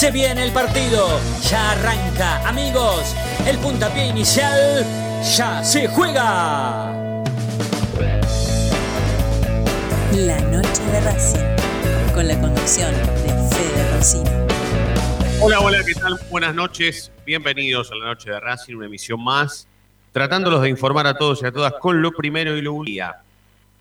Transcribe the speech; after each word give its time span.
Se 0.00 0.10
viene 0.10 0.42
el 0.44 0.50
partido, 0.50 1.20
ya 1.42 1.72
arranca, 1.72 2.48
amigos. 2.48 3.14
El 3.46 3.58
puntapié 3.58 4.06
inicial 4.06 4.82
ya 5.36 5.62
se 5.62 5.88
juega. 5.88 6.90
La 10.14 10.40
noche 10.40 10.82
de 10.90 11.00
Racing, 11.02 12.14
con 12.14 12.26
la 12.26 12.40
conducción 12.40 12.90
de 12.94 13.54
Fede 13.54 13.94
Rosino. 13.94 14.30
Hola, 15.42 15.60
hola, 15.60 15.84
¿qué 15.84 15.92
tal? 15.92 16.18
Buenas 16.30 16.54
noches, 16.54 17.12
bienvenidos 17.26 17.92
a 17.92 17.96
la 17.96 18.06
noche 18.06 18.30
de 18.30 18.40
Racing, 18.40 18.76
una 18.76 18.86
emisión 18.86 19.22
más, 19.22 19.68
tratándolos 20.12 20.62
de 20.62 20.70
informar 20.70 21.08
a 21.08 21.12
todos 21.12 21.42
y 21.42 21.46
a 21.46 21.52
todas 21.52 21.74
con 21.74 22.00
lo 22.00 22.12
primero 22.12 22.56
y 22.56 22.62
lo 22.62 22.72
último. 22.72 23.06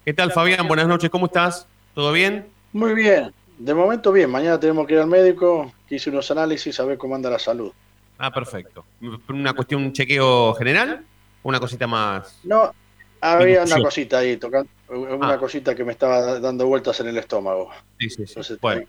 ¿Qué 0.04 0.14
tal, 0.14 0.34
Fabián? 0.34 0.68
Buenas 0.68 0.90
noches, 0.90 1.10
¿cómo 1.10 1.28
estás? 1.28 1.66
¿Todo 1.96 2.12
bien? 2.12 2.46
Muy 2.74 2.94
bien, 2.94 3.34
de 3.60 3.74
momento 3.74 4.12
bien, 4.12 4.30
mañana 4.32 4.60
tenemos 4.60 4.88
que 4.88 4.94
ir 4.96 5.00
al 5.00 5.08
médico, 5.08 5.72
hice 5.90 6.10
unos 6.10 6.32
análisis 6.32 6.80
a 6.80 6.86
ver 6.86 6.98
cómo 6.98 7.14
anda 7.16 7.30
la 7.30 7.38
salud. 7.40 7.72
Ah, 8.18 8.32
perfecto. 8.32 8.84
¿Una 9.30 9.54
cuestión, 9.54 9.84
un 9.84 9.94
chequeo 9.94 10.54
general 10.56 11.04
una 11.44 11.60
cosita 11.60 11.88
más? 11.88 12.40
No, 12.44 12.74
había 13.22 13.64
una 13.64 13.82
cosita 13.82 14.18
ahí, 14.20 14.36
tocando, 14.38 14.70
una 14.90 15.34
Ah. 15.34 15.38
cosita 15.38 15.74
que 15.76 15.84
me 15.86 15.92
estaba 15.94 16.40
dando 16.40 16.66
vueltas 16.68 17.00
en 17.02 17.08
el 17.08 17.18
estómago. 17.18 17.70
Sí, 18.00 18.10
sí, 18.10 18.16
sí. 18.16 18.24
Entonces 18.30 18.60
Bueno, 18.60 18.82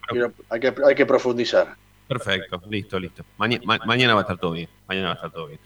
hay, 0.48 0.60
que, 0.60 0.74
hay 0.84 0.94
que 0.94 1.06
profundizar. 1.06 1.76
Perfecto, 2.08 2.60
listo, 2.68 2.98
listo. 2.98 3.24
Maña- 3.38 3.60
ma- 3.64 3.78
mañana 3.86 4.14
va 4.14 4.20
a 4.20 4.22
estar 4.22 4.38
todo 4.38 4.52
bien. 4.52 4.68
Mañana 4.88 5.06
va 5.08 5.12
a 5.12 5.14
estar 5.14 5.30
todo 5.30 5.46
bien. 5.46 5.60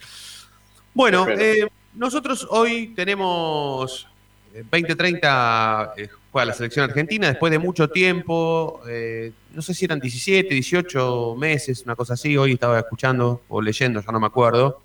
Bueno, 0.92 1.27
eh, 1.28 1.66
nosotros 1.94 2.46
hoy 2.50 2.89
tenemos 2.89 4.06
eh, 4.52 4.62
2030, 4.70 5.94
eh, 5.96 6.08
juega 6.34 6.46
la 6.46 6.52
selección 6.52 6.90
argentina 6.90 7.28
después 7.28 7.52
de 7.52 7.60
mucho 7.60 7.88
tiempo. 7.88 8.82
eh, 8.88 9.30
no 9.52 9.62
sé 9.62 9.72
si 9.72 9.84
eran 9.84 10.00
17, 10.00 10.52
18 10.52 11.36
meses, 11.38 11.84
una 11.84 11.94
cosa 11.94 12.14
así. 12.14 12.36
Hoy 12.36 12.54
estaba 12.54 12.77
escuchando 12.77 13.42
o 13.46 13.62
leyendo, 13.62 14.00
ya 14.00 14.10
no 14.10 14.18
me 14.18 14.27
acuerdo. 14.27 14.80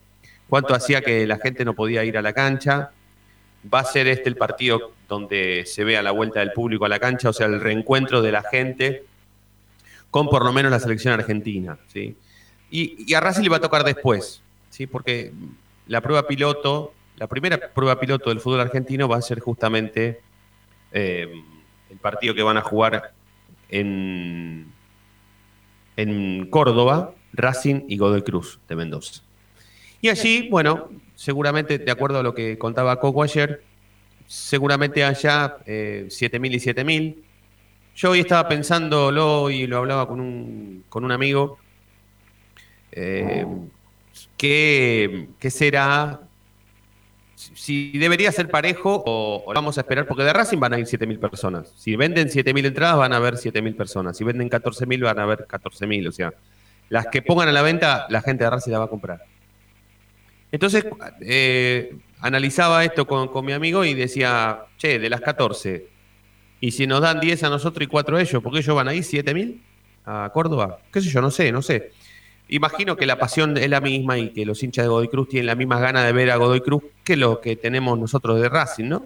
Cuánto 0.47 0.75
hacía 0.75 1.01
que 1.01 1.25
la 1.25 1.39
gente 1.39 1.65
no 1.65 1.73
podía 1.73 2.05
ir 2.05 2.19
a 2.19 2.21
la 2.21 2.33
cancha. 2.33 2.91
Va 3.73 3.79
a 3.79 3.83
ser 3.83 4.05
este 4.05 4.29
el 4.29 4.35
partido 4.35 4.93
donde 5.07 5.63
se 5.65 5.83
vea 5.83 6.03
la 6.03 6.11
vuelta 6.11 6.39
del 6.39 6.51
público 6.51 6.85
a 6.85 6.87
la 6.87 6.99
cancha, 6.99 7.29
o 7.29 7.33
sea, 7.33 7.47
el 7.47 7.59
reencuentro 7.59 8.21
de 8.21 8.31
la 8.31 8.43
gente 8.43 9.05
con 10.11 10.29
por 10.29 10.45
lo 10.45 10.53
menos 10.53 10.71
la 10.71 10.79
selección 10.79 11.15
argentina. 11.15 11.79
¿sí? 11.91 12.15
Y, 12.69 13.11
y 13.11 13.13
a 13.15 13.21
Racing 13.21 13.41
le 13.41 13.49
va 13.49 13.57
a 13.57 13.61
tocar 13.61 13.83
después, 13.83 14.43
¿sí? 14.69 14.85
porque 14.85 15.33
la 15.87 15.99
prueba 16.01 16.27
piloto, 16.27 16.93
la 17.17 17.25
primera 17.25 17.57
prueba 17.73 17.99
piloto 17.99 18.29
del 18.29 18.39
fútbol 18.39 18.61
argentino 18.61 19.09
va 19.09 19.17
a 19.17 19.21
ser 19.23 19.39
justamente 19.39 20.28
eh, 20.91 21.43
el 21.89 21.97
partido 21.97 22.33
que 22.33 22.43
van 22.43 22.57
a 22.57 22.61
jugar 22.61 23.13
en, 23.69 24.71
en 25.97 26.47
Córdoba, 26.49 27.13
Racing 27.33 27.81
y 27.87 27.97
Godoy 27.97 28.21
Cruz 28.23 28.59
de 28.67 28.75
Mendoza. 28.75 29.21
Y 30.01 30.09
allí, 30.09 30.47
bueno, 30.49 30.89
seguramente, 31.15 31.77
de 31.77 31.91
acuerdo 31.91 32.19
a 32.19 32.23
lo 32.23 32.33
que 32.33 32.57
contaba 32.57 32.99
Coco 32.99 33.23
ayer, 33.23 33.63
seguramente 34.27 35.03
haya 35.03 35.57
eh, 35.65 36.05
7.000 36.07 36.53
y 36.53 36.59
7.000. 36.59 37.15
Yo 37.95 38.11
hoy 38.11 38.21
estaba 38.21 38.47
pensándolo 38.47 39.49
y 39.49 39.67
lo 39.67 39.77
hablaba 39.77 40.07
con 40.07 40.19
un, 40.21 40.85
con 40.89 41.03
un 41.03 41.11
amigo. 41.11 41.57
eh, 42.91 43.45
¿qué, 44.37 45.29
qué 45.39 45.49
será? 45.49 46.21
Si 47.39 47.97
debería 47.97 48.33
ser 48.33 48.49
parejo 48.49 49.01
o, 49.05 49.53
vamos 49.53 49.77
a 49.77 49.81
esperar, 49.81 50.05
porque 50.05 50.23
de 50.23 50.33
Racing 50.33 50.59
van 50.59 50.73
a 50.73 50.79
ir 50.79 50.85
7.000 50.85 51.19
personas. 51.19 51.73
Si 51.77 51.95
venden 51.95 52.27
7.000 52.27 52.65
entradas, 52.65 52.97
van 52.97 53.13
a 53.13 53.15
haber 53.15 53.35
7.000 53.35 53.77
personas. 53.77 54.17
Si 54.17 54.25
venden 54.25 54.49
14.000, 54.49 55.01
van 55.01 55.19
a 55.19 55.23
haber 55.23 55.47
14.000. 55.47 56.09
O 56.09 56.11
sea, 56.11 56.33
las 56.89 57.07
que 57.07 57.21
pongan 57.21 57.47
a 57.47 57.53
la 57.53 57.61
venta, 57.61 58.07
la 58.09 58.21
gente 58.21 58.43
de 58.43 58.49
Racing 58.49 58.71
la 58.71 58.79
va 58.79 58.85
a 58.85 58.89
comprar. 58.89 59.23
Entonces, 60.51 60.85
eh, 61.21 61.95
analizaba 62.19 62.83
esto 62.83 63.07
con, 63.07 63.29
con 63.29 63.45
mi 63.45 63.53
amigo 63.53 63.85
y 63.85 63.93
decía, 63.93 64.65
che, 64.77 64.99
de 64.99 65.09
las 65.09 65.21
14, 65.21 65.87
y 66.59 66.71
si 66.71 66.87
nos 66.87 66.99
dan 66.99 67.21
10 67.21 67.43
a 67.43 67.49
nosotros 67.49 67.85
y 67.85 67.87
4 67.87 68.17
a 68.17 68.21
ellos, 68.21 68.43
¿por 68.43 68.51
qué 68.51 68.59
ellos 68.59 68.75
van 68.75 68.89
ahí 68.89 68.99
7.000 68.99 69.61
a 70.05 70.29
Córdoba? 70.33 70.79
¿Qué 70.91 70.99
sé 70.99 71.09
yo? 71.09 71.21
No 71.21 71.31
sé, 71.31 71.51
no 71.53 71.61
sé. 71.61 71.93
Imagino 72.49 72.97
que 72.97 73.05
la 73.05 73.19
pasión 73.19 73.55
es 73.57 73.69
la 73.69 73.79
misma 73.79 74.17
y 74.17 74.31
que 74.31 74.43
los 74.45 74.63
hinchas 74.63 74.85
de 74.85 74.89
Godoy 74.89 75.07
Cruz 75.07 75.29
tienen 75.29 75.45
las 75.45 75.57
mismas 75.57 75.81
ganas 75.81 76.03
de 76.03 76.11
ver 76.11 76.31
a 76.31 76.35
Godoy 76.37 76.61
Cruz 76.61 76.83
que 77.03 77.15
lo 77.15 77.39
que 77.41 77.55
tenemos 77.55 77.97
nosotros 77.99 78.41
de 78.41 78.49
Racing, 78.49 78.89
¿no? 78.89 79.05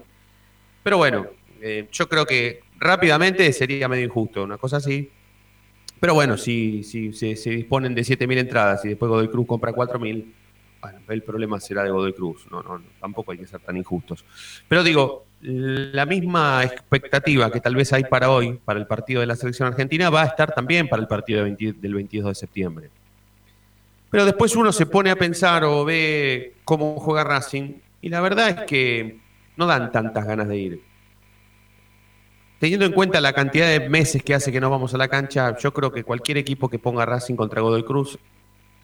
Pero 0.82 0.96
bueno, 0.96 1.26
eh, 1.60 1.86
yo 1.92 2.08
creo 2.08 2.24
que 2.24 2.60
rápidamente 2.78 3.52
sería 3.52 3.86
medio 3.86 4.04
injusto, 4.04 4.44
una 4.44 4.56
cosa 4.56 4.78
así. 4.78 5.10
Pero 6.00 6.14
bueno, 6.14 6.38
si, 6.38 6.82
si, 6.84 7.12
se 7.12 7.50
disponen 7.50 7.94
de 7.94 8.02
7.000 8.02 8.38
entradas 8.38 8.84
y 8.84 8.88
después 8.88 9.10
Godoy 9.10 9.28
Cruz 9.28 9.46
compra 9.46 9.72
4.000, 9.72 10.24
bueno, 10.80 10.98
el 11.08 11.22
problema 11.22 11.60
será 11.60 11.82
de 11.82 11.90
Godoy 11.90 12.14
Cruz. 12.14 12.46
No, 12.50 12.62
no, 12.62 12.82
tampoco 12.98 13.32
hay 13.32 13.38
que 13.38 13.46
ser 13.46 13.60
tan 13.60 13.76
injustos. 13.76 14.24
Pero 14.68 14.82
digo, 14.82 15.26
la 15.42 16.06
misma 16.06 16.64
expectativa 16.64 17.50
que 17.52 17.60
tal 17.60 17.76
vez 17.76 17.92
hay 17.92 18.04
para 18.04 18.30
hoy, 18.30 18.58
para 18.64 18.80
el 18.80 18.86
partido 18.86 19.20
de 19.20 19.26
la 19.26 19.36
selección 19.36 19.68
argentina, 19.68 20.08
va 20.08 20.22
a 20.22 20.26
estar 20.26 20.54
también 20.54 20.88
para 20.88 21.02
el 21.02 21.08
partido 21.08 21.38
de 21.38 21.44
20 21.44 21.72
del 21.80 21.94
22 21.94 22.28
de 22.28 22.34
septiembre. 22.34 22.90
Pero 24.14 24.26
después 24.26 24.54
uno 24.54 24.72
se 24.72 24.86
pone 24.86 25.10
a 25.10 25.16
pensar 25.16 25.64
o 25.64 25.84
ve 25.84 26.54
cómo 26.64 27.00
juega 27.00 27.24
Racing 27.24 27.72
y 28.00 28.10
la 28.10 28.20
verdad 28.20 28.48
es 28.48 28.60
que 28.60 29.18
no 29.56 29.66
dan 29.66 29.90
tantas 29.90 30.24
ganas 30.24 30.46
de 30.46 30.56
ir. 30.56 30.82
Teniendo 32.60 32.86
en 32.86 32.92
cuenta 32.92 33.20
la 33.20 33.32
cantidad 33.32 33.66
de 33.66 33.88
meses 33.88 34.22
que 34.22 34.32
hace 34.32 34.52
que 34.52 34.60
no 34.60 34.70
vamos 34.70 34.94
a 34.94 34.98
la 34.98 35.08
cancha, 35.08 35.58
yo 35.58 35.74
creo 35.74 35.90
que 35.90 36.04
cualquier 36.04 36.38
equipo 36.38 36.68
que 36.68 36.78
ponga 36.78 37.04
Racing 37.04 37.34
contra 37.34 37.60
Godoy 37.60 37.82
Cruz 37.82 38.16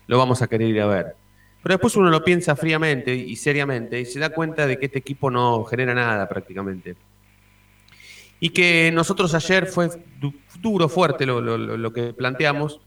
lo 0.09 0.19
vamos 0.19 0.43
a 0.43 0.49
querer 0.49 0.67
ir 0.67 0.81
a 0.81 0.87
ver. 0.87 1.15
Pero 1.63 1.75
después 1.75 1.95
uno 1.95 2.11
lo 2.11 2.25
piensa 2.25 2.57
fríamente 2.57 3.15
y 3.15 3.37
seriamente 3.37 4.01
y 4.01 4.07
se 4.07 4.19
da 4.19 4.31
cuenta 4.31 4.67
de 4.67 4.81
que 4.81 4.87
este 4.87 4.99
equipo 4.99 5.31
no 5.31 5.63
genera 5.63 5.95
nada 5.95 6.29
prácticamente. 6.29 6.97
Y 8.41 8.51
que 8.51 8.91
nosotros 8.93 9.33
ayer 9.33 9.67
fue 9.67 9.91
du- 10.19 10.35
duro, 10.61 10.89
fuerte 10.89 11.25
lo 11.25 11.93
que 11.93 12.15
planteamos, 12.15 12.81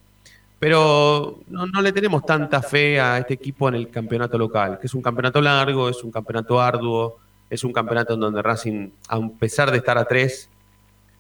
pero 0.64 1.42
no, 1.48 1.82
le 1.82 1.92
tenemos 1.92 2.26
tanta 2.26 2.62
fe 2.62 2.98
a 2.98 3.18
este 3.18 3.34
equipo 3.34 3.68
en 3.68 3.76
el 3.76 3.90
campeonato 3.90 4.38
local, 4.38 4.80
que 4.80 4.88
es 4.88 4.94
un 4.94 5.02
campeonato 5.02 5.42
largo, 5.42 5.90
es 5.90 6.02
un 6.06 6.10
campeonato 6.10 6.62
arduo, 6.62 7.20
es 7.50 7.66
un 7.66 7.74
campeonato 7.74 8.14
en 8.14 8.22
donde 8.22 8.42
Racing, 8.42 8.90
a 9.10 9.20
pesar 9.38 9.72
de 9.72 9.80
estar 9.80 9.98
a 9.98 10.06
tres, 10.06 10.50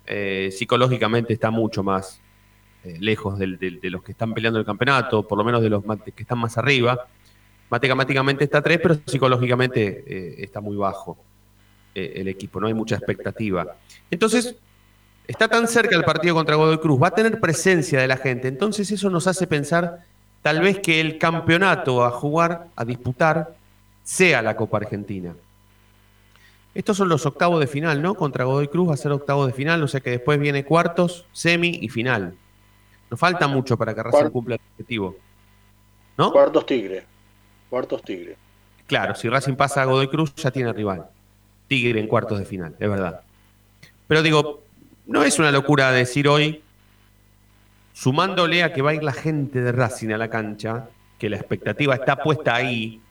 eh, 0.07 0.47
psicológicamente 0.49 1.33
está 1.33 1.51
mucho 1.51 1.83
más 1.83 2.21
eh, 2.85 2.95
lejos 3.01 3.37
de 3.37 3.79
los 3.81 4.01
que 4.01 4.13
están 4.13 4.33
peleando 4.33 4.61
el 4.61 4.65
campeonato, 4.65 5.27
por 5.27 5.37
lo 5.37 5.43
menos 5.43 5.61
de 5.61 5.71
los 5.71 5.83
que 6.15 6.23
están 6.23 6.37
más 6.37 6.57
arriba. 6.57 7.05
Matemáticamente 7.69 8.45
está 8.45 8.59
a 8.59 8.63
tres, 8.63 8.79
pero 8.81 8.95
psicológicamente 9.05 10.05
eh, 10.07 10.35
está 10.37 10.61
muy 10.61 10.77
bajo 10.77 11.17
el 11.93 12.29
equipo, 12.29 12.61
no 12.61 12.67
hay 12.67 12.73
mucha 12.73 12.95
expectativa. 12.95 13.75
Entonces, 14.09 14.55
está 15.27 15.47
tan 15.47 15.67
cerca 15.67 15.95
el 15.95 16.03
partido 16.03 16.35
contra 16.35 16.55
Godoy 16.55 16.79
Cruz, 16.79 17.01
va 17.01 17.07
a 17.07 17.15
tener 17.15 17.39
presencia 17.39 17.99
de 17.99 18.07
la 18.07 18.17
gente, 18.17 18.47
entonces 18.47 18.89
eso 18.91 19.09
nos 19.09 19.27
hace 19.27 19.47
pensar 19.47 20.01
tal 20.41 20.59
vez 20.61 20.79
que 20.79 20.99
el 20.99 21.17
campeonato 21.17 22.03
a 22.03 22.11
jugar, 22.11 22.67
a 22.75 22.85
disputar, 22.85 23.55
sea 24.03 24.41
la 24.41 24.55
Copa 24.55 24.77
Argentina. 24.77 25.33
Estos 26.75 26.97
son 26.97 27.07
los 27.07 27.25
octavos 27.25 27.59
de 27.59 27.67
final, 27.67 28.01
¿no? 28.01 28.15
Contra 28.15 28.45
Godoy 28.45 28.67
Cruz 28.67 28.89
va 28.89 28.93
a 28.95 28.97
ser 28.97 29.11
octavos 29.11 29.47
de 29.47 29.53
final, 29.53 29.81
o 29.83 29.87
sea 29.87 30.01
que 30.01 30.09
después 30.09 30.39
viene 30.39 30.65
cuartos, 30.65 31.25
semi 31.31 31.79
y 31.81 31.89
final. 31.89 32.35
Nos 33.11 33.19
falta 33.19 33.47
mucho 33.47 33.77
para 33.77 33.93
que 33.93 34.01
Racing 34.01 34.29
cumpla 34.31 34.55
el 34.55 34.61
objetivo. 34.71 35.15
¿No? 36.17 36.31
Cuartos 36.31 36.65
Tigre. 36.65 37.05
Cuartos 37.69 38.01
Tigre. 38.01 38.37
Claro, 38.87 39.13
si 39.13 39.29
Racing 39.29 39.53
pasa 39.53 39.83
a 39.83 39.85
Godoy 39.85 40.07
Cruz 40.07 40.33
ya 40.35 40.49
tiene 40.49 40.73
rival. 40.73 41.05
Tigre 41.67 41.99
en 41.99 42.07
cuartos 42.07 42.39
de 42.39 42.45
final, 42.45 42.75
es 42.79 42.89
verdad. 42.89 43.21
Pero 44.07 44.23
digo, 44.23 44.62
no 45.05 45.23
es 45.23 45.39
una 45.39 45.51
locura 45.51 45.91
decir 45.91 46.27
hoy, 46.27 46.61
sumándole 47.93 48.63
a 48.63 48.73
que 48.73 48.81
va 48.81 48.91
a 48.91 48.93
ir 48.95 49.03
la 49.03 49.13
gente 49.13 49.61
de 49.61 49.71
Racing 49.71 50.09
a 50.09 50.17
la 50.17 50.29
cancha, 50.29 50.89
que 51.19 51.29
la 51.29 51.37
expectativa 51.37 51.95
está 51.95 52.17
puesta 52.17 52.55
ahí, 52.55 53.01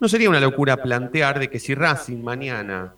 no 0.00 0.08
sería 0.08 0.30
una 0.30 0.40
locura 0.40 0.76
plantear 0.76 1.38
de 1.38 1.50
que 1.50 1.58
si 1.58 1.74
Racing 1.74 2.22
mañana 2.22 2.94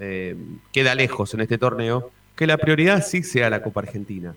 eh, 0.00 0.36
queda 0.72 0.94
lejos 0.94 1.34
en 1.34 1.42
este 1.42 1.58
torneo, 1.58 2.10
que 2.34 2.46
la 2.46 2.56
prioridad 2.56 3.04
sí 3.04 3.22
sea 3.22 3.50
la 3.50 3.62
Copa 3.62 3.80
Argentina. 3.80 4.34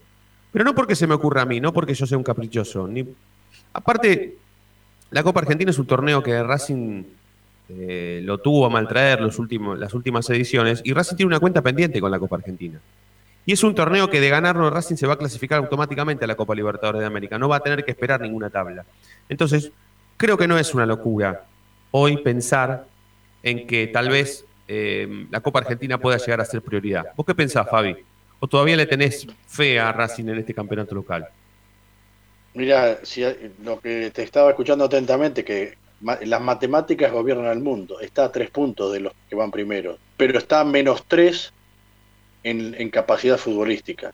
Pero 0.52 0.66
no 0.66 0.76
porque 0.76 0.96
se 0.96 1.08
me 1.08 1.14
ocurra 1.14 1.44
a 1.44 1.46
mí, 1.46 1.62
no 1.62 1.72
porque 1.72 1.94
yo 1.94 2.06
sea 2.06 2.18
un 2.18 2.24
caprichoso. 2.24 2.88
Ni... 2.88 3.08
Aparte, 3.74 4.38
la 5.12 5.24
Copa 5.24 5.40
Argentina 5.40 5.72
es 5.72 5.80
un 5.80 5.86
torneo 5.86 6.22
que 6.22 6.44
Racing 6.44 7.04
eh, 7.80 8.22
lo 8.24 8.40
tuvo 8.40 8.66
a 8.66 8.70
maltraer 8.70 9.22
los 9.22 9.40
últimos, 9.40 9.78
las 9.80 9.94
últimas 9.94 10.30
ediciones 10.30 10.82
y 10.84 10.94
Racing 10.94 11.16
tiene 11.16 11.28
una 11.28 11.40
cuenta 11.40 11.62
pendiente 11.62 12.02
con 12.02 12.12
la 12.12 12.20
Copa 12.20 12.36
Argentina. 12.36 12.80
Y 13.46 13.54
es 13.54 13.64
un 13.64 13.74
torneo 13.74 14.10
que 14.10 14.20
de 14.20 14.30
ganarlo 14.30 14.70
Racing 14.70 14.96
se 14.96 15.08
va 15.08 15.14
a 15.14 15.18
clasificar 15.18 15.60
automáticamente 15.60 16.26
a 16.26 16.28
la 16.28 16.36
Copa 16.36 16.54
Libertadores 16.54 17.02
de 17.02 17.08
América. 17.08 17.40
No 17.40 17.50
va 17.50 17.58
a 17.58 17.60
tener 17.60 17.84
que 17.84 17.92
esperar 17.92 18.22
ninguna 18.22 18.50
tabla. 18.50 18.86
Entonces, 19.30 19.72
creo 20.18 20.38
que 20.38 20.48
no 20.48 20.58
es 20.58 20.74
una 20.74 20.86
locura 20.86 21.46
hoy 21.92 22.18
pensar 22.18 22.86
en 23.42 23.66
que 23.66 23.88
tal 23.88 24.10
vez 24.10 24.46
eh, 24.68 25.26
la 25.32 25.40
Copa 25.42 25.60
Argentina 25.60 25.98
pueda 25.98 26.18
llegar 26.18 26.42
a 26.42 26.46
ser 26.46 26.62
prioridad. 26.62 27.08
¿Vos 27.16 27.26
qué 27.26 27.34
pensás, 27.34 27.68
Fabi? 27.70 27.96
¿O 28.40 28.48
todavía 28.48 28.76
le 28.76 28.86
tenés 28.86 29.28
fe 29.48 29.80
a 29.80 29.92
Racing 29.92 30.26
en 30.26 30.38
este 30.38 30.54
campeonato 30.54 30.94
local? 30.94 31.28
Mira, 32.54 33.00
si 33.04 33.24
lo 33.64 33.80
que 33.80 34.12
te 34.12 34.24
estaba 34.24 34.50
escuchando 34.50 34.86
atentamente, 34.86 35.44
que 35.44 35.78
las 36.02 36.42
matemáticas 36.42 37.12
gobiernan 37.12 37.52
el 37.52 37.64
mundo. 37.64 38.00
Está 38.00 38.26
a 38.26 38.32
tres 38.32 38.50
puntos 38.50 38.92
de 38.92 39.02
los 39.02 39.14
que 39.30 39.36
van 39.36 39.52
primero, 39.52 39.98
pero 40.18 40.38
está 40.38 40.62
a 40.62 40.66
menos 40.66 41.04
tres 41.08 41.54
en, 42.44 42.90
capacidad 42.90 43.38
futbolística. 43.38 44.14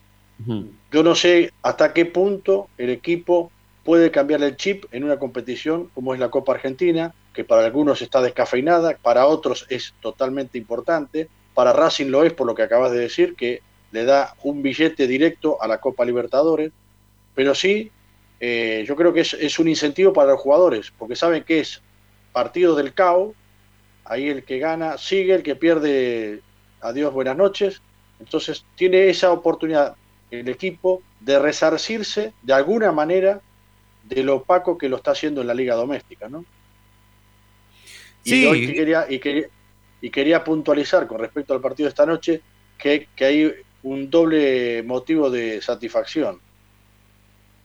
Yo 0.92 1.02
no 1.02 1.14
sé 1.14 1.52
hasta 1.62 1.92
qué 1.92 2.06
punto 2.06 2.68
el 2.78 2.90
equipo 2.90 3.50
puede 3.82 4.10
cambiar 4.10 4.42
el 4.42 4.56
chip 4.56 4.84
en 4.92 5.02
una 5.02 5.18
competición 5.18 5.90
como 5.94 6.14
es 6.14 6.20
la 6.20 6.30
Copa 6.30 6.52
Argentina, 6.52 7.14
que 7.32 7.42
para 7.42 7.64
algunos 7.64 8.02
está 8.02 8.20
descafeinada, 8.20 8.96
para 9.00 9.26
otros 9.26 9.66
es 9.68 9.94
totalmente 10.00 10.58
importante, 10.58 11.28
para 11.54 11.72
Racing 11.72 12.06
lo 12.06 12.22
es 12.22 12.32
por 12.32 12.46
lo 12.46 12.54
que 12.54 12.62
acabas 12.62 12.92
de 12.92 12.98
decir, 12.98 13.34
que 13.34 13.62
le 13.90 14.04
da 14.04 14.34
un 14.42 14.62
billete 14.62 15.06
directo 15.06 15.60
a 15.60 15.66
la 15.66 15.78
Copa 15.78 16.04
Libertadores, 16.04 16.70
pero 17.34 17.54
sí 17.54 17.90
eh, 18.40 18.84
yo 18.86 18.94
creo 18.94 19.12
que 19.12 19.20
es, 19.20 19.58
un 19.58 19.68
incentivo 19.68 20.12
para 20.12 20.32
los 20.32 20.40
jugadores, 20.40 20.92
porque 20.96 21.16
saben 21.16 21.42
que 21.44 21.60
es 21.60 21.82
partido 22.32 22.76
del 22.76 22.94
caos, 22.94 23.34
ahí 24.04 24.28
el 24.28 24.44
que 24.44 24.58
gana 24.58 24.96
sigue, 24.96 25.34
el 25.34 25.42
que 25.42 25.56
pierde, 25.56 26.40
adiós, 26.80 27.12
buenas 27.12 27.36
noches, 27.36 27.82
entonces 28.20 28.64
tiene 28.76 29.08
esa 29.08 29.32
oportunidad 29.32 29.96
el 30.30 30.48
equipo 30.48 31.02
de 31.20 31.38
resarcirse 31.38 32.32
de 32.42 32.52
alguna 32.52 32.92
manera 32.92 33.40
de 34.04 34.22
lo 34.22 34.36
opaco 34.36 34.78
que 34.78 34.88
lo 34.88 34.96
está 34.96 35.12
haciendo 35.12 35.40
en 35.40 35.46
la 35.46 35.54
liga 35.54 35.74
doméstica, 35.74 36.28
¿no? 36.28 36.44
Y 38.24 38.44
hoy 38.44 38.72
quería, 38.72 39.06
y, 39.08 39.20
y 40.00 40.10
quería 40.10 40.44
puntualizar 40.44 41.06
con 41.06 41.18
respecto 41.18 41.54
al 41.54 41.60
partido 41.60 41.86
de 41.86 41.90
esta 41.90 42.06
noche 42.06 42.42
que, 42.76 43.08
que 43.16 43.24
hay 43.24 43.52
un 43.82 44.10
doble 44.10 44.82
motivo 44.82 45.30
de 45.30 45.62
satisfacción. 45.62 46.40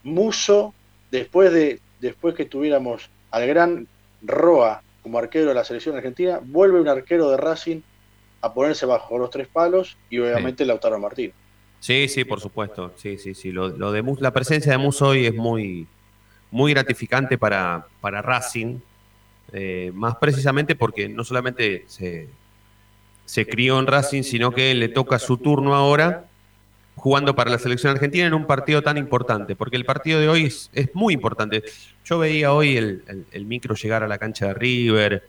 Muso, 0.03 0.73
después, 1.11 1.51
de, 1.51 1.79
después 1.99 2.35
que 2.35 2.45
tuviéramos 2.45 3.09
al 3.31 3.47
gran 3.47 3.87
Roa 4.21 4.83
como 5.01 5.17
arquero 5.17 5.49
de 5.49 5.53
la 5.53 5.65
selección 5.65 5.95
argentina, 5.95 6.39
vuelve 6.43 6.79
un 6.79 6.87
arquero 6.87 7.29
de 7.29 7.37
Racing 7.37 7.81
a 8.41 8.53
ponerse 8.53 8.85
bajo 8.85 9.17
los 9.17 9.29
tres 9.29 9.47
palos 9.47 9.97
y 10.09 10.19
obviamente 10.19 10.65
Lautaro 10.65 10.99
Martín. 10.99 11.33
Sí, 11.79 12.07
sí, 12.07 12.23
por 12.23 12.39
supuesto. 12.39 12.93
Sí, 12.95 13.17
sí, 13.17 13.33
sí. 13.33 13.51
Lo, 13.51 13.69
de 13.69 14.15
la 14.19 14.31
presencia 14.31 14.71
de 14.71 14.77
Muso 14.77 15.07
hoy 15.07 15.25
es 15.25 15.35
muy, 15.35 15.87
muy 16.49 16.73
gratificante 16.73 17.37
para, 17.37 17.85
para 17.99 18.21
Racing, 18.21 18.79
eh, 19.51 19.91
más 19.93 20.15
precisamente 20.15 20.75
porque 20.75 21.09
no 21.09 21.23
solamente 21.25 21.83
se, 21.87 22.29
se 23.25 23.45
crió 23.45 23.79
en 23.79 23.87
Racing, 23.87 24.23
sino 24.23 24.51
que 24.51 24.73
le 24.73 24.89
toca 24.89 25.19
su 25.19 25.37
turno 25.37 25.75
ahora 25.75 26.25
jugando 26.95 27.35
para 27.35 27.51
la 27.51 27.59
selección 27.59 27.93
argentina 27.93 28.27
en 28.27 28.33
un 28.33 28.45
partido 28.45 28.81
tan 28.81 28.97
importante, 28.97 29.55
porque 29.55 29.75
el 29.75 29.85
partido 29.85 30.19
de 30.19 30.29
hoy 30.29 30.45
es, 30.45 30.69
muy 30.93 31.13
importante. 31.13 31.63
Yo 32.05 32.19
veía 32.19 32.53
hoy 32.53 32.77
el, 32.77 33.45
micro 33.45 33.75
llegar 33.75 34.03
a 34.03 34.07
la 34.07 34.17
cancha 34.17 34.47
de 34.47 34.53
River, 34.53 35.27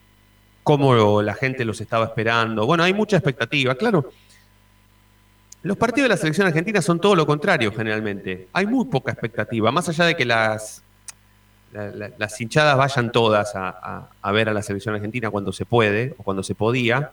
cómo 0.63 1.23
la 1.23 1.35
gente 1.35 1.65
los 1.65 1.81
estaba 1.81 2.07
esperando. 2.07 2.67
Bueno, 2.67 2.85
hay 2.85 2.93
mucha 2.93 3.17
expectativa, 3.17 3.75
claro. 3.75 4.11
Los 5.63 5.79
partidos 5.79 6.05
de 6.05 6.09
la 6.11 6.17
selección 6.19 6.47
argentina 6.47 6.83
son 6.83 7.01
todo 7.01 7.17
lo 7.17 7.27
contrario 7.27 7.73
generalmente. 7.73 8.49
Hay 8.53 8.67
muy 8.67 8.85
poca 8.85 9.13
expectativa, 9.13 9.73
más 9.73 9.89
allá 9.89 10.05
de 10.05 10.15
que 10.15 10.27
las, 10.27 10.83
las 11.73 12.41
hinchadas 12.41 12.77
vayan 12.77 13.11
todas 13.11 13.57
a, 13.57 14.11
a 14.21 14.33
ver 14.33 14.51
a 14.51 14.53
la 14.53 14.63
selección 14.63 14.95
argentina 14.95 15.31
cuando 15.31 15.53
se 15.53 15.65
puede 15.65 16.15
o 16.19 16.23
cuando 16.23 16.43
se 16.43 16.55
podía. 16.55 17.13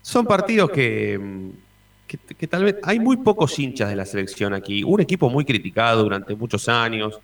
Son 0.00 0.26
partidos 0.26 0.70
que, 0.70 1.52
que, 2.06 2.46
tal 2.46 2.64
vez 2.64 2.76
hay 2.82 3.00
muy 3.00 3.16
pocos 3.16 3.58
hinchas 3.58 3.88
de 3.88 3.96
la 3.96 4.04
selección 4.04 4.54
aquí. 4.54 4.84
Un 4.84 5.00
equipo 5.00 5.30
muy 5.30 5.44
criticado 5.44 6.02
durante 6.02 6.34
muchos 6.34 6.68
años, 6.68 7.18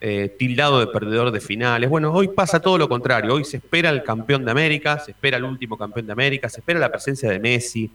eh, 0.00 0.34
tildado 0.38 0.80
de 0.80 0.86
perdedor 0.86 1.30
de 1.30 1.40
finales. 1.40 1.88
Bueno, 1.88 2.12
hoy 2.12 2.28
pasa 2.28 2.60
todo 2.60 2.78
lo 2.78 2.88
contrario. 2.88 3.34
Hoy 3.34 3.44
se 3.44 3.56
espera 3.56 3.90
el 3.90 4.02
campeón 4.02 4.44
de 4.44 4.50
América, 4.50 4.98
se 4.98 5.12
espera 5.12 5.38
el 5.38 5.44
último 5.44 5.76
campeón 5.76 6.06
de 6.06 6.12
América, 6.12 6.48
se 6.48 6.60
espera 6.60 6.78
la 6.78 6.90
presencia 6.90 7.30
de 7.30 7.40
Messi. 7.40 7.90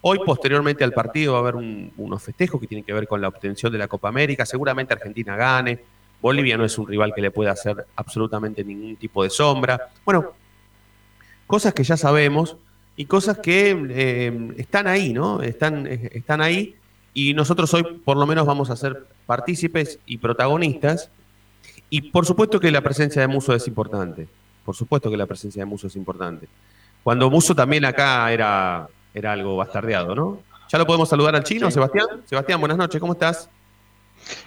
Hoy, 0.00 0.20
posteriormente 0.24 0.84
al 0.84 0.92
partido, 0.92 1.32
va 1.32 1.38
a 1.38 1.42
haber 1.42 1.56
unos 1.56 2.22
festejos 2.22 2.60
que 2.60 2.66
tienen 2.66 2.84
que 2.84 2.92
ver 2.92 3.06
con 3.06 3.20
la 3.20 3.28
obtención 3.28 3.70
de 3.72 3.78
la 3.78 3.88
Copa 3.88 4.08
América. 4.08 4.46
Seguramente 4.46 4.94
Argentina 4.94 5.36
gane. 5.36 5.78
Bolivia 6.20 6.56
no 6.56 6.64
es 6.64 6.76
un 6.78 6.86
rival 6.86 7.12
que 7.14 7.20
le 7.20 7.30
pueda 7.30 7.52
hacer 7.52 7.86
absolutamente 7.94 8.64
ningún 8.64 8.96
tipo 8.96 9.22
de 9.22 9.30
sombra. 9.30 9.90
Bueno, 10.04 10.32
cosas 11.46 11.74
que 11.74 11.84
ya 11.84 11.96
sabemos 11.96 12.56
y 12.98 13.06
cosas 13.06 13.38
que 13.38 13.70
eh, 13.90 14.54
están 14.56 14.88
ahí, 14.88 15.12
¿no? 15.12 15.40
Están, 15.40 15.86
eh, 15.86 16.10
están 16.14 16.40
ahí 16.40 16.74
y 17.14 17.32
nosotros 17.32 17.72
hoy 17.72 17.84
por 18.04 18.16
lo 18.16 18.26
menos 18.26 18.44
vamos 18.44 18.70
a 18.70 18.76
ser 18.76 19.06
partícipes 19.24 20.00
y 20.04 20.18
protagonistas. 20.18 21.08
Y 21.90 22.10
por 22.10 22.26
supuesto 22.26 22.58
que 22.58 22.72
la 22.72 22.80
presencia 22.80 23.22
de 23.22 23.28
Muso 23.28 23.54
es 23.54 23.68
importante. 23.68 24.26
Por 24.64 24.74
supuesto 24.74 25.12
que 25.12 25.16
la 25.16 25.26
presencia 25.26 25.62
de 25.62 25.66
Muso 25.66 25.86
es 25.86 25.94
importante. 25.94 26.48
Cuando 27.04 27.30
Muso 27.30 27.54
también 27.54 27.84
acá 27.84 28.32
era, 28.32 28.88
era 29.14 29.32
algo 29.32 29.56
bastardeado, 29.56 30.16
¿no? 30.16 30.42
Ya 30.68 30.76
lo 30.76 30.84
podemos 30.84 31.08
saludar 31.08 31.36
al 31.36 31.44
chino, 31.44 31.70
Sebastián. 31.70 32.06
Sebastián, 32.24 32.58
buenas 32.58 32.78
noches, 32.78 33.00
¿cómo 33.00 33.12
estás? 33.12 33.48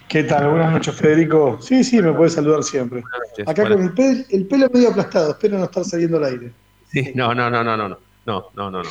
¿Qué 0.08 0.24
tal? 0.24 0.50
Buenas 0.50 0.72
noches, 0.72 0.94
Federico. 0.94 1.56
Sí, 1.62 1.82
sí, 1.82 2.02
me 2.02 2.12
puedes 2.12 2.34
saludar 2.34 2.62
siempre. 2.62 3.02
Acá 3.46 3.62
con 3.66 3.80
el, 3.80 3.94
pelo, 3.94 4.24
el 4.28 4.46
pelo 4.46 4.68
medio 4.70 4.90
aplastado, 4.90 5.30
espero 5.30 5.56
no 5.56 5.64
estar 5.64 5.86
saliendo 5.86 6.18
al 6.18 6.24
aire. 6.24 6.52
Sí, 6.90 7.12
no, 7.14 7.34
no, 7.34 7.48
no, 7.48 7.64
no, 7.64 7.88
no. 7.88 8.11
No, 8.26 8.46
no, 8.54 8.70
no, 8.70 8.82
no. 8.82 8.90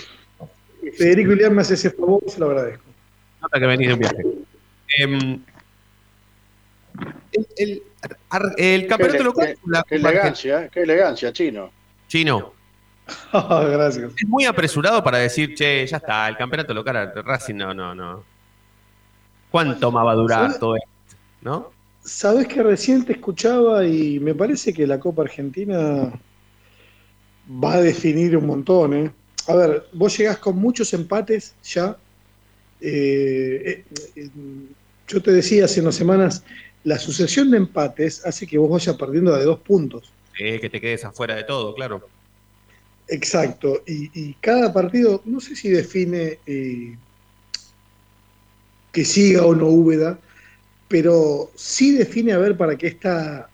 Federico 0.98 1.32
Ilián 1.34 1.56
me 1.56 1.62
hace 1.62 1.76
ese 1.76 1.92
favor, 1.92 2.22
se 2.28 2.40
lo 2.40 2.48
agradezco. 2.48 2.84
Nota 3.42 3.60
que 3.60 3.66
venís 3.66 3.88
de 3.88 3.94
un 3.94 4.00
viaje. 4.00 4.24
Em, 4.98 5.42
el, 7.58 7.84
el, 8.58 8.88
campeonato 8.88 9.24
local. 9.24 9.58
Qué, 9.88 9.96
elegancia, 9.96 10.70
qué 10.70 10.82
elegancia, 10.82 11.32
chino. 11.32 11.72
Chino. 12.08 12.54
Oh, 13.34 13.66
gracias. 13.70 14.12
Es 14.18 14.28
muy 14.28 14.46
apresurado 14.46 15.04
para 15.04 15.20
decir, 15.20 15.56
che, 15.56 15.86
ya 15.86 15.98
está, 15.98 16.28
el 16.28 16.38
campeonato 16.38 16.74
local 16.74 17.14
Racing, 17.24 17.56
no, 17.56 17.74
no, 17.74 17.96
no. 17.96 18.24
¿Cuánto 19.50 19.92
más 19.92 20.06
va 20.06 20.12
a 20.12 20.16
durar 20.16 20.60
todo 20.60 20.76
esto? 20.76 20.88
¿No? 21.42 21.72
Sabes 22.02 22.48
que 22.48 22.64
recién 22.64 23.06
te 23.06 23.14
escuchaba 23.14 23.86
y 23.86 24.20
me 24.20 24.34
parece 24.34 24.74
que 24.74 24.88
la 24.88 25.00
Copa 25.00 25.24
Argentina 25.24 26.12
va 27.64 27.74
a 27.74 27.82
definir 27.82 28.38
un 28.38 28.48
montón, 28.48 28.94
¿eh? 28.94 29.12
A 29.48 29.56
ver, 29.56 29.88
vos 29.94 30.18
llegás 30.18 30.38
con 30.38 30.58
muchos 30.58 30.94
empates 30.94 31.54
ya. 31.64 31.98
Eh, 32.80 33.84
eh, 34.16 34.30
yo 35.08 35.22
te 35.22 35.32
decía 35.32 35.66
hace 35.66 35.82
unas 35.82 35.96
semanas, 35.96 36.44
la 36.84 36.98
sucesión 36.98 37.52
de 37.52 37.58
empates 37.58 38.26
hace 38.26 38.48
que 38.48 38.58
vos 38.58 38.70
vayas 38.70 38.96
perdiendo 38.96 39.36
de 39.36 39.44
dos 39.44 39.60
puntos. 39.60 40.12
que 40.36 40.70
te 40.70 40.82
quedes 40.82 41.06
afuera 41.06 41.36
de 41.36 41.44
todo, 41.44 41.76
claro. 41.76 42.08
Exacto, 43.08 43.84
y, 43.86 44.34
cada 44.36 44.72
partido, 44.72 45.22
no 45.26 45.42
sé 45.42 45.56
si 45.56 45.70
define 45.70 46.40
eh, 46.46 46.96
que 48.94 49.04
siga 49.04 49.46
o 49.46 49.54
no 49.54 49.68
Úbeda, 49.68 50.18
pero 50.88 51.52
sí 51.56 51.92
define 51.92 52.32
a 52.32 52.38
ver 52.38 52.56
para 52.56 52.78
qué 52.78 52.88
está 52.88 53.50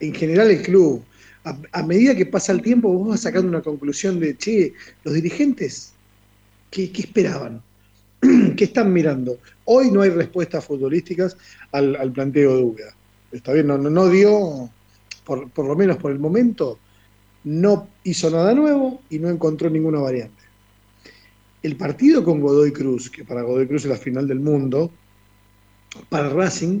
en 0.00 0.12
general 0.12 0.50
el 0.50 0.62
club 0.62 1.04
a, 1.44 1.82
medida 1.82 2.14
que 2.14 2.26
pasa 2.26 2.52
el 2.52 2.62
tiempo, 2.62 2.88
vos 2.88 3.08
vas 3.08 3.20
sacando 3.20 3.48
una 3.48 3.62
conclusión 3.62 4.18
de, 4.18 4.36
che, 4.36 4.72
los 5.04 5.14
dirigentes, 5.14 5.92
¿qué, 6.70 6.90
esperaban? 6.94 7.62
¿Qué 8.56 8.64
están 8.64 8.92
mirando? 8.92 9.38
Hoy 9.66 9.90
no 9.90 10.00
hay 10.00 10.10
respuestas 10.10 10.64
futbolísticas 10.64 11.36
al, 11.72 12.12
planteo 12.12 12.56
de 12.56 12.62
Úbeda. 12.62 12.94
Está 13.30 13.52
bien, 13.52 13.66
no, 13.66 13.76
no, 13.76 14.08
dio, 14.08 14.70
por, 15.24 15.50
por, 15.50 15.66
lo 15.66 15.76
menos 15.76 15.98
por 15.98 16.12
el 16.12 16.18
momento, 16.18 16.78
no 17.44 17.88
hizo 18.04 18.30
nada 18.30 18.54
nuevo 18.54 19.02
y 19.10 19.18
no 19.18 19.28
encontró 19.28 19.68
ninguna 19.68 19.98
variante. 19.98 20.42
El 21.62 21.76
partido 21.76 22.24
con 22.24 22.40
Godoy 22.40 22.72
Cruz, 22.72 23.10
que 23.10 23.24
para 23.24 23.42
Godoy 23.42 23.66
Cruz 23.66 23.84
es 23.84 23.90
la 23.90 23.96
final 23.96 24.26
del 24.28 24.40
mundo, 24.40 24.90
para 26.08 26.30
Racing 26.30 26.80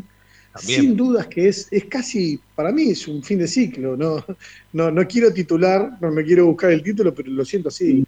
sin 0.60 0.96
dudas 0.96 1.26
que 1.26 1.48
es, 1.48 1.68
es 1.70 1.84
casi, 1.86 2.40
para 2.54 2.70
mí 2.70 2.90
es 2.90 3.08
un 3.08 3.22
fin 3.22 3.38
de 3.38 3.48
ciclo. 3.48 3.96
No, 3.96 4.24
no, 4.72 4.90
no 4.90 5.06
quiero 5.06 5.32
titular, 5.32 5.96
no 6.00 6.10
me 6.10 6.24
quiero 6.24 6.46
buscar 6.46 6.70
el 6.70 6.82
título, 6.82 7.14
pero 7.14 7.30
lo 7.30 7.44
siento 7.44 7.68
así. 7.68 8.04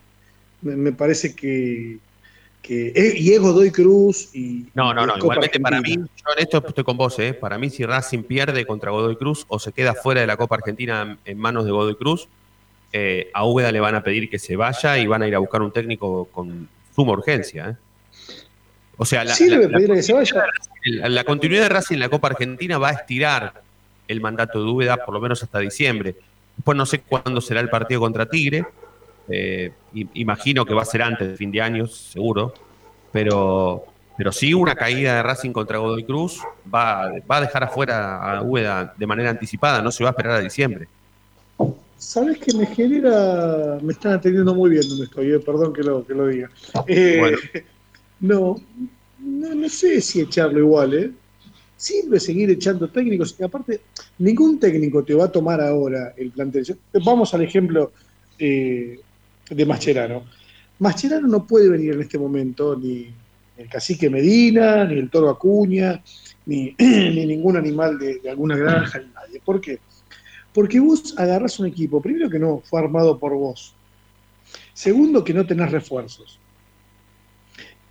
Me, 0.63 0.93
parece 0.93 1.35
que, 1.35 1.99
que 2.63 2.93
es, 2.95 3.15
y 3.21 3.33
es 3.33 3.41
Godoy 3.41 3.71
Cruz 3.71 4.35
y. 4.35 4.67
No, 4.75 4.95
no, 4.95 5.07
no. 5.07 5.17
Igualmente 5.19 5.61
para 5.61 5.81
mí, 5.81 5.95
yo 5.95 6.33
en 6.37 6.43
esto 6.43 6.65
estoy 6.67 6.85
con 6.85 6.97
vos, 6.97 7.19
¿eh? 7.19 7.35
Para 7.35 7.59
mí, 7.59 7.71
si 7.71 7.85
Racing 7.85 8.23
pierde 8.23 8.65
contra 8.65 8.91
Godoy 8.91 9.17
Cruz 9.17 9.45
o 9.49 9.59
se 9.59 9.73
queda 9.73 9.95
fuera 9.95 10.21
de 10.23 10.27
la 10.27 10.37
Copa 10.37 10.57
Argentina 10.57 11.19
en 11.25 11.39
manos 11.39 11.65
de 11.65 11.73
Godoy 11.73 11.97
Cruz, 11.97 12.29
eh, 12.93 13.31
a 13.35 13.45
Úbeda 13.45 13.71
le 13.71 13.81
van 13.81 13.95
a 13.95 14.03
pedir 14.03 14.31
que 14.31 14.39
se 14.39 14.57
vaya 14.57 14.99
y 14.99 15.07
van 15.07 15.23
a 15.23 15.29
ir 15.29 15.35
a 15.35 15.39
buscar 15.39 15.63
un 15.63 15.73
técnico 15.73 16.27
con 16.33 16.69
suma 16.95 17.13
urgencia, 17.13 17.71
¿eh? 17.71 17.86
O 18.99 19.05
sea, 19.05 19.25
la, 19.25 19.35
que 19.37 20.03
se 20.03 20.13
vaya. 20.13 20.47
la, 20.85 21.09
la 21.09 21.25
continuidad 21.25 21.65
de 21.65 21.69
Racing 21.69 21.95
en 21.95 22.01
la 22.01 22.09
Copa 22.09 22.29
Argentina 22.29 22.79
va 22.79 22.89
a 22.89 22.93
estirar 22.93 23.63
el 24.09 24.21
mandato 24.21 24.63
de 24.63 24.71
Úbeda 24.71 24.97
por 25.05 25.13
lo 25.15 25.21
menos 25.21 25.43
hasta 25.43 25.59
diciembre. 25.59 26.15
Después 26.57 26.77
no 26.77 26.87
sé 26.87 27.01
cuándo 27.01 27.41
será 27.41 27.61
el 27.61 27.69
partido 27.69 28.01
contra 28.01 28.27
Tigre. 28.27 28.65
eh, 29.29 29.73
imagino 30.15 30.65
que 30.65 30.73
va 30.75 30.83
a 30.83 30.87
ser 30.87 31.03
antes 31.03 31.29
de 31.29 31.37
fin 31.37 31.51
de 31.51 31.61
año, 31.61 31.87
seguro. 31.87 32.55
Pero, 33.13 33.85
pero 34.17 34.33
sí 34.33 34.55
una 34.55 34.75
caída 34.75 35.17
de 35.17 35.23
Racing 35.23 35.53
contra 35.53 35.79
Godoy 35.79 36.05
Cruz 36.05 36.41
va, 36.73 37.13
va 37.31 37.37
a 37.39 37.41
dejar 37.43 37.65
afuera 37.65 38.39
a 38.39 38.43
Úbeda 38.43 38.95
de 38.97 39.07
manera 39.07 39.31
anticipada, 39.31 39.83
no 39.83 39.91
se 39.91 40.05
va 40.05 40.11
a 40.11 40.13
esperar 40.13 40.33
a 40.37 40.41
diciembre. 40.41 40.89
¿Sabes 41.99 42.39
que 42.39 42.55
me 42.55 42.67
genera.? 42.67 43.79
Me 43.83 43.93
están 43.93 44.13
atendiendo 44.13 44.55
muy 44.55 44.71
bien 44.71 44.87
donde 44.89 45.05
estoy, 45.05 45.33
eh, 45.33 45.39
perdón 45.39 45.73
que 45.73 45.83
lo, 45.83 46.07
que 46.07 46.15
lo 46.15 46.27
diga. 46.27 46.51
Eh, 46.87 47.17
Bueno. 47.19 47.39
No, 48.21 48.57
no, 49.19 49.69
sé 49.69 50.01
si 50.01 50.21
echarlo 50.21 50.59
igual, 50.59 50.95
¿eh? 50.95 51.11
Sirve 51.77 52.19
seguir 52.19 52.51
echando 52.51 52.89
técnicos. 52.89 53.37
Y 53.39 53.45
aparte, 53.45 53.81
ningún 54.19 54.59
técnico 54.59 55.05
te 55.05 55.15
va 55.15 55.27
a 55.27 55.33
tomar 55.33 55.61
ahora 55.61 56.15
el 56.17 56.31
plantel. 56.31 56.65
Vamos 57.05 57.35
al 57.35 57.43
ejemplo 57.43 57.93
eh, 58.39 58.99
de 59.51 59.67
Mascherano. 59.67 60.25
Mascherano 60.79 61.29
no 61.29 61.47
puede 61.47 61.69
venir 61.69 61.95
en 61.95 62.03
este 62.03 62.19
momento 62.19 62.77
ni 62.77 63.13
el 63.57 63.69
cacique 63.69 64.11
Medina, 64.11 64.85
ni 64.85 64.99
el 64.99 65.11
toro 65.11 65.31
Acuña, 65.31 66.03
ni, 66.47 66.75
ni 66.79 67.27
ningún 67.27 67.57
animal 67.57 67.99
de, 67.99 68.21
de 68.21 68.31
alguna 68.31 68.57
granja, 68.57 68.99
ni 68.99 69.07
nadie. 69.13 69.41
¿Por 69.45 69.61
qué? 69.61 69.79
Porque 70.53 70.81
vos 70.81 71.15
agarrás 71.19 71.59
un 71.59 71.67
equipo, 71.67 72.01
primero 72.01 72.31
que 72.31 72.39
no 72.39 72.63
fue 72.65 72.81
armado 72.81 73.19
por 73.19 73.35
vos. 73.35 73.75
Segundo, 74.73 75.25
que 75.25 75.35
no 75.35 75.47
tenés 75.47 75.71
refuerzos. 75.71 76.39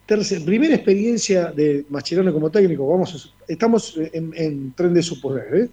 Tercer, 0.06 0.46
primera 0.46 0.76
experiencia 0.76 1.52
de 1.52 1.86
Mascherano 1.90 2.32
como 2.32 2.50
técnico, 2.52 2.88
vamos 2.88 3.16
a- 3.48 3.52
estamos 3.52 3.98
en, 3.98 4.32
en 4.36 4.72
tren 4.74 4.94
de 4.94 5.02
suponer. 5.02 5.48
¿eh? 5.56 5.70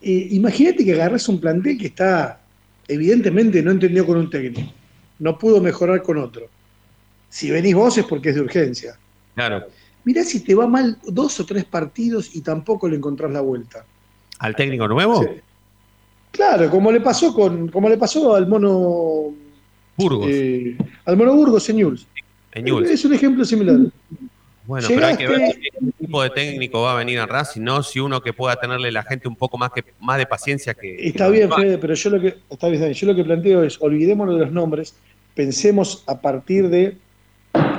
Eh, 0.00 0.28
Imagínate 0.30 0.84
que 0.84 0.94
agarrás 0.94 1.28
un 1.28 1.38
plantel 1.40 1.76
que 1.78 1.88
está, 1.88 2.40
evidentemente 2.88 3.62
no 3.62 3.70
entendió 3.70 4.06
con 4.06 4.16
un 4.16 4.30
técnico, 4.30 4.72
no 5.18 5.38
pudo 5.38 5.60
mejorar 5.60 6.02
con 6.02 6.16
otro. 6.18 6.46
Si 7.28 7.50
venís 7.50 7.74
vos 7.74 7.96
es 7.98 8.04
porque 8.06 8.30
es 8.30 8.34
de 8.36 8.40
urgencia. 8.40 8.98
Claro. 9.34 9.64
Mirá 10.04 10.24
si 10.24 10.40
te 10.40 10.54
va 10.54 10.66
mal 10.66 10.98
dos 11.06 11.38
o 11.40 11.46
tres 11.46 11.64
partidos 11.64 12.34
y 12.34 12.40
tampoco 12.40 12.88
le 12.88 12.96
encontrás 12.96 13.30
la 13.32 13.40
vuelta. 13.40 13.84
¿Al 14.38 14.56
técnico 14.56 14.88
nuevo? 14.88 15.22
Sí. 15.22 15.28
Claro, 16.32 16.70
como 16.70 16.90
le 16.90 17.00
pasó 17.00 17.32
con, 17.34 17.68
como 17.68 17.88
le 17.88 17.96
pasó 17.98 18.34
al 18.34 18.48
mono 18.48 19.32
Burgos, 19.96 20.26
eh, 20.30 20.76
al 21.04 21.16
mono 21.16 21.34
Burgos 21.36 21.68
en. 21.68 22.06
En 22.52 22.64
Newell's. 22.64 22.90
Es 22.90 23.04
un 23.04 23.14
ejemplo 23.14 23.44
similar. 23.44 23.78
Bueno, 24.64 24.86
pero 24.88 25.06
hay 25.06 25.16
que 25.16 25.26
ver 25.26 25.40
qué 25.60 25.92
tipo 25.98 26.22
de 26.22 26.30
técnico 26.30 26.82
va 26.82 26.92
a 26.92 26.96
venir 26.96 27.18
a 27.18 27.26
Racing, 27.26 27.62
¿no? 27.62 27.82
Si 27.82 27.98
uno 27.98 28.22
que 28.22 28.32
pueda 28.32 28.56
tenerle 28.56 28.92
la 28.92 29.02
gente 29.02 29.26
un 29.26 29.34
poco 29.34 29.58
más, 29.58 29.70
que, 29.72 29.84
más 30.00 30.18
de 30.18 30.26
paciencia 30.26 30.74
que. 30.74 31.08
Está 31.08 31.26
que 31.26 31.32
bien, 31.32 31.52
Fede, 31.52 31.78
pero 31.78 31.94
yo 31.94 32.10
lo 32.10 32.20
que 32.20 32.36
está 32.48 32.68
bien, 32.68 32.92
yo 32.92 33.06
lo 33.08 33.14
que 33.16 33.24
planteo 33.24 33.64
es 33.64 33.80
olvidémonos 33.80 34.36
de 34.36 34.42
los 34.42 34.52
nombres, 34.52 34.94
pensemos 35.34 36.04
a 36.06 36.20
partir 36.20 36.68
de 36.68 36.96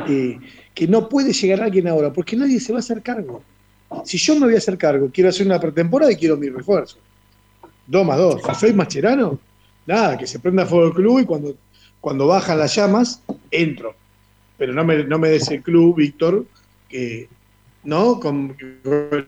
eh, 0.10 0.40
que 0.74 0.88
no 0.88 1.08
puede 1.08 1.32
llegar 1.32 1.62
alguien 1.62 1.88
ahora, 1.88 2.12
porque 2.12 2.36
nadie 2.36 2.60
se 2.60 2.74
va 2.74 2.80
a 2.80 2.82
hacer 2.82 3.02
cargo. 3.02 3.42
Si 4.04 4.18
yo 4.18 4.36
me 4.36 4.48
voy 4.48 4.56
a 4.56 4.58
hacer 4.58 4.78
cargo, 4.78 5.10
quiero 5.14 5.30
hacer 5.30 5.46
una 5.46 5.60
pretemporada 5.60 6.12
y 6.12 6.16
quiero 6.16 6.36
mi 6.36 6.50
refuerzo. 6.50 6.98
Dos 7.88 8.06
más 8.06 8.18
dos. 8.18 8.42
Si 8.42 8.56
soy 8.56 8.74
mascherano, 8.74 9.40
nada, 9.86 10.18
que 10.18 10.28
se 10.28 10.40
prenda 10.40 10.66
fuego 10.66 10.88
el 10.88 10.94
club 10.94 11.20
y 11.20 11.26
cuando, 11.26 11.56
cuando 12.02 12.28
bajan 12.28 12.58
las 12.58 12.76
llamas, 12.76 13.22
entro. 13.52 13.96
Pero 14.64 14.72
no 14.72 14.86
me, 14.86 15.04
no 15.04 15.20
me 15.20 15.28
des 15.28 15.50
el 15.52 15.62
club, 15.62 15.98
Víctor, 15.98 16.46
que 16.88 17.28
no, 17.84 18.18
con, 18.18 18.56
con- 18.82 19.28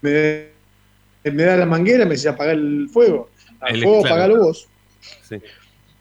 me, 0.00 0.46
me 1.24 1.42
da 1.42 1.56
la 1.56 1.66
manguera, 1.66 2.04
me 2.04 2.12
dice 2.12 2.28
apagar 2.28 2.54
el 2.54 2.88
fuego. 2.88 3.30
Al 3.58 3.74
El- 3.74 3.82
fuego 3.82 4.02
claro. 4.02 4.14
apagalo 4.14 4.44
vos. 4.44 4.68
Sí. 5.28 5.38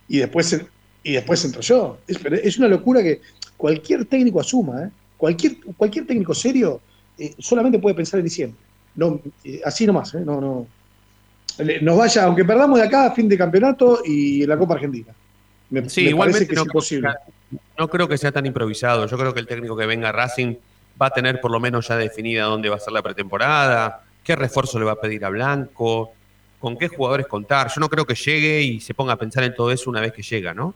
Y 0.07 0.19
después, 0.19 0.62
y 1.01 1.13
después 1.13 1.43
entro 1.45 1.62
yo. 1.62 1.98
Es, 2.05 2.19
pero 2.19 2.36
es 2.36 2.55
una 2.60 2.67
locura 2.67 3.01
que 3.01 3.22
cualquier 3.57 4.05
técnico 4.05 4.39
asuma, 4.39 4.83
¿eh? 4.83 4.89
Cualquier, 5.17 5.55
cualquier 5.75 6.05
técnico 6.05 6.36
serio 6.36 6.79
eh, 7.17 7.33
solamente 7.39 7.79
puede 7.79 7.95
pensar 7.95 8.19
en 8.19 8.25
diciembre. 8.25 8.60
No, 8.95 9.19
eh, 9.43 9.62
así 9.65 9.88
nomás, 9.88 10.13
¿eh? 10.13 10.22
No, 10.24 10.39
no. 10.39 10.67
Nos 11.81 11.98
vaya, 11.98 12.25
aunque 12.25 12.45
perdamos 12.45 12.77
de 12.77 12.86
acá 12.86 13.07
a 13.07 13.15
fin 13.15 13.27
de 13.27 13.36
campeonato 13.36 14.01
y 14.05 14.45
la 14.45 14.60
Copa 14.60 14.75
Argentina. 14.75 15.12
Me, 15.72 15.89
Sí, 15.89 16.03
me 16.03 16.10
igualmente 16.12 16.45
parece 16.45 16.50
que 16.50 16.55
no 16.55 16.62
es 16.62 16.67
imposible. 16.67 17.10
No 17.77 17.88
creo 17.88 18.07
que 18.07 18.17
sea 18.17 18.31
tan 18.31 18.45
improvisado. 18.45 19.07
Yo 19.07 19.17
creo 19.17 19.33
que 19.33 19.39
el 19.39 19.48
técnico 19.48 19.75
que 19.75 19.86
venga 19.86 20.10
a 20.10 20.12
Racing 20.12 20.55
va 21.01 21.07
a 21.07 21.10
tener 21.10 21.41
por 21.41 21.51
lo 21.51 21.60
menos 21.60 21.88
ya 21.88 21.98
definida 21.98 22.43
dónde 22.43 22.69
va 22.69 22.75
a 22.75 22.79
ser 22.79 22.93
la 22.93 23.01
pretemporada, 23.01 24.03
qué 24.24 24.36
refuerzo 24.36 24.79
le 24.79 24.86
va 24.86 24.93
a 24.93 25.01
pedir 25.01 25.25
a 25.25 25.29
Blanco, 25.29 26.13
con 26.60 26.77
qué 26.77 26.88
jugadores 26.88 27.27
contar. 27.27 27.72
Yo 27.74 27.81
no 27.81 27.89
creo 27.89 28.05
que 28.05 28.15
llegue 28.15 28.62
y 28.62 28.79
se 28.79 28.93
ponga 28.93 29.13
a 29.13 29.17
pensar 29.17 29.43
en 29.43 29.55
todo 29.55 29.72
eso 29.72 29.89
una 29.89 30.01
vez 30.01 30.13
que 30.13 30.22
llega, 30.22 30.53
¿no? 30.53 30.75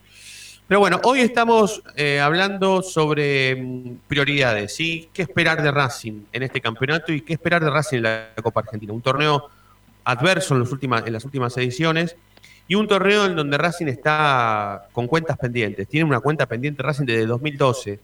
Pero 0.67 0.81
bueno, 0.81 0.99
hoy 1.03 1.21
estamos 1.21 1.81
eh, 1.95 2.19
hablando 2.19 2.81
sobre 2.81 3.55
mm, 3.55 3.99
prioridades, 4.07 4.75
¿sí? 4.75 5.09
¿Qué 5.13 5.21
esperar 5.21 5.61
de 5.63 5.71
Racing 5.71 6.23
en 6.33 6.43
este 6.43 6.59
campeonato 6.59 7.13
y 7.13 7.21
qué 7.21 7.33
esperar 7.33 7.63
de 7.63 7.69
Racing 7.69 7.97
en 7.97 8.03
la 8.03 8.27
Copa 8.43 8.59
Argentina? 8.59 8.91
Un 8.91 9.01
torneo 9.01 9.49
adverso 10.03 10.55
en, 10.55 10.59
los 10.59 10.69
en 10.81 11.13
las 11.13 11.23
últimas 11.23 11.55
ediciones 11.57 12.17
y 12.67 12.75
un 12.75 12.87
torneo 12.87 13.25
en 13.25 13.35
donde 13.35 13.57
Racing 13.57 13.87
está 13.87 14.87
con 14.91 15.07
cuentas 15.07 15.37
pendientes. 15.37 15.87
Tiene 15.87 16.05
una 16.05 16.19
cuenta 16.19 16.45
pendiente 16.45 16.83
Racing 16.83 17.05
desde 17.05 17.25
2012 17.25 17.99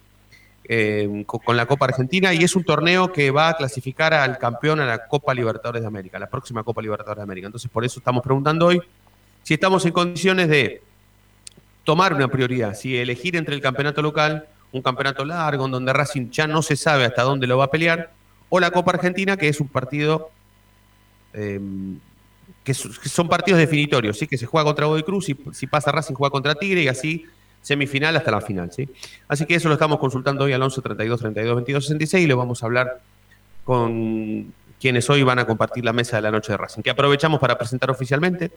eh, 0.66 1.24
co- 1.26 1.40
con 1.40 1.58
la 1.58 1.66
Copa 1.66 1.86
Argentina 1.86 2.34
y 2.34 2.44
es 2.44 2.56
un 2.56 2.64
torneo 2.64 3.12
que 3.12 3.32
va 3.32 3.50
a 3.50 3.58
clasificar 3.58 4.14
al 4.14 4.38
campeón 4.38 4.80
a 4.80 4.86
la 4.86 5.08
Copa 5.08 5.34
Libertadores 5.34 5.82
de 5.82 5.88
América, 5.88 6.18
la 6.20 6.30
próxima 6.30 6.64
Copa 6.64 6.82
Libertadores 6.82 7.18
de 7.18 7.24
América. 7.24 7.48
Entonces, 7.48 7.70
por 7.70 7.84
eso 7.84 8.00
estamos 8.00 8.24
preguntando 8.24 8.68
hoy 8.68 8.82
si 9.44 9.54
estamos 9.56 9.86
en 9.86 9.92
condiciones 9.92 10.48
de 10.48 10.82
tomar 11.84 12.14
una 12.14 12.30
prioridad, 12.30 12.76
si 12.76 12.98
elegir 12.98 13.36
entre 13.36 13.56
el 13.56 13.62
campeonato 13.62 14.02
local, 14.02 14.48
un 14.72 14.82
campeonato 14.82 15.26
largo 15.26 15.66
en 15.66 15.72
donde 15.72 15.92
Racing 15.92 16.30
ya 16.30 16.48
no 16.48 16.62
se 16.62 16.78
sabe 16.78 17.04
hasta 17.04 17.24
dónde 17.24 17.46
lo 17.46 17.58
va 17.58 17.66
a 17.66 17.70
pelear, 17.72 18.12
o 18.48 18.62
la 18.62 18.72
Copa 18.72 18.92
Argentina, 18.92 19.36
que 19.36 19.50
es 19.50 19.60
un 19.60 19.68
partido 19.68 20.30
eh, 21.34 21.60
que, 22.64 22.74
son 22.74 23.28
partidos 23.28 23.60
definitorios, 23.60 24.18
¿sí? 24.18 24.28
que 24.28 24.38
se 24.38 24.46
juega 24.46 24.66
contra 24.66 24.86
Godoy 24.86 25.04
Cruz 25.04 25.30
y 25.30 25.38
si 25.52 25.68
pasa 25.68 25.92
Racing 25.92 26.14
juega 26.14 26.32
contra 26.32 26.56
Tigre 26.56 26.84
y 26.84 26.88
así 26.88 27.26
semifinal 27.62 28.16
hasta 28.16 28.32
la 28.32 28.42
final. 28.42 28.72
¿sí? 28.72 28.90
Así 29.28 29.46
que 29.46 29.56
eso 29.56 29.68
lo 29.68 29.74
estamos 29.74 30.00
consultando 30.00 30.46
hoy 30.46 30.54
al 30.54 30.62
11 30.62 30.82
32 30.82 31.20
32 31.20 31.56
22 31.56 31.86
66 31.86 32.26
y 32.26 32.28
lo 32.28 32.38
vamos 32.38 32.64
a 32.64 32.66
hablar 32.66 33.02
con 33.66 34.54
quienes 34.80 35.10
hoy 35.10 35.24
van 35.24 35.40
a 35.40 35.48
compartir 35.48 35.86
la 35.86 35.94
mesa 35.94 36.18
de 36.18 36.22
la 36.24 36.32
noche 36.32 36.52
de 36.52 36.58
Racing, 36.58 36.82
que 36.82 36.90
aprovechamos 36.90 37.40
para 37.40 37.58
presentar 37.58 37.90
oficialmente. 37.90 38.52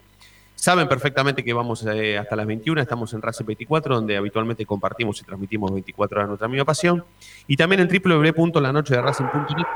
Saben 0.55 0.87
perfectamente 0.89 1.43
que 1.43 1.53
vamos 1.53 1.85
eh, 1.85 2.17
hasta 2.17 2.35
las 2.35 2.47
21, 2.47 2.81
estamos 2.81 3.13
en 3.13 3.21
Racing 3.21 3.45
24, 3.45 3.95
donde 3.95 4.17
habitualmente 4.17 4.65
compartimos 4.65 5.21
y 5.21 5.23
transmitimos 5.23 5.71
24 5.71 6.17
horas 6.17 6.27
nuestra 6.27 6.47
misma 6.47 6.65
pasión. 6.65 7.05
Y 7.47 7.55
también 7.55 7.81
en 7.81 7.87
www.lanochederacing.net, 7.87 9.67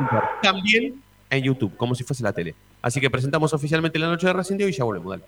también 0.42 1.02
en 1.30 1.44
YouTube, 1.44 1.78
como 1.78 1.96
si 1.96 2.04
fuese 2.04 2.24
la 2.24 2.34
tele. 2.34 2.56
Así 2.82 3.00
que 3.00 3.10
presentamos 3.10 3.54
oficialmente 3.54 4.00
la 4.00 4.08
noche 4.08 4.28
de 4.28 4.64
hoy 4.64 4.72
y 4.72 4.74
ya 4.74 4.84
volvemos. 4.84 5.20
Dale. 5.20 5.26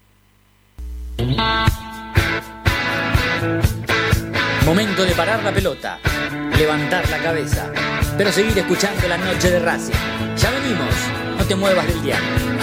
Momento 4.65 5.03
de 5.03 5.11
parar 5.13 5.43
la 5.43 5.51
pelota, 5.51 5.99
levantar 6.57 7.07
la 7.09 7.17
cabeza, 7.17 7.71
pero 8.17 8.31
seguir 8.31 8.57
escuchando 8.57 9.07
la 9.07 9.17
noche 9.17 9.51
de 9.51 9.59
Racing. 9.59 9.93
Ya 10.37 10.51
venimos, 10.51 10.95
no 11.37 11.43
te 11.43 11.55
muevas 11.55 11.85
del 11.85 12.01
diario. 12.01 12.62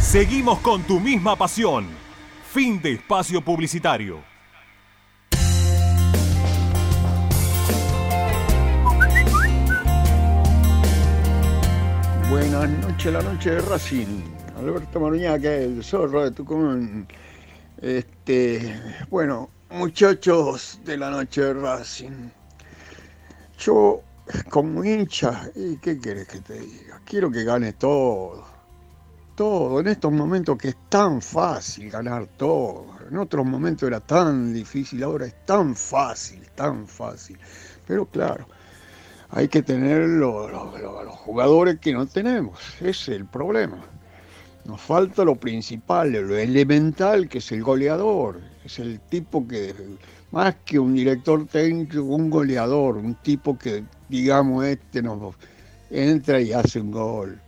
Seguimos 0.00 0.59
con 0.61 0.82
tu 0.85 0.98
misma 0.98 1.37
pasión. 1.37 1.87
Fin 2.52 2.80
de 2.80 2.94
espacio 2.94 3.42
publicitario. 3.42 4.24
Buenas 12.30 12.70
noches, 12.70 13.12
la 13.12 13.20
noche 13.22 13.50
de 13.50 13.61
Racing. 13.61 14.22
Alberto 14.59 15.00
Maruñaca, 15.00 15.52
el 15.52 15.85
zorro 15.85 16.24
de 16.24 16.30
Tucumán. 16.30 17.06
Este, 17.83 18.75
bueno, 19.11 19.51
muchachos 19.69 20.81
de 20.83 20.97
la 20.97 21.11
noche 21.11 21.43
de 21.43 21.53
Racing, 21.53 22.31
yo 23.59 24.01
como 24.49 24.83
hincha, 24.83 25.51
¿y 25.55 25.77
qué 25.77 25.99
quieres 25.99 26.27
que 26.27 26.41
te 26.41 26.59
diga? 26.59 27.03
Quiero 27.05 27.31
que 27.31 27.45
gane 27.45 27.75
todo, 27.75 28.47
todo, 29.35 29.81
en 29.81 29.89
estos 29.89 30.11
momentos 30.11 30.57
que 30.57 30.69
es 30.69 30.77
tan 30.89 31.21
fácil 31.21 31.91
ganar 31.91 32.27
todo, 32.39 32.97
en 33.11 33.19
otros 33.19 33.45
momentos 33.45 33.87
era 33.87 34.01
tan 34.01 34.55
difícil, 34.55 35.03
ahora 35.03 35.27
es 35.27 35.45
tan 35.45 35.77
fácil, 35.77 36.49
tan 36.55 36.87
fácil, 36.89 37.39
pero 37.87 38.07
claro, 38.07 38.49
hay 39.29 39.49
que 39.49 39.62
tener 39.62 40.09
los 40.09 40.51
jugadores 41.11 41.79
que 41.79 41.93
no 41.93 42.07
tenemos, 42.07 42.59
ese 42.77 42.89
es 42.89 43.09
el 43.09 43.27
problema. 43.27 43.85
Nos 44.66 44.81
falta 44.81 45.24
lo 45.24 45.37
principal, 45.37 46.11
lo 46.11 46.37
elemental, 46.37 47.29
que 47.29 47.38
es 47.38 47.52
el 47.52 47.62
goleador. 47.62 48.40
Es 48.64 48.81
el 48.81 48.98
tipo 48.98 49.46
que, 49.46 49.72
más 50.33 50.57
que 50.64 50.79
un 50.79 50.94
director 50.94 51.46
técnico, 51.46 52.02
un 52.02 52.29
goleador, 52.29 52.96
un 52.96 53.14
tipo 53.14 53.57
que, 53.57 53.85
digamos, 54.09 54.64
este 54.64 55.02
nos 55.02 55.37
entra 55.90 56.40
y 56.40 56.52
hace 56.52 56.81
un 56.81 56.90
gol. 56.90 57.40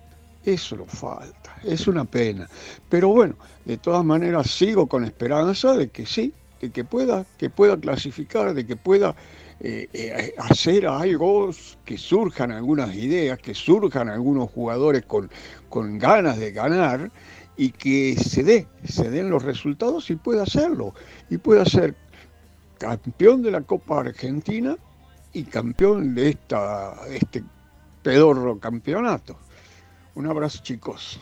Eso 0.44 0.76
nos 0.76 0.90
falta, 0.90 1.56
es 1.64 1.88
una 1.88 2.04
pena. 2.04 2.48
Pero 2.88 3.08
bueno, 3.08 3.34
de 3.64 3.76
todas 3.78 4.04
maneras 4.04 4.48
sigo 4.48 4.86
con 4.86 5.04
esperanza 5.04 5.76
de 5.76 5.88
que 5.88 6.06
sí, 6.06 6.32
de 6.60 6.70
que 6.70 6.84
pueda, 6.84 7.26
que 7.36 7.50
pueda 7.50 7.76
clasificar, 7.76 8.54
de 8.54 8.64
que 8.64 8.76
pueda 8.76 9.16
eh, 9.60 9.88
eh, 9.92 10.34
hacer 10.38 10.86
algo, 10.86 11.50
que 11.84 11.98
surjan 11.98 12.52
algunas 12.52 12.94
ideas, 12.94 13.38
que 13.38 13.54
surjan 13.54 14.08
algunos 14.08 14.50
jugadores 14.50 15.04
con, 15.04 15.30
con 15.68 15.98
ganas 15.98 16.38
de 16.38 16.52
ganar 16.52 17.10
y 17.56 17.70
que 17.70 18.14
se 18.16 18.44
dé, 18.44 18.68
se 18.84 19.10
den 19.10 19.30
los 19.30 19.42
resultados 19.42 20.10
y 20.10 20.16
pueda 20.16 20.44
hacerlo. 20.44 20.94
Y 21.28 21.38
pueda 21.38 21.64
ser 21.64 21.96
campeón 22.78 23.42
de 23.42 23.50
la 23.50 23.62
Copa 23.62 24.00
Argentina 24.00 24.76
y 25.32 25.42
campeón 25.42 26.14
de 26.14 26.30
esta, 26.30 26.94
este 27.10 27.42
pedorro 28.02 28.60
campeonato. 28.60 29.36
Un 30.14 30.26
abrazo 30.26 30.60
chicos. 30.62 31.18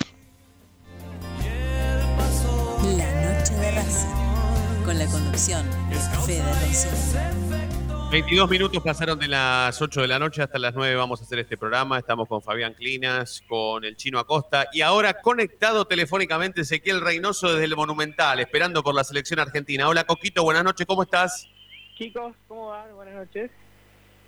La 2.99 3.39
noche 3.39 3.55
de 3.55 3.71
Racing, 3.73 4.85
con 4.85 4.99
la 4.99 5.07
conducción 5.07 5.67
de 5.89 5.97
Fede 6.27 7.66
22 8.11 8.49
minutos 8.49 8.83
pasaron 8.83 9.19
de 9.19 9.27
las 9.29 9.83
8 9.83 10.01
de 10.03 10.09
la 10.09 10.19
noche 10.19 10.41
hasta 10.41 10.59
las 10.59 10.75
9 10.75 10.95
vamos 10.95 11.21
a 11.21 11.25
hacer 11.25 11.41
este 11.41 11.57
programa. 11.57 11.99
Estamos 11.99 12.29
con 12.29 12.41
Fabián 12.41 12.73
Clinas, 12.75 13.43
con 13.49 13.85
el 13.85 13.97
Chino 13.97 14.19
Acosta 14.19 14.69
y 14.73 14.81
ahora 14.83 15.21
conectado 15.21 15.87
telefónicamente 15.87 16.61
Ezequiel 16.63 17.01
Reynoso 17.01 17.53
desde 17.53 17.65
el 17.65 17.77
Monumental, 17.77 18.39
esperando 18.41 18.83
por 18.83 18.95
la 18.95 19.03
selección 19.05 19.41
argentina. 19.41 19.89
Hola 19.89 20.05
Coquito, 20.05 20.45
buenas 20.45 20.63
noches, 20.65 20.87
¿cómo 20.87 21.03
estás? 21.03 21.49
Chicos, 21.99 22.33
¿cómo 22.47 22.69
van? 22.69 22.95
Buenas 22.95 23.15
noches. 23.17 23.51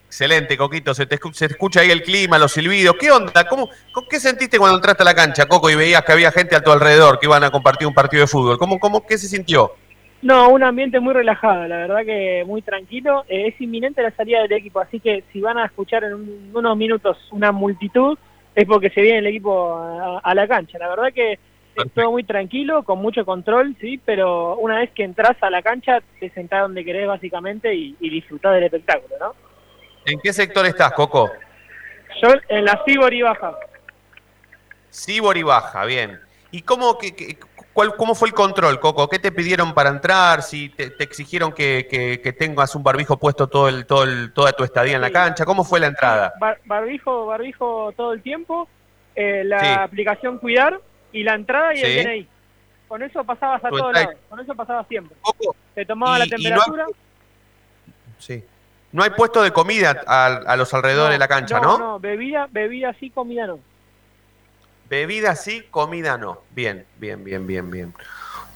Excelente, 0.07 0.57
Coquito, 0.57 0.93
se 0.95 1.07
te 1.07 1.19
escu- 1.21 1.33
se 1.35 1.47
escucha 1.47 1.81
ahí 1.81 1.91
el 1.91 2.03
clima, 2.03 2.39
los 2.39 2.53
silbidos. 2.53 2.97
¿Qué 2.99 3.11
onda? 3.13 3.47
¿Cómo, 3.47 3.69
con- 3.93 4.07
¿Qué 4.09 4.19
sentiste 4.19 4.59
cuando 4.59 4.77
entraste 4.77 5.03
a 5.03 5.05
la 5.05 5.15
cancha, 5.15 5.47
Coco, 5.47 5.71
y 5.71 5.77
veías 5.77 6.03
que 6.03 6.13
había 6.13 6.33
gente 6.33 6.57
a 6.57 6.63
tu 6.63 6.73
alrededor 6.73 7.19
que 7.21 7.27
iban 7.27 7.45
a 7.45 7.51
compartir 7.51 7.87
un 7.87 7.95
partido 7.95 8.23
de 8.23 8.27
fútbol? 8.27 8.59
¿Cómo, 8.59 8.81
cómo, 8.81 9.07
¿Qué 9.07 9.17
se 9.19 9.29
sintió? 9.29 9.75
No, 10.21 10.49
un 10.51 10.65
ambiente 10.65 10.99
muy 10.99 11.15
relajado, 11.15 11.69
la 11.69 11.77
verdad 11.77 12.05
que 12.05 12.43
muy 12.47 12.61
tranquilo. 12.63 13.25
Eh, 13.29 13.49
es 13.49 13.61
inminente 13.61 14.03
la 14.03 14.11
salida 14.11 14.43
del 14.43 14.53
equipo, 14.53 14.81
así 14.81 14.99
que 14.99 15.23
si 15.33 15.41
van 15.41 15.59
a 15.59 15.67
escuchar 15.67 16.03
en 16.05 16.15
un- 16.15 16.51
unos 16.55 16.77
minutos 16.77 17.17
una 17.31 17.53
multitud, 17.53 18.19
es 18.55 18.67
porque 18.67 18.91
se 18.91 19.01
viene 19.03 19.19
el 19.19 19.27
equipo 19.29 19.77
a, 19.77 20.19
a 20.19 20.35
la 20.35 20.49
cancha. 20.49 20.77
La 20.79 20.89
verdad 20.89 21.13
que 21.15 21.35
es 21.35 21.93
todo 21.95 22.11
muy 22.11 22.25
tranquilo, 22.25 22.83
con 22.83 22.99
mucho 23.01 23.25
control, 23.25 23.77
sí, 23.81 24.01
pero 24.05 24.57
una 24.57 24.79
vez 24.79 24.91
que 24.91 25.05
entras 25.05 25.37
a 25.41 25.51
la 25.51 25.63
cancha, 25.63 26.03
te 26.19 26.31
sentás 26.31 26.63
donde 26.63 26.85
querés 26.85 27.07
básicamente 27.07 27.73
y, 27.73 27.95
y 28.01 28.11
disfrutás 28.11 28.55
del 28.55 28.65
espectáculo, 28.65 29.15
¿no? 29.21 29.35
¿En 30.05 30.19
qué 30.19 30.33
sector 30.33 30.67
estás, 30.67 30.91
Coco? 30.93 31.31
Yo 32.21 32.31
en 32.49 32.65
la 32.65 32.83
Cibor 32.85 33.15
y 33.15 33.23
baja. 33.23 33.55
Cibor 34.91 35.37
y 35.37 35.43
baja, 35.45 35.85
bien. 35.85 36.19
¿Y 36.51 36.63
cómo, 36.63 36.99
que, 36.99 37.15
que- 37.15 37.37
cuál, 37.79 37.95
cómo 37.95 38.17
fue 38.17 38.27
el 38.27 38.35
control, 38.35 38.81
Coco? 38.81 39.09
¿Qué 39.09 39.21
te 39.21 39.31
pidieron 39.31 39.73
para 39.73 39.91
entrar? 39.91 40.43
Si 40.43 40.69
te, 40.69 40.91
te 40.91 41.05
exigieron 41.05 41.53
que, 41.53 41.87
que- 41.89 42.21
que 42.21 42.33
tengas 42.33 42.75
un 42.75 42.83
barbijo 42.83 43.19
puesto 43.19 43.47
todo 43.47 43.69
el, 43.69 43.87
todo 43.87 44.03
el- 44.03 44.33
toda 44.33 44.51
tu 44.53 44.65
estadía 44.65 44.97
en 44.97 45.01
la 45.01 45.13
cancha. 45.13 45.45
¿Cómo 45.45 45.63
fue 45.63 45.79
la 45.79 45.87
entrada? 45.87 46.33
Bar- 46.41 46.59
barbijo, 46.65 47.27
barbijo 47.27 47.93
todo 47.97 48.15
el 48.15 48.21
tiempo, 48.23 48.69
eh, 49.15 49.45
la 49.45 49.61
Sí. 49.61 49.67
aplicación 49.79 50.39
Cuidar 50.39 50.81
y 51.13 51.23
la 51.23 51.35
entrada 51.37 51.73
y 51.73 51.77
Sí. 51.77 51.85
el 51.87 52.05
DNI. 52.05 52.29
Con 52.89 53.01
eso 53.05 53.23
pasabas 53.23 53.65
a 53.65 53.69
todos 53.69 53.93
lados, 53.93 54.15
con 54.29 54.41
eso 54.41 54.55
pasabas 54.57 54.89
siempre. 54.89 55.17
Te 55.77 55.87
tomaba 55.87 56.17
Y- 56.17 56.19
la 56.19 56.25
y 56.25 56.29
no 56.31 56.35
hay- 56.37 56.43
temperatura. 56.43 56.87
Sí. 58.19 58.43
No 58.91 59.05
hay 59.05 59.11
puesto 59.11 59.41
de 59.41 59.53
comida 59.53 60.03
a, 60.05 60.27
a 60.27 60.57
los 60.57 60.75
alrededores 60.75 61.15
de 61.15 61.19
la 61.21 61.29
cancha, 61.29 61.61
¿no? 61.61 61.79
No, 61.79 62.01
bebida, 62.01 62.49
bebida 62.51 62.93
sí, 62.99 63.11
comida 63.11 63.47
no. 63.47 63.61
Bebida 64.89 65.37
sí, 65.37 65.65
comida 65.71 66.17
no. 66.17 66.43
Bien, 66.51 66.85
bien, 66.97 67.23
bien, 67.25 67.47
bien, 67.47 67.71
bien. 67.71 67.95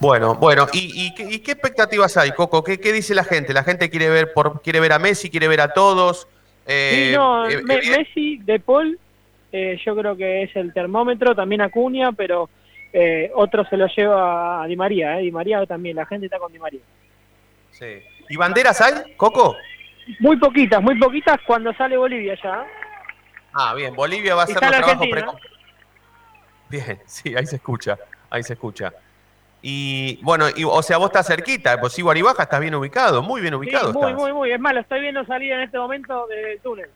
Bueno, 0.01 0.35
bueno, 0.35 0.67
¿y, 0.73 1.07
y 1.07 1.15
qué- 1.15 1.29
y 1.31 1.39
qué 1.41 1.53
expectativas 1.53 2.17
hay, 2.17 2.33
Coco? 2.33 2.65
¿Qué, 2.65 2.81
qué 2.81 2.93
dice 2.93 3.15
la 3.15 3.23
gente? 3.25 3.53
¿La 3.53 3.63
gente 3.63 3.89
quiere 3.91 4.09
ver 4.09 4.33
por, 4.33 4.61
quiere 4.63 4.81
ver 4.81 4.93
a 4.93 4.99
Messi, 4.99 5.31
quiere 5.31 5.47
ver 5.49 5.61
a 5.61 5.73
todos? 5.73 6.27
Eh, 6.67 7.09
sí, 7.11 7.17
no, 7.17 7.49
eh, 7.49 7.63
Me- 7.63 7.75
evident- 7.79 7.99
Messi, 7.99 8.39
De 8.39 8.59
Paul, 8.59 8.99
eh, 9.53 9.79
yo 9.85 9.95
creo 9.95 10.17
que 10.17 10.43
es 10.45 10.57
el 10.57 10.73
termómetro, 10.73 11.35
también 11.35 11.61
Acuña, 11.61 12.11
pero 12.13 12.49
eh, 12.93 13.31
otro 13.35 13.65
se 13.67 13.77
lo 13.77 13.87
lleva 13.87 14.63
a 14.63 14.67
Di 14.67 14.75
María, 14.77 15.19
eh, 15.19 15.23
Di 15.23 15.31
María 15.31 15.65
también, 15.67 15.97
la 15.97 16.07
gente 16.07 16.27
está 16.27 16.39
con 16.39 16.53
Di 16.53 16.59
María. 16.59 16.81
sí. 17.71 18.03
¿Y 18.29 18.37
banderas 18.37 18.81
hay, 18.81 19.15
Coco? 19.17 19.57
Muy 20.21 20.37
poquitas, 20.39 20.83
muy 20.83 20.99
poquitas 20.99 21.39
cuando 21.47 21.73
sale 21.75 21.97
Bolivia 21.97 22.37
ya. 22.43 22.65
Ah, 23.53 23.75
bien, 23.75 23.95
Bolivia 23.95 24.35
va 24.35 24.43
a 24.43 24.45
hacer 24.45 24.63
los 24.63 24.71
trabajos 24.77 25.07
pre... 25.09 25.25
Bien, 26.73 26.99
sí, 27.07 27.35
ahí 27.37 27.47
se 27.47 27.57
escucha, 27.57 27.99
ahí 28.31 28.43
se 28.43 28.55
escucha. 28.55 28.93
Y 29.65 30.19
bueno, 30.25 30.47
y, 30.57 30.65
o 30.65 30.83
sea, 30.83 30.97
vos 30.97 31.07
estás 31.07 31.27
cerquita, 31.29 31.79
pues 31.81 31.93
sí, 31.93 32.03
Guaribaja 32.03 32.43
estás 32.43 32.59
bien 32.61 32.75
ubicado, 32.75 33.23
muy 33.23 33.41
bien 33.41 33.53
Sí, 33.53 33.59
ubicado 33.59 33.93
muy, 33.93 34.07
estás. 34.11 34.21
muy, 34.21 34.33
muy. 34.33 34.51
Es 34.53 34.59
más, 34.59 34.75
lo 34.75 34.81
estoy 34.81 35.01
viendo 35.01 35.25
salir 35.25 35.53
en 35.53 35.61
este 35.61 35.79
momento 35.79 36.27
del 36.27 36.59
túnel. 36.61 36.91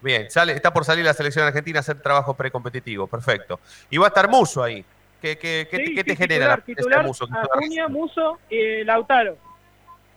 Bien, 0.00 0.30
sale, 0.30 0.52
está 0.54 0.72
por 0.72 0.84
salir 0.84 1.04
la 1.04 1.12
selección 1.14 1.44
argentina 1.46 1.78
a 1.78 1.80
hacer 1.80 2.00
trabajo 2.00 2.34
precompetitivo, 2.34 3.06
perfecto. 3.06 3.60
Y 3.90 3.98
va 3.98 4.06
a 4.06 4.08
estar 4.08 4.28
Muso 4.28 4.62
ahí. 4.62 4.84
¿Qué, 5.20 5.36
qué, 5.36 5.66
qué, 5.70 5.76
Sí, 5.86 5.94
qué 5.94 6.04
te 6.04 6.10
sí, 6.12 6.16
genera 6.16 6.46
la 6.48 6.56
titular, 6.56 6.76
titular, 6.76 7.00
de 7.02 7.06
Muso? 7.08 7.28
Acuña, 7.54 7.88
Muso 7.88 8.38
y 8.48 8.84
Lautaro. 8.84 9.36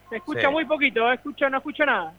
Se 0.09 0.17
escucha 0.17 0.41
Sí. 0.41 0.47
muy 0.47 0.65
poquito, 0.65 1.11
eh, 1.11 1.15
escucho, 1.15 1.49
no 1.49 1.57
escucho 1.57 1.85
nada. 1.85 2.13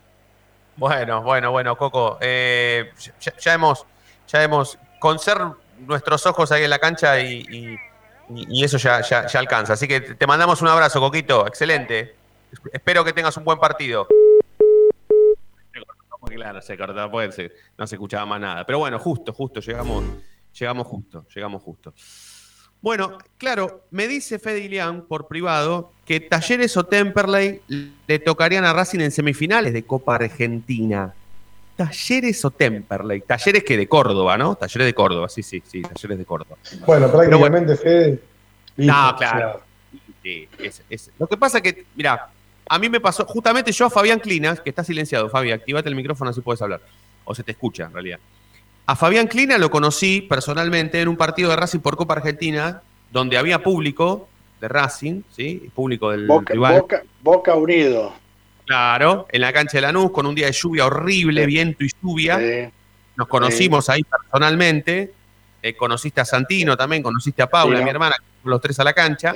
Bueno, 0.76 1.22
bueno, 1.22 1.50
bueno, 1.50 1.76
Coco. 1.76 2.18
eh, 2.20 2.90
ya, 3.20 3.36
ya 3.38 3.52
hemos, 3.54 3.86
ya 4.28 4.42
hemos, 4.42 4.78
con 4.98 5.18
ser 5.18 5.38
nuestros 5.86 6.24
ojos 6.26 6.50
ahí 6.52 6.64
en 6.64 6.70
la 6.70 6.78
cancha 6.78 7.20
y, 7.20 7.44
y- 7.50 7.78
eso 8.64 8.78
ya, 8.78 9.02
ya, 9.02 9.26
alcanza. 9.38 9.74
Así 9.74 9.86
que 9.86 10.00
te 10.00 10.26
mandamos 10.26 10.62
un 10.62 10.68
abrazo, 10.68 11.00
Coquito. 11.00 11.46
Excelente. 11.46 12.14
Espero 12.72 13.04
que 13.04 13.12
tengas 13.12 13.36
un 13.36 13.44
buen 13.44 13.58
partido. 13.58 14.06
Claro, 16.34 16.62
se 16.62 16.78
cortó, 16.78 17.10
puede 17.10 17.30
ser, 17.32 17.52
no 17.76 17.86
se 17.86 17.96
escuchaba 17.96 18.24
más 18.24 18.40
nada. 18.40 18.64
Pero 18.64 18.78
bueno, 18.78 18.98
justo, 18.98 19.32
justo, 19.34 19.60
llegamos, 19.60 20.02
llegamos 20.58 20.86
justo, 20.86 21.26
llegamos 21.34 21.62
justo. 21.62 21.92
Bueno, 22.80 23.18
claro, 23.38 23.84
me 23.90 24.08
dice 24.08 24.38
Fede 24.38 24.60
Ilián 24.60 25.02
por 25.02 25.28
privado 25.28 25.92
que 26.06 26.20
Talleres 26.20 26.76
o 26.76 26.84
Temperley 26.84 27.60
le 28.06 28.18
tocarían 28.18 28.64
a 28.64 28.72
Racing 28.72 29.00
en 29.00 29.10
semifinales 29.10 29.72
de 29.72 29.84
Copa 29.84 30.14
Argentina. 30.14 31.14
Talleres 31.86 32.44
o 32.44 32.50
Temperley. 32.50 33.20
Talleres 33.22 33.64
que 33.64 33.76
de 33.76 33.88
Córdoba, 33.88 34.36
¿no? 34.38 34.54
Talleres 34.54 34.86
de 34.86 34.94
Córdoba, 34.94 35.28
sí, 35.28 35.42
sí, 35.42 35.62
sí, 35.66 35.82
Talleres 35.82 36.18
de 36.18 36.24
Córdoba. 36.24 36.56
Bueno, 36.86 37.10
prácticamente, 37.10 37.76
Fede. 37.76 38.20
listo, 38.76 38.92
No, 38.94 39.16
claro. 39.16 39.60
Sí, 40.22 40.48
es- 40.58 40.82
es- 40.88 41.10
Lo 41.18 41.26
que 41.26 41.36
pasa 41.36 41.60
que, 41.60 41.84
mira, 41.96 42.28
a 42.68 42.78
mí 42.78 42.88
me 42.88 43.00
pasó, 43.00 43.24
justamente 43.26 43.72
yo 43.72 43.86
a 43.86 43.90
Fabián 43.90 44.20
Clinas, 44.20 44.60
que 44.60 44.70
está 44.70 44.84
silenciado, 44.84 45.28
Fabi, 45.28 45.50
activate 45.50 45.88
el 45.88 45.94
micrófono 45.96 46.30
así 46.30 46.40
puedes 46.40 46.62
hablar. 46.62 46.80
O 47.24 47.34
se 47.34 47.42
te 47.42 47.52
escucha, 47.52 47.84
en 47.84 47.92
realidad. 47.92 48.18
A 48.86 48.96
Fabián 48.96 49.26
Clina 49.26 49.58
lo 49.58 49.70
conocí 49.70 50.22
personalmente 50.22 51.00
en 51.00 51.08
un 51.08 51.16
partido 51.16 51.50
de 51.50 51.56
Racing 51.56 51.80
por 51.80 51.96
Copa 51.96 52.14
Argentina, 52.14 52.82
donde 53.10 53.36
había 53.38 53.62
público 53.62 54.28
de 54.60 54.68
Racing, 54.68 55.22
¿sí? 55.36 55.70
Público 55.74 56.10
del 56.10 56.26
Boca, 56.26 56.52
rival. 56.54 56.80
Boca, 56.80 57.02
Boca 57.20 57.54
Unido. 57.54 58.12
Claro, 58.66 59.26
en 59.30 59.40
la 59.40 59.52
cancha 59.52 59.78
de 59.78 59.82
Lanús, 59.82 60.10
con 60.12 60.24
un 60.26 60.34
día 60.34 60.46
de 60.46 60.52
lluvia 60.52 60.86
horrible, 60.86 61.46
viento 61.46 61.84
y 61.84 61.90
lluvia. 62.02 62.38
Nos 63.16 63.28
conocimos 63.28 63.88
ahí 63.90 64.02
personalmente. 64.04 65.12
Eh, 65.62 65.74
conociste 65.74 66.20
a 66.20 66.24
Santino 66.24 66.76
también, 66.76 67.02
conociste 67.02 67.42
a 67.42 67.46
Paula, 67.48 67.78
mi 67.84 67.90
hermana, 67.90 68.16
los 68.44 68.60
tres 68.60 68.78
a 68.80 68.84
la 68.84 68.92
cancha. 68.92 69.32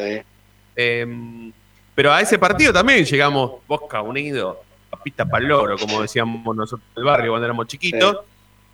Eh, 0.74 1.50
pero 1.94 2.12
a 2.12 2.20
ese 2.20 2.38
partido 2.38 2.72
también 2.72 3.04
llegamos, 3.04 3.52
Boca 3.66 4.00
Unido, 4.02 4.62
papita 4.90 5.24
pa'l 5.24 5.46
loro, 5.46 5.76
como 5.78 6.02
decíamos 6.02 6.54
nosotros 6.56 6.86
en 6.94 7.00
el 7.00 7.04
barrio 7.04 7.30
cuando 7.32 7.46
éramos 7.46 7.66
chiquitos. 7.66 8.18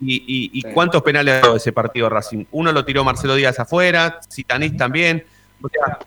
¿Y, 0.01 0.17
y- 0.17 0.51
y 0.59 0.63
cuántos 0.73 1.01
penales 1.03 1.41
dio 1.43 1.55
ese 1.57 1.73
partido 1.73 2.09
Racing? 2.09 2.45
Uno 2.53 2.73
lo 2.73 2.85
tiró 2.85 3.05
Marcelo 3.05 3.37
Díaz 3.37 3.59
afuera, 3.61 4.21
Citanís 4.31 4.77
también. 4.77 5.25
O 5.63 5.69
sea, 5.69 5.99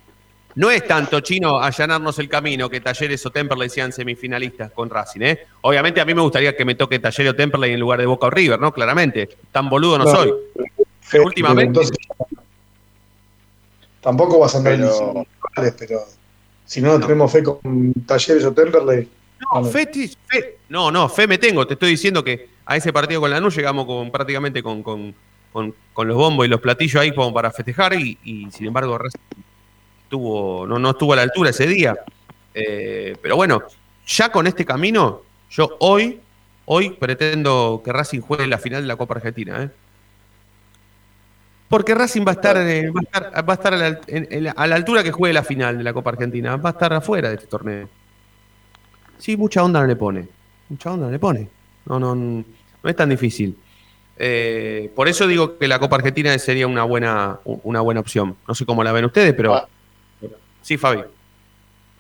no 0.55 0.71
es 0.71 0.87
tanto 0.87 1.19
chino 1.19 1.59
allanarnos 1.59 2.17
el 2.19 2.29
camino 2.29 2.69
que 2.69 2.79
Talleres 2.81 3.25
o 3.25 3.29
Temperley 3.31 3.69
sean 3.69 3.91
semifinalistas 3.91 4.71
con 4.71 4.89
Racing, 4.89 5.21
¿eh? 5.21 5.39
Obviamente 5.61 5.99
a 6.01 6.05
mí 6.05 6.13
me 6.13 6.21
gustaría 6.21 6.55
que 6.55 6.63
me 6.65 6.75
toque 6.75 6.99
Talleres 6.99 7.33
o 7.33 7.35
Temperley 7.35 7.73
en 7.73 7.79
lugar 7.79 7.99
de 7.99 8.05
Boca 8.05 8.27
o 8.27 8.29
River, 8.29 8.59
¿no? 8.59 8.71
Claramente. 8.73 9.29
Tan 9.51 9.69
boludo 9.69 9.97
no, 9.97 10.05
No, 10.05 10.11
soy. 10.11 10.33
Últimamente- 11.23 11.67
entonces, 11.67 11.97
tampoco 14.01 14.39
vas 14.39 14.55
a 14.55 14.59
andar 14.59 14.73
Pero- 14.77 15.25
lugares, 15.55 15.75
pero 15.77 15.99
si 16.65 16.81
no, 16.81 16.99
tenemos 16.99 17.31
fe 17.31 17.43
con 17.43 17.93
Talleres 18.05 18.45
o 18.45 18.53
Temperley. 18.53 19.09
No, 19.53 19.63
fe, 19.65 19.87
fe- 20.27 20.57
no, 20.69 20.91
no, 20.91 21.09
fe 21.09 21.27
me 21.27 21.37
tengo. 21.37 21.67
Te 21.67 21.73
estoy 21.73 21.91
diciendo 21.91 22.23
que 22.23 22.49
a 22.65 22.77
ese 22.77 22.91
partido 22.93 23.21
con 23.21 23.29
Lanús 23.29 23.55
llegamos 23.55 23.85
con, 23.85 24.11
prácticamente 24.11 24.63
con, 24.63 24.81
con- 24.81 25.13
con- 25.51 25.75
con 25.93 26.07
los 26.07 26.17
bombos 26.17 26.45
y 26.45 26.49
los 26.49 26.59
platillos 26.61 27.01
ahí 27.01 27.13
como 27.13 27.33
para 27.33 27.51
festejar 27.51 27.93
y, 27.93 28.17
y, 28.23 28.49
sin 28.51 28.67
embargo 28.67 28.97
Racing 28.97 29.19
no, 30.17 30.89
estuvo 30.89 31.13
a 31.13 31.15
la 31.15 31.21
altura 31.21 31.49
ese 31.49 31.67
día. 31.67 31.95
Eh, 32.55 33.17
pero 33.21 33.35
bueno, 33.35 33.61
ya 34.07 34.31
con 34.31 34.47
este 34.47 34.65
camino, 34.65 35.21
yo 35.49 35.75
hoy, 35.79 36.21
hoy 36.65 36.91
pretendo 36.91 37.81
que 37.83 37.91
Racing 37.91 38.21
juegue 38.21 38.47
la 38.47 38.57
final 38.57 38.81
de 38.81 38.87
la 38.87 38.95
Copa 38.95 39.15
Argentina. 39.15 39.63
¿eh? 39.63 39.69
Porque 41.67 41.93
Racing 41.93 42.25
va 42.25 42.31
a 42.31 42.35
estar, 42.35 42.57
eh, 42.57 42.89
va 42.89 43.01
a 43.01 43.03
estar, 43.03 43.49
va 43.49 43.53
a 43.53 43.55
estar 43.55 43.73
a, 43.73 44.67
la, 44.67 44.75
altura 44.75 45.03
que 45.03 45.11
juegue 45.11 45.33
la 45.33 45.43
final 45.43 45.77
de 45.77 45.83
la 45.83 45.93
Copa 45.93 46.11
Argentina. 46.11 46.55
Va 46.55 46.69
a 46.69 46.73
estar 46.73 46.93
afuera 46.93 47.29
de 47.29 47.35
este 47.35 47.47
torneo. 47.47 47.89
Sí, 49.17 49.35
mucha 49.35 49.61
onda 49.63 49.81
no 49.81 49.87
le 49.87 49.95
pone. 49.97 50.27
Mucha 50.69 50.93
onda 50.93 51.07
no 51.07 51.11
le 51.11 51.19
pone. 51.19 51.49
No, 51.85 51.99
no, 51.99 52.15
no 52.15 52.45
es 52.83 52.95
tan 52.95 53.09
difícil. 53.09 53.57
Por 54.95 55.09
eso 55.09 55.27
digo 55.27 55.57
que 55.57 55.67
la 55.67 55.77
Copa 55.77 55.97
Argentina 55.97 56.37
sería 56.39 56.67
una 56.67 56.83
buena, 56.83 57.39
una 57.43 57.81
buena 57.81 57.99
opción. 57.99 58.37
No 58.47 58.55
sé 58.55 58.65
cómo 58.65 58.81
la 58.81 58.93
ven 58.93 59.03
ustedes, 59.03 59.33
pero. 59.33 59.67
Sí, 60.65 60.77
Fabi. 60.77 61.03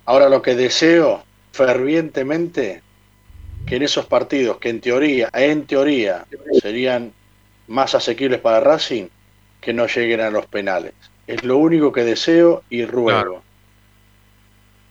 Ahora 0.05 0.27
lo 0.27 0.41
que 0.41 0.55
deseo 0.55 1.23
fervientemente 1.51 2.81
que 3.67 3.75
en 3.75 3.83
esos 3.83 4.07
partidos 4.07 4.57
que 4.57 4.69
en 4.69 4.81
teoría, 4.81 5.29
en 5.33 5.67
teoría, 5.67 6.25
serían 6.63 7.13
más 7.67 7.93
asequibles 7.93 8.39
para 8.39 8.61
Racing, 8.61 9.05
que 9.61 9.71
no 9.71 9.85
lleguen 9.85 10.21
a 10.21 10.31
los 10.31 10.47
penales. 10.47 10.93
Es 11.27 11.43
lo 11.43 11.57
único 11.57 11.91
que 11.91 12.03
deseo 12.03 12.63
y 12.71 12.85
ruego. 12.85 13.43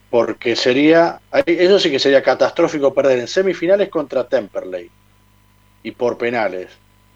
porque 0.09 0.55
sería, 0.55 1.21
eso 1.45 1.81
sí 1.81 1.91
que 1.91 1.99
sería 1.99 2.23
catastrófico 2.23 2.95
perder 2.95 3.19
en 3.19 3.27
semifinales 3.27 3.89
contra 3.89 4.29
Temperley 4.29 4.89
y 5.83 5.91
por 5.91 6.17
penales. 6.17 6.69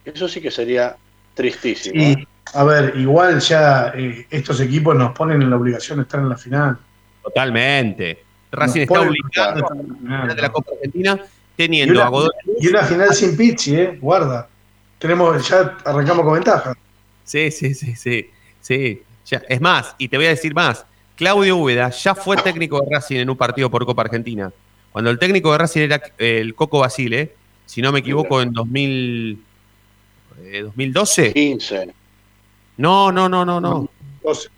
Eso 0.05 0.27
sí 0.27 0.41
que 0.41 0.51
sería 0.51 0.97
tristísimo. 1.35 2.03
Y, 2.03 2.27
a 2.55 2.65
ver, 2.65 2.95
igual 2.97 3.41
ya 3.41 3.93
eh, 3.95 4.27
estos 4.31 4.61
equipos 4.61 4.97
nos 4.97 5.13
ponen 5.13 5.43
en 5.43 5.51
la 5.51 5.57
obligación 5.57 5.99
de 5.99 6.03
estar 6.03 6.21
en 6.21 6.29
la 6.29 6.37
final. 6.37 6.79
Totalmente. 7.23 8.25
Racing 8.51 8.83
está 8.83 9.01
obligado 9.01 9.67
a 9.71 9.75
la 9.75 9.95
final 9.95 10.37
de 10.37 10.43
la 10.43 10.53
Copa 10.53 10.73
Argentina 10.73 11.19
teniendo 11.57 11.95
y 11.95 11.97
una, 11.97 12.07
a 12.07 12.09
Godoy. 12.09 12.31
Y 12.61 12.69
una 12.69 12.83
final 12.83 13.15
sin 13.15 13.37
Pizzi, 13.37 13.77
¿eh? 13.77 13.99
Guarda. 14.01 14.49
Tenemos, 14.99 15.49
ya 15.49 15.77
arrancamos 15.85 16.25
con 16.25 16.35
ventaja. 16.35 16.75
Sí, 17.25 17.51
sí, 17.51 17.75
sí, 17.75 17.95
sí. 17.95 18.31
sí. 18.61 19.03
Ya. 19.27 19.43
Es 19.49 19.61
más, 19.61 19.95
y 19.99 20.09
te 20.09 20.17
voy 20.17 20.27
a 20.27 20.31
decir 20.31 20.55
más. 20.55 20.87
Claudio 21.17 21.57
Úbeda 21.57 21.91
ya 21.91 22.15
fue 22.15 22.37
técnico 22.37 22.81
de 22.81 22.95
Racing 22.95 23.17
en 23.17 23.29
un 23.29 23.37
partido 23.37 23.69
por 23.71 23.85
Copa 23.85 24.03
Argentina. 24.03 24.53
Cuando 24.93 25.11
el 25.11 25.19
técnico 25.19 25.53
de 25.53 25.59
Racing 25.59 25.81
era 25.81 26.01
el 26.17 26.55
Coco 26.55 26.79
Basile, 26.79 27.35
si 27.67 27.83
no 27.83 27.93
me 27.93 27.99
equivoco, 27.99 28.41
en 28.41 28.53
2000, 28.53 29.45
eh, 30.45 30.63
2012. 30.63 31.33
15. 31.33 31.95
No, 32.79 33.13
no, 33.13 33.29
no, 33.29 33.45
no, 33.45 33.61
no. 33.61 33.89
12. 34.23 34.49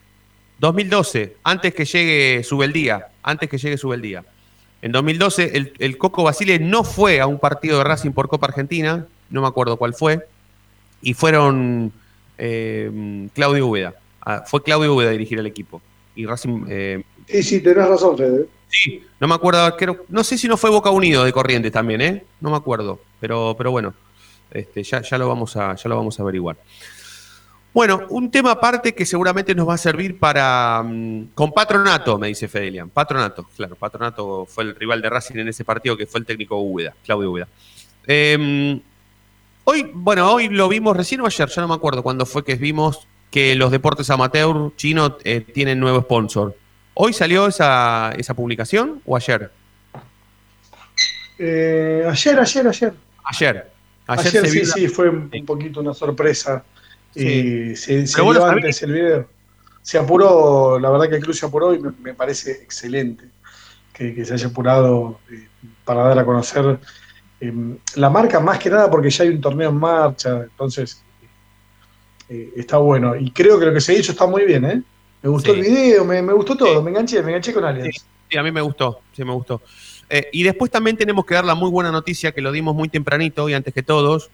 2012, 0.61 1.37
antes 1.43 1.75
que 1.75 1.85
llegue 1.87 2.45
Subeldía, 2.45 3.09
antes 3.23 3.49
que 3.49 3.59
llegue 3.59 3.79
Subeldía. 3.79 4.25
En 4.83 4.93
2012, 4.93 5.57
el, 5.57 5.73
el, 5.79 5.99
Coco 5.99 6.23
Basile 6.23 6.59
no 6.59 6.85
fue 6.85 7.21
a 7.21 7.27
un 7.27 7.39
partido 7.39 7.79
de 7.79 7.85
Racing 7.85 8.13
por 8.13 8.29
Copa 8.29 8.47
Argentina, 8.47 9.07
no 9.31 9.41
me 9.41 9.49
acuerdo 9.49 9.77
cuál 9.79 9.95
fue, 9.95 10.27
y 11.03 11.15
fueron 11.15 11.93
eh, 12.37 13.29
Claudio 13.35 13.67
Úbeda. 13.67 13.95
Ah, 14.21 14.45
fue 14.47 14.63
Claudio 14.63 14.95
Úbeda 14.95 15.09
a 15.09 15.13
dirigir 15.13 15.39
el 15.39 15.47
equipo. 15.47 15.81
Y 16.15 16.27
Racing. 16.27 16.67
Eh, 16.69 17.03
sí, 17.27 17.43
sí, 17.43 17.61
tenés 17.61 17.89
razón, 17.89 18.19
Fede. 18.19 18.47
Sí, 18.69 19.03
no 19.19 19.27
me 19.27 19.35
acuerdo, 19.35 19.77
creo, 19.77 20.05
no 20.09 20.23
sé 20.23 20.39
si 20.39 20.47
no 20.47 20.57
fue 20.57 20.71
Boca 20.71 20.91
Unido 20.91 21.25
de 21.25 21.33
Corrientes 21.33 21.73
también, 21.73 22.01
¿eh? 22.03 22.25
No 22.41 22.51
me 22.51 22.57
acuerdo, 22.57 23.01
pero, 23.19 23.55
pero 23.59 23.71
bueno, 23.71 23.95
este, 24.51 24.83
ya, 24.83 25.03
ya, 25.03 25.19
lo 25.19 25.27
vamos 25.27 25.57
a, 25.57 25.75
ya 25.75 25.89
lo 25.89 25.97
vamos 25.97 26.21
a 26.21 26.23
averiguar. 26.23 26.57
Bueno, 27.73 28.03
un 28.09 28.31
tema 28.31 28.51
aparte 28.51 28.95
que 28.95 29.07
seguramente 29.07 29.55
nos 29.55 29.69
va 29.69 29.75
a 29.75 29.79
servir 29.79 30.19
para. 30.19 30.83
Um, 30.85 31.29
con 31.35 31.53
Patronato, 31.53 32.19
me 32.19 32.27
dice 32.29 32.49
Fedelian. 32.49 32.91
Patronato, 32.91 33.49
claro. 33.57 33.77
Patronato 33.77 34.45
fue 34.47 34.65
el 34.65 34.75
rival 34.75 35.01
de 35.01 35.09
Racing 35.09 35.37
en 35.37 35.49
ese 35.49 35.65
partido 35.65 35.97
que 35.97 36.07
fue 36.07 36.21
el 36.21 36.27
técnico 36.27 36.57
Úbeda, 36.59 36.95
Claudio 37.05 37.31
Úbeda. 37.31 37.49
Eh, 38.07 38.81
hoy, 39.65 39.91
bueno, 39.95 40.33
hoy 40.33 40.49
lo 40.49 40.69
vimos 40.69 40.97
recién 40.97 41.21
o 41.21 41.27
ayer, 41.27 41.49
ya 41.49 41.63
no 41.63 41.69
me 41.69 41.75
acuerdo 41.75 42.03
cuándo 42.03 42.27
fue 42.27 42.45
que 42.45 42.57
vimos 42.57 43.07
que 43.31 43.55
los 43.55 43.71
deportes 43.71 44.11
amateur 44.11 44.73
chinos 44.77 45.13
eh, 45.23 45.41
tienen 45.41 45.79
nuevo 45.79 46.01
sponsor. 46.01 46.57
¿Hoy 46.95 47.13
salió 47.13 47.47
esa, 47.47 48.13
esa 48.19 48.35
publicación 48.35 49.01
o 49.07 49.17
ayer? 49.17 49.51
Eh, 51.39 52.05
ayer, 52.09 52.41
ayer, 52.41 52.67
ayer. 52.67 52.95
Ayer. 53.25 53.71
Ayer, 54.09 54.45
ayer 54.45 54.49
sí, 54.49 54.65
sí, 54.67 54.89
fue 54.89 55.09
un 55.09 55.47
poquito 55.47 55.81
una 55.81 55.95
sorpresa. 55.95 56.65
Sí. 57.14 57.27
Y 57.27 57.77
se, 57.77 58.07
se 58.07 58.23
dio 58.23 58.44
antes 58.44 58.83
el 58.83 58.92
video. 58.92 59.29
Se 59.83 59.99
apuró, 59.99 60.79
la 60.79 60.90
verdad 60.90 61.09
que 61.09 61.16
el 61.16 61.23
club 61.23 61.35
se 61.35 61.46
apuró 61.46 61.75
y 61.75 61.79
me, 61.79 61.90
me 62.03 62.14
parece 62.14 62.53
excelente 62.53 63.25
que, 63.92 64.14
que, 64.14 64.25
se 64.25 64.35
haya 64.35 64.46
apurado 64.49 65.18
eh, 65.31 65.49
para 65.85 66.03
dar 66.05 66.18
a 66.18 66.25
conocer 66.25 66.79
eh, 67.40 67.53
la 67.96 68.11
marca, 68.11 68.38
más 68.40 68.59
que 68.59 68.70
nada 68.70 68.90
porque 68.90 69.11
ya 69.11 69.25
hay 69.25 69.31
un 69.31 69.40
torneo 69.40 69.70
en 69.70 69.77
marcha, 69.77 70.42
entonces 70.42 71.03
eh, 72.29 72.51
está 72.57 72.79
bueno. 72.79 73.16
Y 73.16 73.31
creo 73.31 73.59
que 73.59 73.66
lo 73.66 73.73
que 73.73 73.81
se 73.81 73.94
hizo 73.94 74.12
está 74.12 74.27
muy 74.27 74.44
bien, 74.44 74.64
¿eh? 74.64 74.83
Me 75.23 75.29
gustó 75.29 75.53
sí. 75.53 75.61
el 75.61 75.66
video, 75.66 76.05
me, 76.05 76.23
me, 76.23 76.33
gustó 76.33 76.57
todo, 76.57 76.83
me 76.83 76.90
enganché, 76.90 77.23
me 77.23 77.31
enganché 77.31 77.53
con 77.53 77.64
Aliens. 77.64 77.96
Sí, 77.96 78.03
sí, 78.31 78.38
a 78.38 78.42
mí 78.42 78.53
me 78.53 78.61
gustó, 78.61 79.01
sí, 79.12 79.25
me 79.25 79.33
gustó. 79.33 79.61
Eh, 80.09 80.29
y 80.33 80.42
después 80.42 80.70
también 80.70 80.96
tenemos 80.96 81.25
que 81.25 81.35
dar 81.35 81.44
la 81.44 81.55
muy 81.55 81.70
buena 81.70 81.90
noticia 81.90 82.33
que 82.33 82.40
lo 82.40 82.53
dimos 82.53 82.75
muy 82.75 82.88
tempranito 82.88 83.49
y 83.49 83.55
antes 83.55 83.75
que 83.75 83.83
todos. 83.83 84.31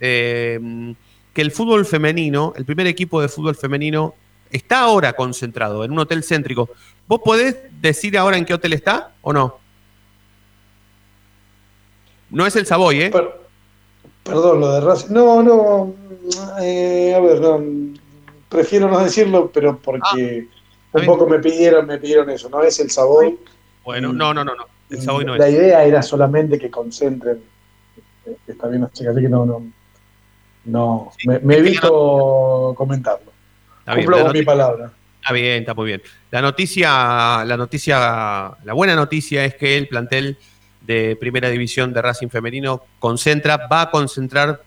Eh, 0.00 0.94
que 1.36 1.42
el 1.42 1.50
fútbol 1.50 1.84
femenino, 1.84 2.54
el 2.56 2.64
primer 2.64 2.86
equipo 2.86 3.20
de 3.20 3.28
fútbol 3.28 3.54
femenino, 3.54 4.14
está 4.50 4.80
ahora 4.80 5.12
concentrado 5.12 5.84
en 5.84 5.92
un 5.92 5.98
hotel 5.98 6.24
céntrico. 6.24 6.70
¿Vos 7.06 7.20
podés 7.22 7.58
decir 7.78 8.16
ahora 8.16 8.38
en 8.38 8.46
qué 8.46 8.54
hotel 8.54 8.72
está 8.72 9.12
o 9.20 9.34
no? 9.34 9.58
No 12.30 12.46
es 12.46 12.56
el 12.56 12.64
Savoy, 12.64 13.02
¿eh? 13.02 13.10
Per 13.10 13.38
perdón, 14.24 14.60
lo 14.60 14.72
de 14.72 14.80
Racing. 14.80 15.12
No, 15.12 15.42
no. 15.42 15.94
Eh, 16.62 17.12
a 17.14 17.20
ver, 17.20 17.38
no, 17.38 17.60
prefiero 18.48 18.88
no 18.88 19.04
decirlo, 19.04 19.50
pero 19.52 19.78
porque 19.78 20.48
ah, 20.94 20.98
un 20.98 21.04
poco 21.04 21.26
me 21.26 21.38
pidieron, 21.38 21.86
me 21.86 21.98
pidieron 21.98 22.30
eso. 22.30 22.48
No 22.48 22.62
es 22.62 22.80
el 22.80 22.90
Savoy. 22.90 23.38
Bueno, 23.84 24.10
no, 24.14 24.32
no, 24.32 24.42
no, 24.42 24.54
no. 24.54 24.64
El 24.88 25.02
Savoy 25.02 25.26
no 25.26 25.36
la 25.36 25.48
es. 25.48 25.54
idea 25.54 25.84
era 25.84 26.02
solamente 26.02 26.58
que 26.58 26.70
concentren. 26.70 27.42
Está 28.46 28.68
bien, 28.68 28.88
chicas, 28.94 29.12
así 29.12 29.20
que 29.20 29.28
no, 29.28 29.44
no. 29.44 29.75
No, 30.66 31.12
sí, 31.16 31.28
me, 31.28 31.38
me 31.38 31.56
evito 31.58 32.74
comentarlo. 32.76 33.32
Está 33.78 33.94
bien, 33.94 34.06
Cumplo 34.06 34.24
con 34.24 34.32
mi 34.32 34.42
palabra. 34.42 34.92
Está 35.20 35.32
bien, 35.32 35.60
está 35.60 35.74
muy 35.74 35.86
bien. 35.86 36.02
La 36.30 36.42
noticia, 36.42 37.44
la 37.44 37.56
noticia, 37.56 37.98
la 38.62 38.72
buena 38.74 38.94
noticia 38.94 39.44
es 39.44 39.54
que 39.54 39.76
el 39.76 39.88
plantel 39.88 40.38
de 40.82 41.16
primera 41.18 41.48
división 41.48 41.92
de 41.92 42.02
Racing 42.02 42.28
Femenino 42.28 42.82
concentra, 42.98 43.66
va 43.68 43.82
a 43.82 43.90
concentrar, 43.90 44.62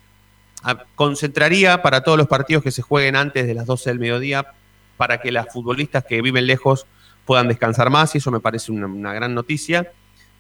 concentraría 0.95 1.81
para 1.81 2.01
todos 2.03 2.17
los 2.17 2.27
partidos 2.27 2.63
que 2.63 2.71
se 2.71 2.81
jueguen 2.81 3.15
antes 3.15 3.47
de 3.47 3.53
las 3.53 3.65
12 3.65 3.89
del 3.89 3.99
mediodía 3.99 4.53
para 4.97 5.21
que 5.21 5.31
las 5.31 5.47
futbolistas 5.51 6.03
que 6.03 6.21
viven 6.21 6.45
lejos 6.45 6.85
puedan 7.25 7.47
descansar 7.47 7.89
más 7.89 8.13
y 8.15 8.17
eso 8.17 8.31
me 8.31 8.41
parece 8.41 8.71
una, 8.71 8.87
una 8.87 9.13
gran 9.13 9.33
noticia. 9.33 9.91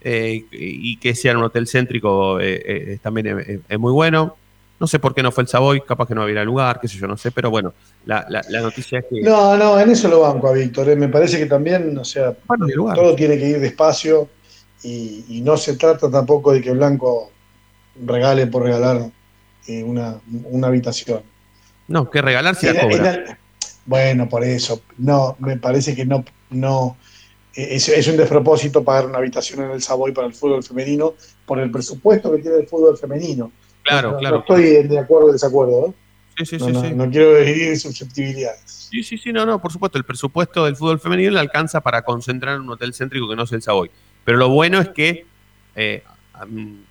Eh, 0.01 0.45
y 0.51 0.95
que 0.97 1.13
sea 1.13 1.37
un 1.37 1.43
hotel 1.43 1.67
céntrico 1.67 2.39
eh, 2.39 2.61
eh, 2.65 2.99
también 3.01 3.27
es, 3.27 3.59
es 3.67 3.79
muy 3.79 3.91
bueno. 3.91 4.37
No 4.79 4.87
sé 4.87 4.97
por 4.99 5.13
qué 5.13 5.21
no 5.21 5.31
fue 5.31 5.43
el 5.43 5.49
Savoy, 5.49 5.81
capaz 5.81 6.07
que 6.07 6.15
no 6.15 6.23
había 6.23 6.43
lugar, 6.43 6.79
qué 6.79 6.87
sé 6.87 6.97
yo, 6.97 7.05
no 7.05 7.17
sé, 7.17 7.31
pero 7.31 7.49
bueno, 7.49 7.73
la, 8.05 8.25
la, 8.29 8.41
la 8.47 8.61
noticia 8.61 8.99
es 8.99 9.05
que. 9.09 9.21
No, 9.21 9.57
no, 9.57 9.77
en 9.77 9.91
eso 9.91 10.07
lo 10.07 10.21
banco 10.21 10.47
a 10.47 10.53
Víctor. 10.53 10.89
¿eh? 10.89 10.95
Me 10.95 11.09
parece 11.09 11.37
que 11.37 11.47
también, 11.47 11.97
o 11.97 12.05
sea, 12.05 12.33
bueno, 12.47 12.65
todo 12.95 13.13
tiene 13.15 13.37
que 13.37 13.49
ir 13.49 13.59
despacio 13.59 14.29
y, 14.83 15.25
y, 15.27 15.41
no 15.41 15.57
se 15.57 15.75
trata 15.75 16.09
tampoco 16.09 16.53
de 16.53 16.61
que 16.61 16.71
Blanco 16.71 17.29
regale 18.05 18.47
por 18.47 18.63
regalar 18.63 19.11
eh, 19.67 19.83
una, 19.83 20.21
una, 20.45 20.67
habitación. 20.67 21.23
No, 21.89 22.09
que 22.09 22.21
regalar 22.21 22.55
si 22.55 22.67
la 22.67 22.81
cobra. 22.81 23.11
El, 23.11 23.37
bueno, 23.85 24.29
por 24.29 24.45
eso. 24.45 24.81
No, 24.97 25.35
me 25.39 25.57
parece 25.57 25.93
que 25.93 26.05
no. 26.05 26.23
no 26.51 26.95
es, 27.53 27.89
es, 27.89 28.07
un 28.07 28.15
despropósito 28.15 28.83
pagar 28.83 29.07
una 29.07 29.17
habitación 29.17 29.65
en 29.65 29.71
el 29.71 29.81
Savoy 29.81 30.13
para 30.13 30.27
el 30.27 30.33
fútbol 30.33 30.63
femenino 30.63 31.15
por 31.45 31.59
el 31.59 31.69
presupuesto 31.69 32.31
que 32.31 32.41
tiene 32.41 32.57
el 32.57 32.67
fútbol 32.67 32.97
femenino. 32.97 33.51
Claro, 33.83 34.11
no, 34.11 34.17
claro. 34.17 34.35
No 34.47 34.55
estoy 34.55 34.87
de 34.87 34.99
acuerdo 34.99 35.27
o 35.27 35.31
desacuerdo, 35.31 35.87
¿eh? 35.87 35.93
Sí, 36.37 36.45
sí, 36.45 36.57
no, 36.57 36.65
sí, 36.65 36.71
no, 36.71 36.81
sí. 36.81 36.91
no, 36.93 37.09
quiero 37.09 37.35
dividir 37.35 37.77
susceptibilidades. 37.77 38.61
Sí, 38.91 39.03
sí, 39.03 39.17
sí, 39.17 39.33
no, 39.33 39.45
no, 39.45 39.61
por 39.61 39.71
supuesto. 39.71 39.97
El 39.97 40.05
presupuesto 40.05 40.65
del 40.65 40.75
fútbol 40.75 40.99
femenino 40.99 41.31
le 41.31 41.39
alcanza 41.39 41.81
para 41.81 42.03
concentrar 42.03 42.55
en 42.55 42.61
un 42.61 42.69
hotel 42.69 42.93
céntrico 42.93 43.27
que 43.27 43.35
no 43.35 43.43
es 43.43 43.51
el 43.51 43.61
Savoy. 43.61 43.91
Pero 44.23 44.37
lo 44.37 44.49
bueno 44.49 44.79
es 44.79 44.89
que 44.89 45.25
eh, 45.75 46.03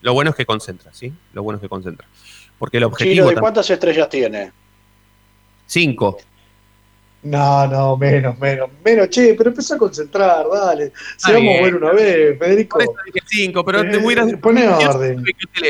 lo 0.02 0.12
bueno 0.12 0.30
es 0.30 0.36
que 0.36 0.46
concentra, 0.46 0.92
¿sí? 0.92 1.12
Lo 1.32 1.42
bueno 1.42 1.56
es 1.56 1.62
que 1.62 1.68
concentra. 1.68 2.06
Porque 2.58 2.76
el 2.76 2.84
objetivo. 2.84 3.14
Chino, 3.14 3.28
¿de 3.28 3.40
cuántas 3.40 3.70
estrellas 3.70 4.08
tiene? 4.08 4.52
Cinco. 5.66 6.18
No, 7.22 7.66
no, 7.66 7.96
menos, 7.96 8.38
menos, 8.38 8.70
menos, 8.84 9.10
che, 9.10 9.34
pero 9.34 9.50
empezó 9.50 9.74
a 9.74 9.78
concentrar, 9.78 10.46
dale. 10.52 10.92
Si 11.16 11.32
vamos 11.32 11.58
a 11.58 11.62
ver 11.64 11.74
una 11.74 11.92
vez, 11.92 12.38
Federico. 12.38 12.78
Cinco, 13.26 13.64
pero 13.64 13.80
eh, 13.80 13.90
te 13.90 13.98
hubieras. 13.98 14.32
Pone 14.40 14.68
orden. 14.68 15.24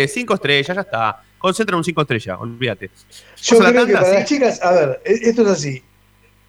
Cinco 0.09 0.35
estrellas, 0.35 0.77
ya 0.77 0.83
está. 0.83 1.23
Concentra 1.39 1.77
un 1.77 1.85
cinco 1.85 2.03
estrellas, 2.03 2.37
olvídate. 2.39 2.91
Yo 3.43 3.59
creo 3.59 3.87
que 3.87 3.93
para 3.93 4.13
las 4.13 4.25
chicas, 4.29 4.63
a 4.63 4.73
ver, 4.73 5.01
e-, 5.05 5.29
esto 5.29 5.43
es 5.43 5.49
así. 5.49 5.83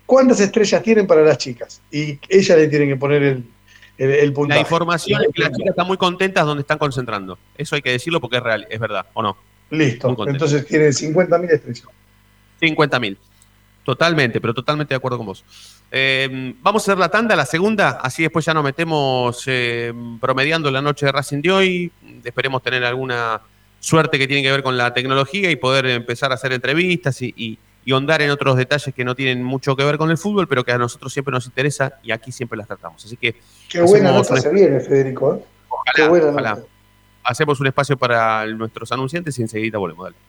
¿Cuántas 0.06 0.40
estrellas 0.40 0.82
tienen 0.84 1.08
para 1.08 1.22
las 1.22 1.38
chicas? 1.38 1.82
Y 1.92 2.20
ellas 2.28 2.58
le 2.58 2.68
tienen 2.68 2.90
que 2.90 2.96
poner 2.96 3.22
el, 3.24 3.46
el, 3.98 4.12
el 4.12 4.34
puntaje. 4.34 4.60
La 4.60 4.62
información 4.62 5.22
es 5.22 5.30
que 5.34 5.44
las 5.44 5.52
chicas 5.52 5.70
están 5.70 5.88
muy 5.88 5.98
contentas 5.98 6.46
donde 6.46 6.62
están 6.62 6.80
concentrando. 6.80 7.38
Eso 7.56 7.76
hay 7.76 7.82
que 7.82 7.92
decirlo 7.92 8.20
porque 8.20 8.38
es 8.38 8.44
real, 8.44 8.68
es 8.70 8.80
verdad, 8.80 9.06
¿o 9.14 9.22
no? 9.22 9.38
Listo. 9.70 10.16
Entonces 10.28 10.66
tienen 10.66 10.92
50.000 10.92 11.52
estrellas. 11.52 11.88
50.000. 12.60 13.18
Totalmente, 13.90 14.40
pero 14.40 14.54
totalmente 14.54 14.94
de 14.94 14.98
acuerdo 14.98 15.18
con 15.18 15.26
vos. 15.26 15.44
Eh, 15.90 16.54
vamos 16.62 16.84
a 16.84 16.92
hacer 16.92 17.00
la 17.00 17.10
tanda, 17.10 17.36
la 17.36 17.48
segunda, 17.48 17.98
así 18.04 18.22
después 18.22 18.46
ya 18.46 18.54
nos 18.54 18.64
metemos 18.64 19.42
eh, 19.48 19.92
promediando 20.22 20.70
la 20.70 20.80
noche 20.80 21.08
de 21.08 21.12
Racing 21.12 21.42
de 21.42 21.52
hoy. 21.52 21.92
Esperemos 22.24 22.62
tener 22.62 22.86
alguna 22.86 23.42
suerte 23.80 24.20
que 24.20 24.28
tiene 24.28 24.44
que 24.44 24.52
ver 24.52 24.62
con 24.62 24.78
la 24.78 24.94
tecnología 24.94 25.50
y 25.50 25.56
poder 25.56 25.88
empezar 25.88 26.32
a 26.32 26.36
hacer 26.36 26.54
entrevistas 26.54 27.20
y, 27.24 27.34
y, 27.36 27.58
y 27.84 27.92
ondar 27.94 28.22
en 28.22 28.30
otros 28.30 28.58
detalles 28.58 28.94
que 28.94 29.04
no 29.04 29.16
tienen 29.16 29.44
mucho 29.44 29.76
que 29.76 29.84
ver 29.84 29.98
con 29.98 30.12
el 30.12 30.20
fútbol, 30.20 30.48
pero 30.48 30.64
que 30.64 30.72
a 30.72 30.78
nosotros 30.78 31.12
siempre 31.12 31.32
nos 31.32 31.48
interesa 31.48 31.94
y 32.04 32.12
aquí 32.12 32.32
siempre 32.32 32.60
las 32.60 32.68
tratamos. 32.68 33.04
Así 33.04 33.18
que. 33.18 33.38
Qué 33.68 33.82
buena 33.82 34.12
nota 34.12 34.36
un... 34.36 34.40
se 34.40 34.54
viene, 34.54 34.80
Federico. 34.82 35.34
¿eh? 35.34 35.44
Ojalá, 35.68 35.92
Qué 35.96 36.08
buena 36.08 36.28
ojalá. 36.28 36.50
Nota. 36.52 36.68
Hacemos 37.24 37.60
un 37.60 37.66
espacio 37.66 37.98
para 37.98 38.46
nuestros 38.46 38.92
anunciantes 38.92 39.40
y 39.40 39.42
enseguida 39.42 39.80
volvemos. 39.80 40.06
Dale. 40.06 40.29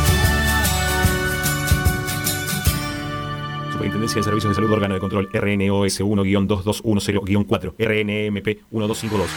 Superintendencia 3.81 4.19
de 4.19 4.23
Servicios 4.23 4.51
de 4.51 4.55
Salud, 4.55 4.71
órgano 4.73 4.93
de 4.93 4.99
control 4.99 5.27
RNOS 5.33 6.01
1-2210-4, 6.01 7.73
RNMP 7.79 8.45
1252. 8.69 9.27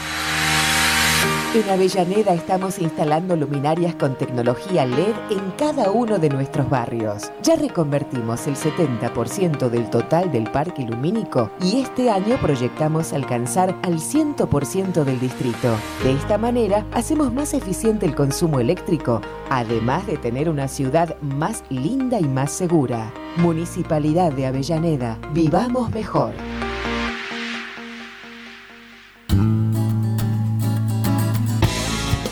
En 1.55 1.71
Avellaneda 1.71 2.35
estamos 2.35 2.79
instalando 2.79 3.37
luminarias 3.37 3.95
con 3.95 4.19
tecnología 4.19 4.85
LED 4.85 5.15
en 5.31 5.51
cada 5.57 5.91
uno 5.91 6.19
de 6.19 6.29
nuestros 6.29 6.69
barrios. 6.69 7.33
Ya 7.43 7.57
reconvertimos 7.57 8.47
el 8.47 8.57
70% 8.57 9.71
del 9.71 9.89
total 9.89 10.31
del 10.31 10.51
parque 10.51 10.83
lumínico 10.83 11.51
y 11.63 11.81
este 11.81 12.11
año 12.11 12.37
proyectamos 12.37 13.15
alcanzar 13.15 13.75
al 13.83 13.95
100% 13.95 15.05
del 15.05 15.21
distrito. 15.21 15.75
De 16.03 16.13
esta 16.13 16.37
manera 16.37 16.85
hacemos 16.93 17.33
más 17.33 17.55
eficiente 17.55 18.05
el 18.05 18.15
consumo 18.15 18.61
eléctrico, 18.61 19.23
además 19.49 20.07
de 20.07 20.19
tener 20.19 20.51
una 20.51 20.69
ciudad 20.69 21.19
más 21.23 21.65
linda 21.71 22.21
y 22.21 22.25
más 22.25 22.53
segura. 22.53 23.11
Municipalidad 23.37 24.33
de 24.33 24.47
Avellaneda. 24.47 25.19
Vivamos 25.33 25.91
mejor. 25.91 26.33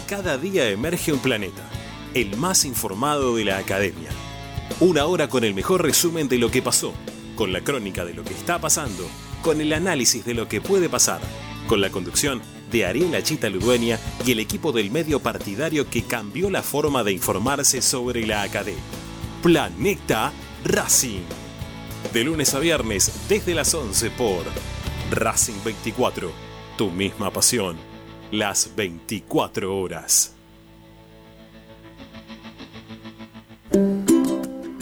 Cada 0.08 0.38
día 0.38 0.68
emerge 0.70 1.12
un 1.12 1.18
planeta, 1.18 1.68
el 2.14 2.36
más 2.36 2.64
informado 2.64 3.34
de 3.34 3.44
la 3.44 3.58
academia. 3.58 4.10
Una 4.78 5.06
hora 5.06 5.28
con 5.28 5.42
el 5.42 5.54
mejor 5.54 5.82
resumen 5.82 6.28
de 6.28 6.38
lo 6.38 6.52
que 6.52 6.62
pasó, 6.62 6.94
con 7.34 7.52
la 7.52 7.62
crónica 7.62 8.04
de 8.04 8.14
lo 8.14 8.22
que 8.22 8.34
está 8.34 8.60
pasando, 8.60 9.04
con 9.42 9.60
el 9.60 9.72
análisis 9.72 10.24
de 10.24 10.34
lo 10.34 10.46
que 10.46 10.60
puede 10.60 10.88
pasar, 10.88 11.20
con 11.66 11.80
la 11.80 11.90
conducción 11.90 12.40
de 12.70 12.86
Ariel 12.86 13.20
Chita 13.24 13.50
Ludueña 13.50 13.98
y 14.24 14.30
el 14.30 14.38
equipo 14.38 14.70
del 14.70 14.92
medio 14.92 15.18
partidario 15.18 15.90
que 15.90 16.04
cambió 16.04 16.48
la 16.48 16.62
forma 16.62 17.02
de 17.02 17.12
informarse 17.12 17.82
sobre 17.82 18.24
la 18.24 18.42
academia. 18.42 18.80
Planeta 19.42 20.32
Racing. 20.64 21.24
De 22.12 22.22
lunes 22.22 22.54
a 22.54 22.60
viernes 22.60 23.26
desde 23.28 23.52
las 23.52 23.74
11 23.74 24.10
por 24.10 24.44
Racing 25.10 25.60
24. 25.64 26.30
Tu 26.78 26.88
misma 26.88 27.32
pasión. 27.32 27.76
Las 28.30 28.76
24 28.76 29.76
horas. 29.76 30.36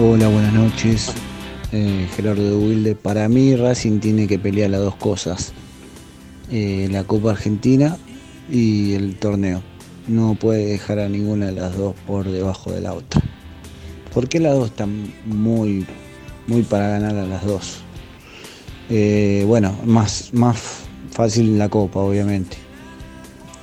Hola, 0.02 0.30
buenas 0.30 0.54
noches. 0.54 1.12
Eh, 1.74 2.08
Gerardo 2.16 2.42
de 2.42 2.56
Wilde. 2.56 2.96
Para 2.96 3.28
mí 3.28 3.58
Racing 3.58 4.00
tiene 4.00 4.28
que 4.28 4.40
pelear 4.40 4.70
las 4.70 4.80
dos 4.80 4.96
cosas. 4.96 5.52
Eh, 6.50 6.88
la 6.90 7.04
Copa 7.04 7.32
Argentina 7.32 7.98
y 8.50 8.94
el 8.94 9.18
torneo. 9.18 9.62
No 10.08 10.36
puede 10.36 10.68
dejar 10.68 11.00
a 11.00 11.10
ninguna 11.10 11.48
de 11.48 11.52
las 11.52 11.76
dos 11.76 11.96
por 12.08 12.32
debajo 12.32 12.72
de 12.72 12.80
la 12.80 12.94
otra. 12.94 13.22
Porque 14.14 14.40
las 14.40 14.54
dos 14.54 14.70
están 14.70 15.14
muy, 15.26 15.86
muy 16.48 16.62
para 16.62 16.88
ganar 16.88 17.18
a 17.18 17.26
las 17.26 17.46
dos. 17.46 17.82
Eh, 18.90 19.44
bueno, 19.48 19.76
más, 19.84 20.30
más 20.32 20.86
fácil 21.12 21.60
la 21.60 21.68
Copa, 21.68 22.00
obviamente. 22.00 22.56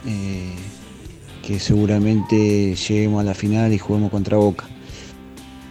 Eh, 0.06 0.54
que 1.42 1.58
seguramente 1.58 2.74
lleguemos 2.74 3.22
a 3.22 3.24
la 3.24 3.34
final 3.34 3.72
y 3.72 3.78
juguemos 3.78 4.10
contra 4.10 4.36
Boca. 4.36 4.66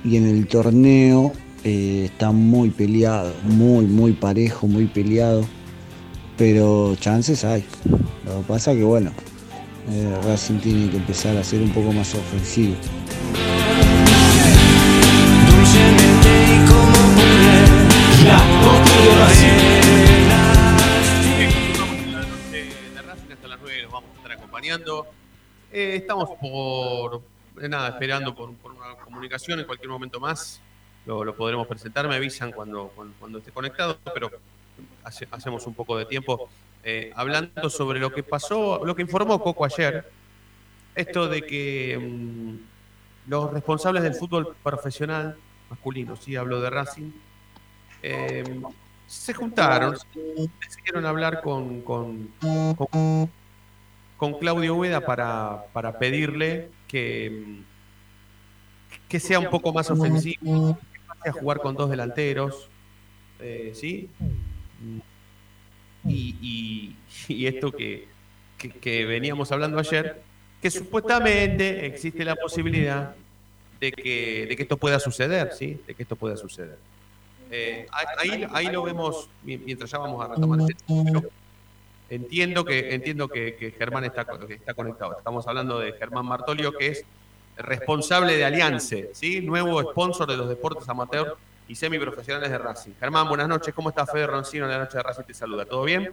Y 0.05 0.17
en 0.17 0.27
el 0.27 0.47
torneo 0.47 1.31
eh, 1.63 2.03
está 2.05 2.31
muy 2.31 2.69
peleado, 2.69 3.33
muy, 3.43 3.85
muy 3.85 4.13
parejo, 4.13 4.67
muy 4.67 4.85
peleado. 4.85 5.43
Pero 6.37 6.95
chances 6.99 7.43
hay. 7.43 7.65
Lo 8.23 8.37
que 8.37 8.47
pasa 8.47 8.75
que 8.75 8.83
bueno, 8.83 9.11
eh, 9.89 10.15
Racing 10.25 10.59
tiene 10.59 10.91
que 10.91 10.97
empezar 10.97 11.35
a 11.37 11.43
ser 11.43 11.63
un 11.63 11.71
poco 11.71 11.91
más 11.91 12.13
ofensivo. 12.13 12.75
de 19.03 19.11
Racing 19.19 19.65
hasta 23.33 23.47
las 23.47 23.59
9 23.59 23.81
los 23.81 23.91
vamos 23.91 24.09
a 24.13 24.17
estar 24.17 24.31
acompañando. 24.33 25.07
Estamos 25.71 26.29
por 26.39 27.21
nada, 27.69 27.89
esperando 27.89 28.35
por, 28.35 28.53
por 28.55 28.71
una 28.73 28.95
comunicación 28.95 29.59
en 29.59 29.65
cualquier 29.65 29.89
momento 29.89 30.19
más. 30.19 30.61
Lo, 31.05 31.23
lo 31.23 31.35
podremos 31.35 31.67
presentar, 31.67 32.07
me 32.07 32.15
avisan 32.15 32.51
cuando, 32.51 32.91
cuando, 32.95 33.13
cuando 33.19 33.37
esté 33.39 33.51
conectado, 33.51 33.97
pero 34.13 34.31
hace- 35.03 35.27
hacemos 35.31 35.65
un 35.67 35.73
poco 35.75 35.97
de 35.97 36.05
tiempo 36.05 36.49
eh, 36.83 37.11
hablando 37.15 37.69
sobre 37.69 37.99
lo 37.99 38.11
que 38.11 38.23
pasó, 38.23 38.83
lo 38.83 38.95
que 38.95 39.03
informó 39.03 39.41
Coco 39.41 39.65
ayer. 39.65 40.09
Esto 40.95 41.27
de 41.27 41.41
que 41.45 41.97
mm, 41.99 43.29
los 43.29 43.51
responsables 43.53 44.01
del 44.03 44.15
fútbol 44.15 44.55
profesional 44.63 45.35
masculino, 45.69 46.15
sí 46.15 46.35
hablo 46.35 46.59
de 46.61 46.69
Racing, 46.69 47.11
eh, 48.01 48.61
se 49.07 49.33
juntaron, 49.33 49.95
decidieron 50.61 51.05
hablar 51.05 51.41
con, 51.41 51.81
con, 51.81 52.29
con, 52.75 53.29
con 54.17 54.33
Claudio 54.39 54.75
Hueda 54.75 55.01
para, 55.01 55.65
para 55.73 55.97
pedirle 55.99 56.69
que, 56.95 57.59
que 59.09 59.19
sea 59.19 59.39
un 59.39 59.49
poco 59.49 59.73
más 59.73 59.89
ofensivo, 59.91 60.79
que 60.93 60.99
pase 61.07 61.29
a 61.29 61.33
jugar 61.33 61.59
con 61.59 61.75
dos 61.75 61.89
delanteros, 61.89 62.69
eh, 63.41 63.71
¿sí? 63.75 64.09
Y, 66.07 66.35
y- 66.41 66.95
y 67.33 67.47
esto 67.47 67.71
que, 67.71 68.07
que- 68.57 68.69
que 68.71 69.05
veníamos 69.05 69.51
hablando 69.51 69.77
ayer, 69.79 70.21
que 70.61 70.71
supuestamente 70.71 71.85
existe 71.85 72.23
la 72.23 72.35
posibilidad 72.35 73.15
de 73.81 73.91
que, 73.91 74.45
de 74.47 74.55
que 74.55 74.63
esto 74.63 74.77
pueda 74.77 74.99
suceder, 74.99 75.51
¿sí? 75.51 75.77
De 75.85 75.93
que 75.95 76.03
esto 76.03 76.15
pueda 76.15 76.37
suceder. 76.37 76.77
Eh, 77.51 77.85
ahí, 78.17 78.47
ahí 78.53 78.67
lo 78.67 78.83
vemos 78.83 79.29
mi- 79.43 79.57
mientras 79.57 79.91
ya 79.91 79.97
vamos 79.97 80.23
a 80.23 80.29
retomar 80.29 80.59
este 80.61 80.73
Entiendo 82.09 82.63
que, 82.65 82.93
entiendo 82.93 83.27
que, 83.27 83.55
que 83.55 83.71
Germán 83.71 84.03
está, 84.03 84.25
que 84.25 84.53
está 84.53 84.73
conectado. 84.73 85.17
Estamos 85.17 85.47
hablando 85.47 85.79
de 85.79 85.93
Germán 85.93 86.25
Martolio, 86.25 86.71
que 86.71 86.87
es 86.87 87.05
responsable 87.57 88.37
de 88.37 88.45
Aliance, 88.45 89.09
¿sí? 89.13 89.41
nuevo 89.41 89.81
sponsor 89.81 90.29
de 90.29 90.37
los 90.37 90.49
deportes 90.49 90.87
amateur 90.89 91.37
y 91.67 91.75
semiprofesionales 91.75 92.51
de 92.51 92.57
Racing. 92.57 92.91
Germán, 92.99 93.27
buenas 93.27 93.47
noches. 93.47 93.73
¿Cómo 93.73 93.89
está 93.89 94.05
Fede 94.05 94.27
Roncino 94.27 94.65
en 94.65 94.71
la 94.71 94.79
noche 94.79 94.97
de 94.97 95.03
Racing? 95.03 95.23
Te 95.23 95.33
saluda. 95.33 95.65
¿Todo 95.65 95.83
bien? 95.83 96.11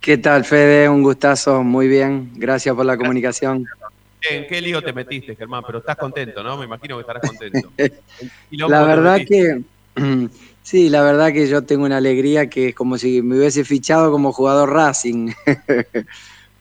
¿Qué 0.00 0.18
tal, 0.18 0.44
Fede? 0.44 0.88
Un 0.88 1.02
gustazo, 1.02 1.62
muy 1.62 1.88
bien. 1.88 2.30
Gracias 2.34 2.74
por 2.74 2.84
la 2.84 2.96
comunicación. 2.96 3.66
¿En 4.30 4.46
qué 4.46 4.60
lío 4.60 4.82
te 4.82 4.92
metiste, 4.92 5.34
Germán? 5.34 5.64
Pero 5.66 5.78
estás 5.78 5.96
contento, 5.96 6.42
¿no? 6.42 6.56
Me 6.56 6.64
imagino 6.64 6.96
que 6.96 7.00
estarás 7.00 7.22
contento. 7.28 7.72
La 8.50 8.84
verdad 8.84 9.18
que, 9.26 9.62
sí, 10.64 10.88
la 10.90 11.02
verdad 11.02 11.32
que 11.32 11.46
yo 11.46 11.62
tengo 11.62 11.84
una 11.84 11.98
alegría 11.98 12.48
que 12.50 12.68
es 12.70 12.74
como 12.74 12.98
si 12.98 13.22
me 13.22 13.38
hubiese 13.38 13.64
fichado 13.64 14.10
como 14.10 14.32
jugador 14.32 14.70
Racing. 14.70 15.30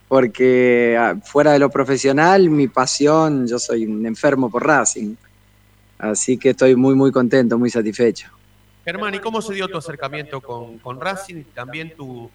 Porque 0.07 0.95
ah, 0.99 1.15
fuera 1.23 1.53
de 1.53 1.59
lo 1.59 1.69
profesional, 1.69 2.49
mi 2.49 2.67
pasión, 2.67 3.47
yo 3.47 3.57
soy 3.57 3.85
un 3.87 4.05
enfermo 4.05 4.49
por 4.51 4.65
Racing. 4.65 5.15
Así 5.97 6.37
que 6.37 6.51
estoy 6.51 6.75
muy, 6.75 6.93
muy 6.93 7.11
contento, 7.11 7.57
muy 7.57 7.69
satisfecho. 7.69 8.27
Germán, 8.85 9.15
¿y 9.15 9.19
cómo 9.19 9.41
se 9.41 9.53
dio 9.53 9.67
tu 9.67 9.77
acercamiento 9.77 10.41
con, 10.41 10.77
con 10.79 10.99
Racing? 10.99 11.45
También 11.55 11.95
tu- 11.95 12.29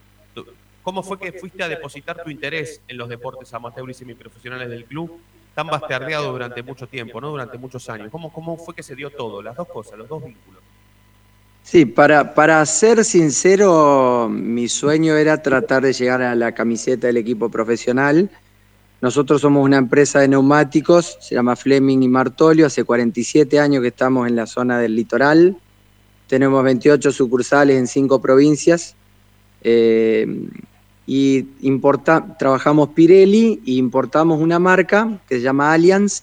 ¿Cómo 0.83 1.03
fue 1.03 1.19
que 1.19 1.33
fuiste 1.33 1.63
a 1.63 1.69
depositar 1.69 2.25
tu 2.25 2.31
interés 2.31 2.81
en 2.89 2.97
los 2.97 3.11
deportes 3.11 3.53
amateur 3.53 3.91
y 3.91 3.95
semiprofesionales 3.95 4.71
del 4.71 4.87
club? 4.87 5.21
Tan 5.55 5.67
bastardeado 5.67 6.33
durante 6.33 6.63
mucho 6.63 6.87
tiempo, 6.87 7.21
¿no? 7.21 7.31
Durante 7.31 7.59
muchos 7.59 7.87
años. 7.91 8.09
¿Cómo, 8.11 8.33
¿Cómo 8.33 8.57
fue 8.57 8.75
que 8.75 8.83
se 8.83 8.97
dio 8.97 9.11
todo? 9.11 9.43
Las 9.43 9.55
dos 9.55 9.69
cosas, 9.69 9.99
los 9.99 10.09
dos 10.09 10.25
vínculos. 10.25 10.63
Sí, 11.71 11.85
para, 11.85 12.35
para 12.35 12.65
ser 12.65 13.05
sincero, 13.05 14.27
mi 14.33 14.71
sueño 14.71 15.15
era 15.17 15.43
tratar 15.43 15.83
de 15.83 15.93
llegar 15.93 16.23
a 16.23 16.35
la 16.35 16.53
camiseta 16.53 17.09
del 17.09 17.19
equipo 17.19 17.51
profesional. 17.51 18.31
Nosotros 19.03 19.43
somos 19.43 19.67
una 19.67 19.77
empresa 19.77 20.21
de 20.21 20.29
neumáticos, 20.29 21.19
se 21.21 21.35
llama 21.35 21.57
Fleming 21.57 22.01
y 22.01 22.09
Martolio, 22.09 22.65
hace 22.65 22.85
47 22.85 23.61
años 23.61 23.83
que 23.83 23.89
estamos 23.89 24.27
en 24.27 24.35
la 24.35 24.47
zona 24.47 24.79
del 24.79 24.97
litoral. 24.97 25.59
Tenemos 26.27 26.65
28 26.65 27.13
sucursales 27.13 27.77
en 27.77 27.87
cinco 27.87 28.19
provincias. 28.19 28.95
Eh, 29.61 30.49
y 31.07 31.49
importa, 31.61 32.35
trabajamos 32.39 32.89
Pirelli 32.95 33.61
e 33.67 33.73
importamos 33.73 34.41
una 34.41 34.59
marca 34.59 35.21
que 35.29 35.35
se 35.35 35.43
llama 35.43 35.75
Allianz 35.75 36.23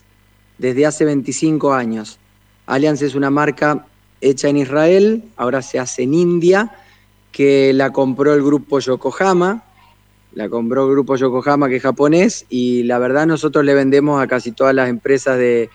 desde 0.57 0.87
hace 0.87 1.05
25 1.05 1.71
años. 1.71 2.17
Allianz 2.65 3.03
es 3.03 3.13
una 3.13 3.29
marca 3.29 3.85
hecha 4.21 4.49
en 4.49 4.57
Israel, 4.57 5.23
ahora 5.37 5.61
se 5.61 5.79
hace 5.79 6.03
en 6.03 6.13
India, 6.13 6.71
que 7.31 7.73
la 7.73 7.91
compró 7.91 8.33
el 8.33 8.43
grupo 8.43 8.79
Yokohama, 8.79 9.63
la 10.33 10.49
compró 10.49 10.85
el 10.85 10.91
grupo 10.91 11.15
Yokohama 11.15 11.69
que 11.69 11.77
es 11.77 11.83
japonés 11.83 12.45
y 12.49 12.83
la 12.83 12.99
verdad 12.99 13.25
nosotros 13.25 13.63
le 13.65 13.73
vendemos 13.73 14.21
a 14.21 14.27
casi 14.27 14.51
todas 14.51 14.75
las 14.75 14.89
empresas 14.89 15.37
de, 15.37 15.69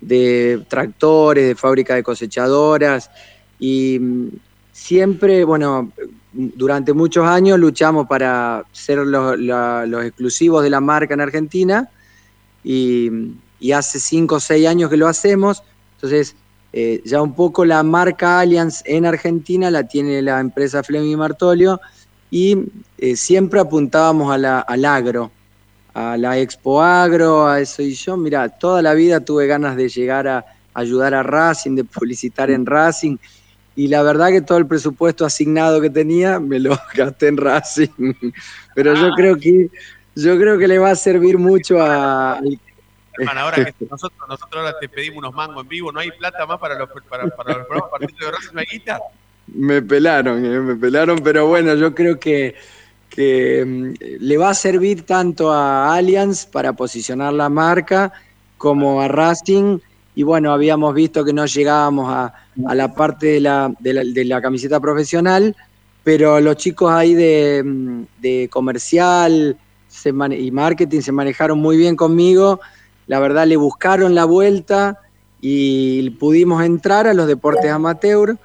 de 0.00 0.64
tractores, 0.68 1.46
de 1.46 1.54
fábrica 1.54 1.94
de 1.94 2.02
cosechadoras 2.02 3.10
y 3.58 3.98
mm, 4.00 4.28
siempre, 4.72 5.44
bueno, 5.44 5.92
durante 6.32 6.92
muchos 6.92 7.26
años 7.26 7.58
luchamos 7.58 8.06
para 8.06 8.64
ser 8.72 8.98
los, 8.98 9.38
los 9.38 10.04
exclusivos 10.04 10.62
de 10.62 10.70
la 10.70 10.80
marca 10.80 11.14
en 11.14 11.20
Argentina 11.20 11.88
y, 12.64 13.10
y 13.60 13.72
hace 13.72 14.00
cinco 14.00 14.36
o 14.36 14.40
seis 14.40 14.66
años 14.66 14.90
que 14.90 14.96
lo 14.96 15.06
hacemos, 15.08 15.62
entonces 15.96 16.34
eh, 16.72 17.02
ya 17.04 17.20
un 17.20 17.34
poco 17.34 17.64
la 17.64 17.82
marca 17.82 18.40
Allianz 18.40 18.82
en 18.84 19.04
Argentina 19.06 19.70
la 19.70 19.84
tiene 19.86 20.22
la 20.22 20.40
empresa 20.40 20.82
Fleming 20.82 21.16
Martolio 21.16 21.80
y 22.30 22.56
eh, 22.98 23.14
siempre 23.16 23.60
apuntábamos 23.60 24.32
a 24.32 24.38
la- 24.38 24.60
al 24.60 24.84
agro, 24.84 25.30
a 25.94 26.16
la 26.16 26.38
Expo 26.38 26.82
Agro, 26.82 27.46
a 27.46 27.60
eso 27.60 27.82
y 27.82 27.92
yo, 27.92 28.16
mira, 28.16 28.48
toda 28.48 28.80
la 28.80 28.94
vida 28.94 29.20
tuve 29.20 29.46
ganas 29.46 29.76
de 29.76 29.88
llegar 29.88 30.26
a 30.28 30.44
ayudar 30.74 31.12
a 31.14 31.22
Racing, 31.22 31.76
de 31.76 31.84
publicitar 31.84 32.50
en 32.50 32.64
Racing 32.64 33.18
y 33.76 33.88
la 33.88 34.02
verdad 34.02 34.28
que 34.28 34.40
todo 34.40 34.56
el 34.58 34.66
presupuesto 34.66 35.24
asignado 35.26 35.80
que 35.80 35.90
tenía 35.90 36.40
me 36.40 36.58
lo 36.58 36.78
gasté 36.94 37.28
en 37.28 37.36
Racing, 37.36 38.14
pero 38.74 38.94
yo 38.94 39.10
creo 39.14 39.36
que 39.36 39.70
yo 40.14 40.38
creo 40.38 40.58
que 40.58 40.68
le 40.68 40.78
va 40.78 40.90
a 40.90 40.96
servir 40.96 41.38
mucho 41.38 41.80
a, 41.80 42.38
ahora 43.36 43.64
que 43.64 43.86
nosotros, 43.90 44.28
nosotros 44.28 44.64
ahora 44.64 44.78
te 44.78 44.88
pedimos 44.88 45.18
unos 45.18 45.34
mangos 45.34 45.62
en 45.62 45.68
vivo, 45.68 45.92
¿no 45.92 46.00
hay 46.00 46.10
plata 46.12 46.46
más 46.46 46.58
para 46.58 46.78
los, 46.78 46.88
para, 47.08 47.26
para 47.28 47.58
los 47.58 47.66
programas 47.66 47.90
partidos 47.90 48.18
de 48.18 48.30
Racing? 48.30 48.54
¿No 48.54 48.60
hay 48.60 48.66
guita? 48.70 49.00
Me 49.48 49.82
pelaron, 49.82 50.44
eh, 50.44 50.60
me 50.60 50.76
pelaron, 50.76 51.18
pero 51.18 51.46
bueno, 51.46 51.74
yo 51.74 51.94
creo 51.94 52.18
que, 52.18 52.54
que 53.08 53.64
mm, 53.66 54.20
le 54.20 54.36
va 54.36 54.50
a 54.50 54.54
servir 54.54 55.04
tanto 55.04 55.52
a 55.52 55.94
Allianz 55.94 56.46
para 56.46 56.72
posicionar 56.72 57.32
la 57.32 57.48
marca 57.48 58.12
como 58.56 59.00
a 59.02 59.08
Racing. 59.08 59.78
Y 60.14 60.22
bueno, 60.22 60.52
habíamos 60.52 60.94
visto 60.94 61.24
que 61.24 61.32
no 61.32 61.46
llegábamos 61.46 62.12
a, 62.12 62.34
a 62.66 62.74
la 62.74 62.94
parte 62.94 63.26
de 63.26 63.40
la, 63.40 63.72
de, 63.78 63.94
la, 63.94 64.04
de 64.04 64.24
la 64.24 64.40
camiseta 64.40 64.78
profesional, 64.78 65.56
pero 66.04 66.40
los 66.40 66.56
chicos 66.56 66.90
ahí 66.92 67.14
de, 67.14 67.62
mm, 67.64 68.02
de 68.20 68.48
comercial 68.50 69.56
se 69.88 70.08
y 70.10 70.50
marketing 70.50 71.00
se 71.00 71.12
manejaron 71.12 71.58
muy 71.58 71.76
bien 71.76 71.96
conmigo. 71.96 72.60
La 73.12 73.20
verdad, 73.20 73.46
le 73.46 73.58
buscaron 73.58 74.14
la 74.14 74.24
vuelta 74.24 74.98
y 75.38 76.08
pudimos 76.12 76.64
entrar 76.64 77.06
a 77.06 77.12
los 77.12 77.26
deportes 77.26 77.70
amateur. 77.70 78.38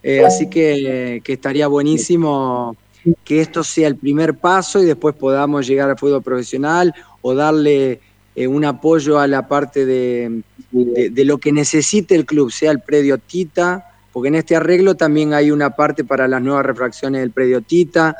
Eh, 0.00 0.24
así 0.24 0.48
que, 0.48 1.20
estaría 1.26 1.66
buenísimo 1.66 2.76
que 3.24 3.40
esto 3.40 3.64
sea 3.64 3.88
el 3.88 3.96
primer 3.96 4.34
paso 4.36 4.80
y 4.80 4.84
después 4.84 5.16
podamos 5.16 5.66
llegar 5.66 5.90
al 5.90 5.98
fútbol 5.98 6.22
profesional 6.22 6.94
o 7.20 7.34
darle 7.34 7.98
eh, 8.36 8.46
un 8.46 8.64
apoyo 8.64 9.18
a 9.18 9.26
la 9.26 9.48
parte 9.48 9.86
de 9.86 10.44
lo 10.70 11.38
que 11.38 11.50
necesite 11.50 12.14
el 12.14 12.24
club, 12.24 12.52
sea 12.52 12.70
el 12.70 12.78
predio 12.78 13.18
Tita, 13.18 13.90
porque 14.12 14.28
en 14.28 14.36
este 14.36 14.54
arreglo 14.54 14.94
también 14.94 15.34
hay 15.34 15.50
una 15.50 15.70
parte 15.70 16.04
para 16.04 16.28
las 16.28 16.40
nuevas 16.40 16.64
refracciones 16.64 17.22
del 17.22 17.32
predio 17.32 17.60
Tita 17.60 18.16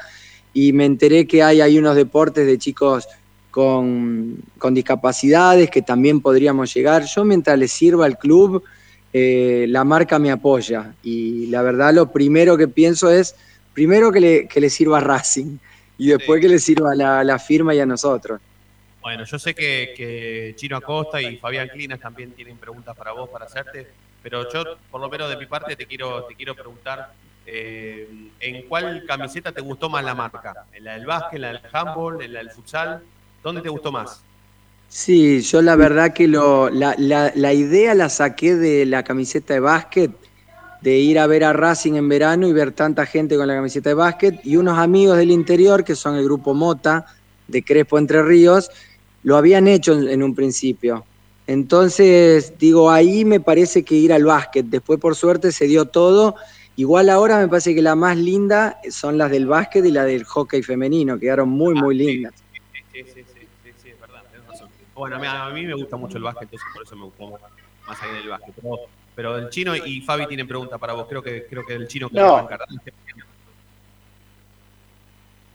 y 0.52 0.72
me 0.72 0.84
enteré 0.84 1.28
que 1.28 1.44
hay, 1.44 1.60
hay 1.60 1.78
unos 1.78 1.94
deportes 1.94 2.44
de 2.44 2.58
chicos 2.58 3.06
con, 3.52 4.38
con 4.58 4.74
discapacidades 4.74 5.70
que 5.70 5.82
también 5.82 6.20
podríamos 6.20 6.74
llegar. 6.74 7.04
Yo 7.04 7.24
mientras 7.24 7.56
les 7.56 7.70
sirva 7.70 8.06
al 8.06 8.18
club, 8.18 8.64
eh, 9.12 9.66
la 9.68 9.84
marca 9.84 10.18
me 10.18 10.32
apoya 10.32 10.94
y 11.02 11.46
la 11.48 11.62
verdad 11.62 11.92
lo 11.92 12.10
primero 12.10 12.56
que 12.56 12.66
pienso 12.66 13.10
es, 13.10 13.36
primero 13.74 14.10
que 14.10 14.20
le, 14.20 14.48
que 14.48 14.60
le 14.60 14.70
sirva 14.70 14.98
a 14.98 15.00
Racing 15.02 15.58
y 15.98 16.08
después 16.08 16.40
que 16.40 16.48
le 16.48 16.58
sirva 16.58 16.92
a 16.92 16.94
la, 16.94 17.22
la 17.22 17.38
firma 17.38 17.74
y 17.74 17.80
a 17.80 17.86
nosotros. 17.86 18.40
Bueno, 19.02 19.24
yo 19.24 19.38
sé 19.38 19.54
que, 19.54 19.92
que 19.94 20.54
Chino 20.56 20.78
Acosta 20.78 21.20
y 21.20 21.36
Fabián 21.36 21.68
Clinas 21.68 22.00
también 22.00 22.32
tienen 22.32 22.56
preguntas 22.56 22.96
para 22.96 23.12
vos, 23.12 23.28
para 23.28 23.44
hacerte, 23.44 23.86
pero 24.22 24.50
yo, 24.50 24.64
por 24.90 25.00
lo 25.00 25.10
menos 25.10 25.28
de 25.28 25.36
mi 25.36 25.46
parte, 25.46 25.76
te 25.76 25.86
quiero, 25.86 26.24
te 26.24 26.34
quiero 26.34 26.54
preguntar 26.54 27.12
eh, 27.44 28.08
¿en 28.40 28.62
cuál 28.68 29.04
camiseta 29.06 29.52
te 29.52 29.60
gustó 29.60 29.90
más 29.90 30.04
la 30.04 30.14
marca? 30.14 30.64
¿En 30.72 30.84
la 30.84 30.92
del 30.94 31.06
básquet, 31.06 31.34
en 31.34 31.42
la 31.42 31.48
del 31.48 31.60
handball, 31.72 32.22
en 32.22 32.32
la 32.32 32.38
del 32.38 32.50
futsal? 32.50 33.02
¿Dónde 33.42 33.62
te 33.62 33.68
gustó 33.68 33.90
más? 33.92 34.22
Sí, 34.88 35.40
yo 35.40 35.62
la 35.62 35.74
verdad 35.76 36.12
que 36.12 36.28
lo, 36.28 36.68
la, 36.70 36.94
la- 36.98 37.32
la 37.34 37.52
idea 37.54 37.94
la 37.94 38.08
saqué 38.08 38.56
de 38.56 38.84
la 38.86 39.02
camiseta 39.02 39.54
de 39.54 39.60
básquet, 39.60 40.12
de 40.80 40.98
ir 40.98 41.18
a 41.18 41.26
ver 41.26 41.44
a 41.44 41.52
Racing 41.52 41.94
en 41.94 42.08
verano 42.08 42.46
y 42.48 42.52
ver 42.52 42.72
tanta 42.72 43.06
gente 43.06 43.36
con 43.36 43.46
la 43.46 43.54
camiseta 43.54 43.90
de 43.90 43.94
básquet 43.94 44.40
y 44.44 44.56
unos 44.56 44.78
amigos 44.78 45.16
del 45.16 45.30
interior, 45.30 45.84
que 45.84 45.94
son 45.96 46.16
el 46.16 46.24
grupo 46.24 46.54
Mota 46.54 47.06
de 47.46 47.64
Crespo 47.64 47.98
Entre 47.98 48.22
Ríos, 48.22 48.68
lo 49.22 49.36
habían 49.36 49.66
hecho 49.68 49.94
en, 49.94 50.08
en 50.08 50.22
un 50.22 50.34
principio. 50.34 51.06
Entonces, 51.46 52.54
digo, 52.58 52.90
ahí 52.90 53.24
me 53.24 53.40
parece 53.40 53.84
que 53.84 53.94
ir 53.94 54.12
al 54.12 54.24
básquet. 54.24 54.66
Después, 54.66 54.98
por 54.98 55.16
suerte, 55.16 55.52
se 55.52 55.66
dio 55.66 55.86
todo. 55.86 56.36
Igual 56.76 57.08
ahora 57.10 57.38
me 57.38 57.48
parece 57.48 57.74
que 57.74 57.82
la 57.82 57.94
más 57.94 58.16
linda 58.16 58.78
son 58.90 59.18
las 59.18 59.30
del 59.30 59.46
básquet 59.46 59.84
y 59.84 59.90
la 59.90 60.04
del 60.04 60.24
hockey 60.24 60.62
femenino, 60.62 61.18
quedaron 61.18 61.48
muy, 61.48 61.74
muy 61.74 61.94
lindas. 61.96 62.32
Sí, 62.92 63.04
sí, 63.04 63.22
sí, 63.24 63.40
sí, 63.62 63.70
sí, 63.76 63.88
es 63.90 64.00
verdad, 64.00 64.22
tenés 64.30 64.46
razón. 64.46 64.68
Bueno, 65.02 65.16
a 65.16 65.18
mí, 65.18 65.26
a 65.26 65.48
mí 65.48 65.66
me 65.66 65.74
gusta 65.74 65.96
mucho 65.96 66.16
el 66.16 66.22
básquet, 66.22 66.44
entonces 66.44 66.68
por 66.72 66.84
eso 66.84 66.94
me 66.94 67.06
gustó 67.06 67.40
más, 67.88 68.00
allá 68.00 68.12
del 68.12 68.28
básquet. 68.28 68.54
Pero 68.54 68.78
Pero 69.16 69.36
el 69.36 69.48
chino 69.50 69.74
y 69.74 70.00
Fabi 70.00 70.28
tienen 70.28 70.46
pregunta 70.46 70.78
para 70.78 70.92
vos. 70.92 71.08
Creo 71.08 71.20
que, 71.20 71.44
creo 71.50 71.66
que 71.66 71.74
el 71.74 71.88
chino 71.88 72.08
No. 72.12 72.36
arrancar. 72.36 72.60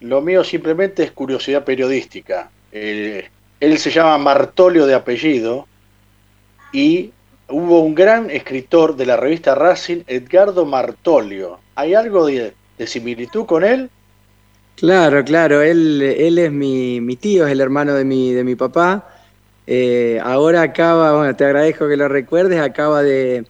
Lo 0.02 0.20
mío 0.20 0.44
simplemente 0.44 1.04
es 1.04 1.14
curiosidad 1.14 1.64
periodística. 1.64 2.52
Eh, 2.74 3.30
él 3.62 3.78
se 3.78 3.90
llama 3.90 4.18
Martolio 4.18 4.86
de 4.86 4.96
apellido 4.96 5.66
y 6.74 7.14
hubo 7.48 7.80
un 7.80 7.96
gran 7.96 8.30
escritor 8.30 8.98
de 8.98 9.06
la 9.06 9.16
revista 9.16 9.56
Racing, 9.56 10.04
Edgardo 10.08 10.66
Martolio. 10.66 11.62
¿Hay 11.76 11.94
algo 11.94 12.26
de, 12.26 12.54
de 12.78 12.86
similitud 12.86 13.46
con 13.46 13.64
él? 13.64 13.90
Claro, 14.76 15.24
claro, 15.24 15.62
él, 15.62 16.02
él 16.02 16.38
es 16.38 16.52
mi, 16.52 17.00
mi 17.00 17.16
tío, 17.16 17.46
es 17.46 17.54
el 17.54 17.62
hermano 17.62 17.94
de 17.94 18.04
mi, 18.04 18.34
de 18.34 18.44
mi 18.44 18.56
papá. 18.56 19.14
Eh, 19.68 20.20
ahora 20.24 20.62
acaba, 20.62 21.18
bueno, 21.18 21.36
te 21.36 21.44
agradezco 21.46 21.88
que 21.90 21.98
lo 21.98 22.08
recuerdes, 22.08 22.60
acaba 22.62 23.04
de, 23.04 23.46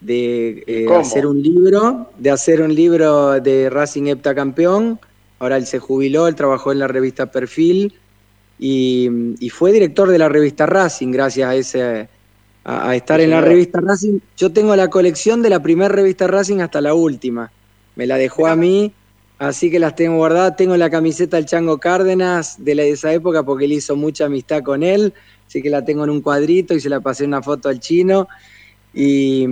de, 0.00 0.62
eh, 0.66 0.86
hacer 0.94 1.26
un 1.26 1.42
libro, 1.42 2.10
de 2.18 2.30
hacer 2.30 2.60
un 2.60 2.74
libro 2.74 3.40
de 3.40 3.70
Racing 3.70 4.06
heptacampeón. 4.08 5.00
Ahora 5.38 5.56
él 5.56 5.66
se 5.66 5.78
jubiló, 5.78 6.28
él 6.28 6.34
trabajó 6.36 6.72
en 6.72 6.78
la 6.78 6.88
revista 6.88 7.30
Perfil 7.32 7.94
y, 8.58 9.08
y 9.40 9.48
fue 9.50 9.72
director 9.72 10.08
de 10.10 10.18
la 10.18 10.28
revista 10.28 10.66
Racing 10.66 11.10
gracias 11.10 11.48
a 11.48 11.54
ese 11.56 12.08
a, 12.64 12.90
a 12.90 12.94
estar 12.96 13.18
Sí, 13.18 13.24
en 13.24 13.30
la 13.30 13.40
revista 13.40 13.80
Racing. 13.80 14.18
Yo 14.36 14.52
tengo 14.52 14.76
la 14.76 14.88
colección 14.88 15.42
de 15.42 15.50
la 15.50 15.60
primera 15.62 15.88
revista 15.88 16.26
Racing 16.26 16.60
hasta 16.60 16.80
la 16.80 16.94
última. 16.94 17.50
Me 17.96 18.06
la 18.06 18.16
dejó 18.18 18.46
a 18.46 18.56
mí, 18.56 18.92
así 19.38 19.70
que 19.70 19.78
las 19.80 19.96
tengo 19.96 20.16
guardadas. 20.16 20.56
Tengo 20.56 20.76
la 20.76 20.90
camiseta 20.90 21.36
del 21.38 21.46
Chango 21.46 21.78
Cárdenas 21.78 22.62
de, 22.64 22.74
la, 22.76 22.82
de 22.84 22.90
esa 22.90 23.12
época 23.12 23.42
porque 23.42 23.64
él 23.64 23.72
hizo 23.72 23.96
mucha 23.96 24.26
amistad 24.26 24.62
con 24.62 24.82
él, 24.84 25.12
así 25.52 25.60
que 25.60 25.68
la 25.68 25.84
tengo 25.84 26.02
en 26.04 26.08
un 26.10 26.22
cuadrito 26.22 26.72
y 26.72 26.80
se 26.80 26.88
la 26.88 27.00
pasé 27.00 27.26
una 27.26 27.42
foto 27.42 27.68
al 27.68 27.78
chino. 27.78 28.26
Y, 28.94 29.46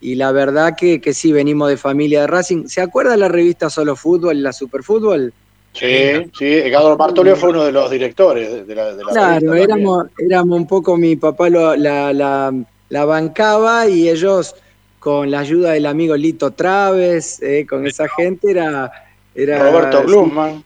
y 0.00 0.14
la 0.14 0.32
verdad 0.32 0.74
que, 0.74 0.98
que 0.98 1.12
sí, 1.12 1.30
venimos 1.30 1.68
de 1.68 1.76
familia 1.76 2.22
de 2.22 2.26
Racing. 2.26 2.66
¿Se 2.68 2.80
acuerda 2.80 3.16
la 3.18 3.28
revista 3.28 3.68
Solo 3.68 3.94
Fútbol, 3.94 4.42
la 4.42 4.52
Superfútbol? 4.54 5.32
Sí, 5.74 6.30
sí. 6.38 6.46
Edgardo 6.46 6.96
Martolio 6.96 7.36
fue 7.36 7.50
uno 7.50 7.64
de 7.64 7.72
los 7.72 7.90
directores 7.90 8.66
de, 8.66 8.74
la, 8.74 8.94
de 8.94 9.04
la 9.04 9.10
Claro, 9.12 9.54
éramos, 9.54 10.06
éramos 10.18 10.58
un 10.58 10.66
poco, 10.66 10.96
mi 10.96 11.16
papá 11.16 11.50
lo- 11.50 11.76
la, 11.76 12.12
la- 12.14 12.52
la 12.88 13.04
bancaba 13.04 13.88
y 13.88 14.08
ellos, 14.08 14.54
con 14.98 15.30
la 15.30 15.40
ayuda 15.40 15.72
del 15.72 15.84
amigo 15.86 16.16
Lito 16.16 16.50
Traves, 16.52 17.42
eh, 17.42 17.66
con 17.68 17.86
esa 17.86 18.08
gente, 18.08 18.50
era... 18.50 18.90
era 19.34 19.58
Roberto 19.58 20.02
Blumman. 20.04 20.62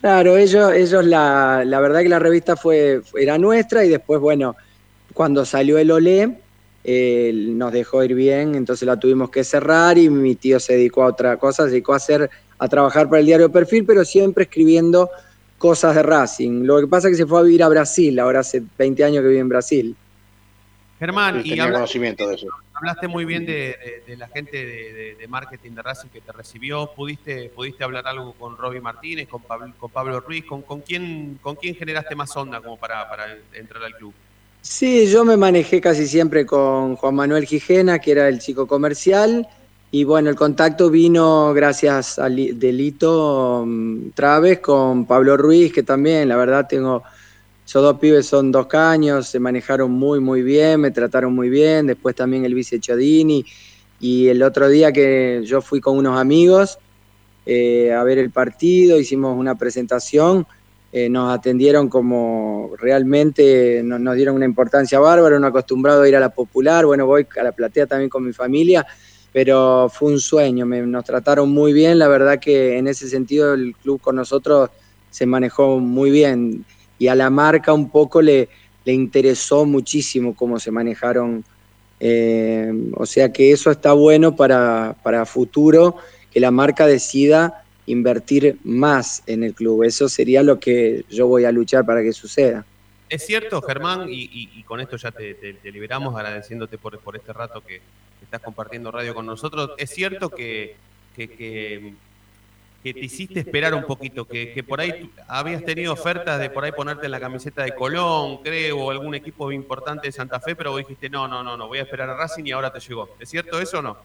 Claro, 0.00 0.36
ellos, 0.36 0.72
ellos 0.74 1.04
la, 1.04 1.62
la 1.64 1.80
verdad 1.80 2.00
que 2.02 2.08
la 2.08 2.18
revista 2.18 2.56
fue, 2.56 3.00
era 3.18 3.38
nuestra 3.38 3.84
y 3.84 3.88
después, 3.88 4.20
bueno, 4.20 4.54
cuando 5.14 5.44
salió 5.44 5.78
el 5.78 5.90
Olé, 5.90 6.38
eh, 6.84 7.32
nos 7.34 7.72
dejó 7.72 8.04
ir 8.04 8.14
bien, 8.14 8.54
entonces 8.54 8.86
la 8.86 8.98
tuvimos 8.98 9.30
que 9.30 9.42
cerrar 9.42 9.98
y 9.98 10.08
mi 10.10 10.36
tío 10.36 10.60
se 10.60 10.74
dedicó 10.74 11.02
a 11.02 11.06
otra 11.06 11.36
cosa, 11.38 11.64
se 11.64 11.70
dedicó 11.70 11.94
a 11.94 11.96
hacer, 11.96 12.30
a 12.58 12.68
trabajar 12.68 13.08
para 13.08 13.20
el 13.20 13.26
diario 13.26 13.50
Perfil, 13.50 13.84
pero 13.84 14.04
siempre 14.04 14.44
escribiendo 14.44 15.10
cosas 15.58 15.94
de 15.96 16.02
Racing. 16.02 16.64
Lo 16.64 16.78
que 16.80 16.86
pasa 16.86 17.08
es 17.08 17.12
que 17.12 17.22
se 17.22 17.26
fue 17.26 17.40
a 17.40 17.42
vivir 17.42 17.62
a 17.62 17.68
Brasil, 17.68 18.18
ahora 18.20 18.40
hace 18.40 18.62
20 18.78 19.02
años 19.02 19.22
que 19.22 19.28
vive 19.28 19.40
en 19.40 19.48
Brasil. 19.48 19.96
Germán, 20.98 21.34
Sí, 21.36 21.40
y 21.46 21.50
tenía 21.50 21.64
habla- 21.64 21.76
conocimiento 21.78 22.28
de 22.28 22.34
eso. 22.36 22.48
Hablaste 22.76 23.08
muy 23.08 23.24
bien 23.24 23.44
de, 23.46 23.52
de- 23.52 24.02
de 24.06 24.16
la 24.16 24.28
gente 24.28 24.56
de, 24.56 24.92
de- 24.92 25.14
de 25.16 25.28
marketing 25.28 25.72
de 25.72 25.82
Racing 25.82 26.08
que 26.08 26.20
te 26.20 26.32
recibió. 26.32 26.92
¿Pudiste, 26.94 27.50
pudiste 27.50 27.84
hablar 27.84 28.06
algo 28.06 28.34
con 28.34 28.56
Roby 28.56 28.80
Martínez, 28.80 29.28
con 29.28 29.42
Pablo, 29.42 29.72
con 29.78 29.90
Pablo 29.90 30.20
Ruiz? 30.20 30.44
¿Con, 30.46 30.62
con, 30.62 30.80
quién, 30.82 31.38
¿Con 31.42 31.56
quién 31.56 31.74
generaste 31.74 32.14
más 32.14 32.36
onda 32.36 32.60
como 32.60 32.76
para, 32.78 33.08
para 33.08 33.24
entrar 33.52 33.82
al 33.84 33.94
club? 33.96 34.14
Sí, 34.62 35.06
yo 35.10 35.24
me 35.24 35.36
manejé 35.36 35.80
casi 35.80 36.06
siempre 36.06 36.44
con 36.44 36.96
Juan 36.96 37.14
Manuel 37.14 37.46
Gijena, 37.46 38.00
que 38.00 38.10
era 38.12 38.28
el 38.28 38.40
chico 38.40 38.66
comercial, 38.66 39.46
y 39.92 40.02
bueno, 40.04 40.28
el 40.28 40.34
contacto 40.36 40.90
vino 40.90 41.54
gracias 41.54 42.18
a 42.18 42.28
Li- 42.28 42.52
Delito 42.52 43.62
mm, 43.64 44.10
Traves 44.10 44.58
con 44.60 45.06
Pablo 45.06 45.36
Ruiz, 45.36 45.72
que 45.72 45.84
también, 45.84 46.28
la 46.28 46.36
verdad, 46.36 46.66
tengo, 46.68 47.04
esos 47.66 47.82
dos 47.82 47.98
pibes 47.98 48.26
son 48.26 48.52
dos 48.52 48.68
caños, 48.68 49.28
se 49.28 49.40
manejaron 49.40 49.90
muy, 49.90 50.20
muy 50.20 50.42
bien, 50.42 50.80
me 50.80 50.92
trataron 50.92 51.34
muy 51.34 51.48
bien, 51.48 51.86
después 51.88 52.14
también 52.14 52.44
el 52.44 52.54
vice 52.54 52.78
Chodini, 52.78 53.44
y 54.00 54.28
el 54.28 54.42
otro 54.42 54.68
día 54.68 54.92
que 54.92 55.42
yo 55.44 55.60
fui 55.60 55.80
con 55.80 55.96
unos 55.98 56.18
amigos 56.18 56.78
eh, 57.44 57.92
a 57.92 58.02
ver 58.04 58.18
el 58.18 58.30
partido, 58.30 58.98
hicimos 58.98 59.36
una 59.36 59.56
presentación, 59.56 60.46
eh, 60.92 61.08
nos 61.08 61.32
atendieron 61.36 61.88
como 61.88 62.70
realmente 62.78 63.82
no- 63.84 63.98
nos 63.98 64.16
dieron 64.16 64.36
una 64.36 64.44
importancia 64.44 64.98
bárbara, 64.98 65.36
uno 65.36 65.46
acostumbrado 65.48 66.02
a 66.02 66.08
ir 66.08 66.16
a 66.16 66.20
la 66.20 66.30
popular, 66.30 66.86
bueno, 66.86 67.06
voy 67.06 67.26
a 67.38 67.42
la 67.44 67.52
platea 67.52 67.86
también 67.86 68.08
con 68.10 68.24
mi 68.24 68.32
familia, 68.32 68.86
pero 69.32 69.88
fue 69.92 70.12
un 70.12 70.20
sueño, 70.20 70.66
me- 70.66 70.82
nos 70.82 71.04
trataron 71.04 71.50
muy 71.50 71.72
bien, 71.72 71.98
la 71.98 72.08
verdad 72.08 72.38
que 72.40 72.78
en 72.78 72.88
ese 72.88 73.08
sentido 73.08 73.54
el 73.54 73.74
club 73.76 74.00
con 74.00 74.16
nosotros 74.16 74.70
se 75.10 75.26
manejó 75.26 75.78
muy 75.78 76.10
bien 76.10 76.64
y 76.98 77.08
a 77.08 77.14
la 77.14 77.30
marca 77.30 77.72
un 77.72 77.90
poco 77.90 78.22
le, 78.22 78.48
le 78.84 78.92
interesó 78.92 79.64
muchísimo 79.64 80.34
cómo 80.34 80.58
se 80.58 80.70
manejaron, 80.70 81.44
eh, 82.00 82.72
o 82.94 83.04
sea 83.06 83.32
que 83.32 83.52
eso 83.52 83.70
está 83.70 83.92
bueno 83.92 84.36
para, 84.36 84.96
para 85.02 85.26
futuro, 85.26 85.96
que 86.30 86.40
la 86.40 86.50
marca 86.50 86.86
decida 86.86 87.64
invertir 87.86 88.58
más 88.64 89.22
en 89.26 89.44
el 89.44 89.54
club. 89.54 89.82
Eso 89.84 90.08
sería 90.08 90.42
lo 90.42 90.58
que 90.58 91.04
yo 91.10 91.26
voy 91.26 91.44
a 91.44 91.52
luchar 91.52 91.84
para 91.84 92.02
que 92.02 92.12
suceda. 92.12 92.64
Es 93.08 93.24
cierto, 93.24 93.62
Germán, 93.62 94.06
y, 94.08 94.62
con 94.64 94.80
esto 94.80 94.96
ya 94.96 95.12
te, 95.12 95.58
liberamos 95.64 96.14
agradeciéndote 96.16 96.76
por, 96.76 96.98
por 96.98 97.16
este 97.16 97.32
rato 97.32 97.60
que 97.60 97.80
estás 98.22 98.40
compartiendo 98.40 98.90
radio 98.90 99.14
con 99.14 99.26
nosotros. 99.26 99.70
Es 99.78 99.90
cierto 99.90 100.30
que, 100.30 100.74
que- 101.14 101.94
que 102.86 102.94
te 102.94 103.06
hiciste 103.06 103.40
esperar 103.40 103.74
un 103.74 103.82
poquito, 103.82 104.28
que, 104.28 104.52
que 104.52 104.62
por 104.62 104.80
ahí 104.80 105.10
habías 105.26 105.64
tenido 105.64 105.92
ofertas 105.92 106.38
de 106.38 106.50
por 106.50 106.62
ahí 106.62 106.70
ponerte 106.70 107.06
en 107.06 107.10
la 107.10 107.18
camiseta 107.18 107.64
de 107.64 107.74
Colón, 107.74 108.38
creo, 108.44 108.78
o 108.78 108.90
algún 108.92 109.12
equipo 109.16 109.50
importante 109.50 110.06
de 110.06 110.12
Santa 110.12 110.38
Fe, 110.38 110.54
pero 110.54 110.70
vos 110.70 110.78
dijiste, 110.78 111.10
no, 111.10 111.26
no, 111.26 111.42
no, 111.42 111.56
no, 111.56 111.66
voy 111.66 111.78
a 111.78 111.82
esperar 111.82 112.08
a 112.08 112.16
Racing 112.16 112.44
y 112.44 112.52
ahora 112.52 112.72
te 112.72 112.78
llegó. 112.78 113.08
¿Es 113.18 113.28
cierto 113.28 113.60
eso 113.60 113.80
o 113.80 113.82
no? 113.82 113.96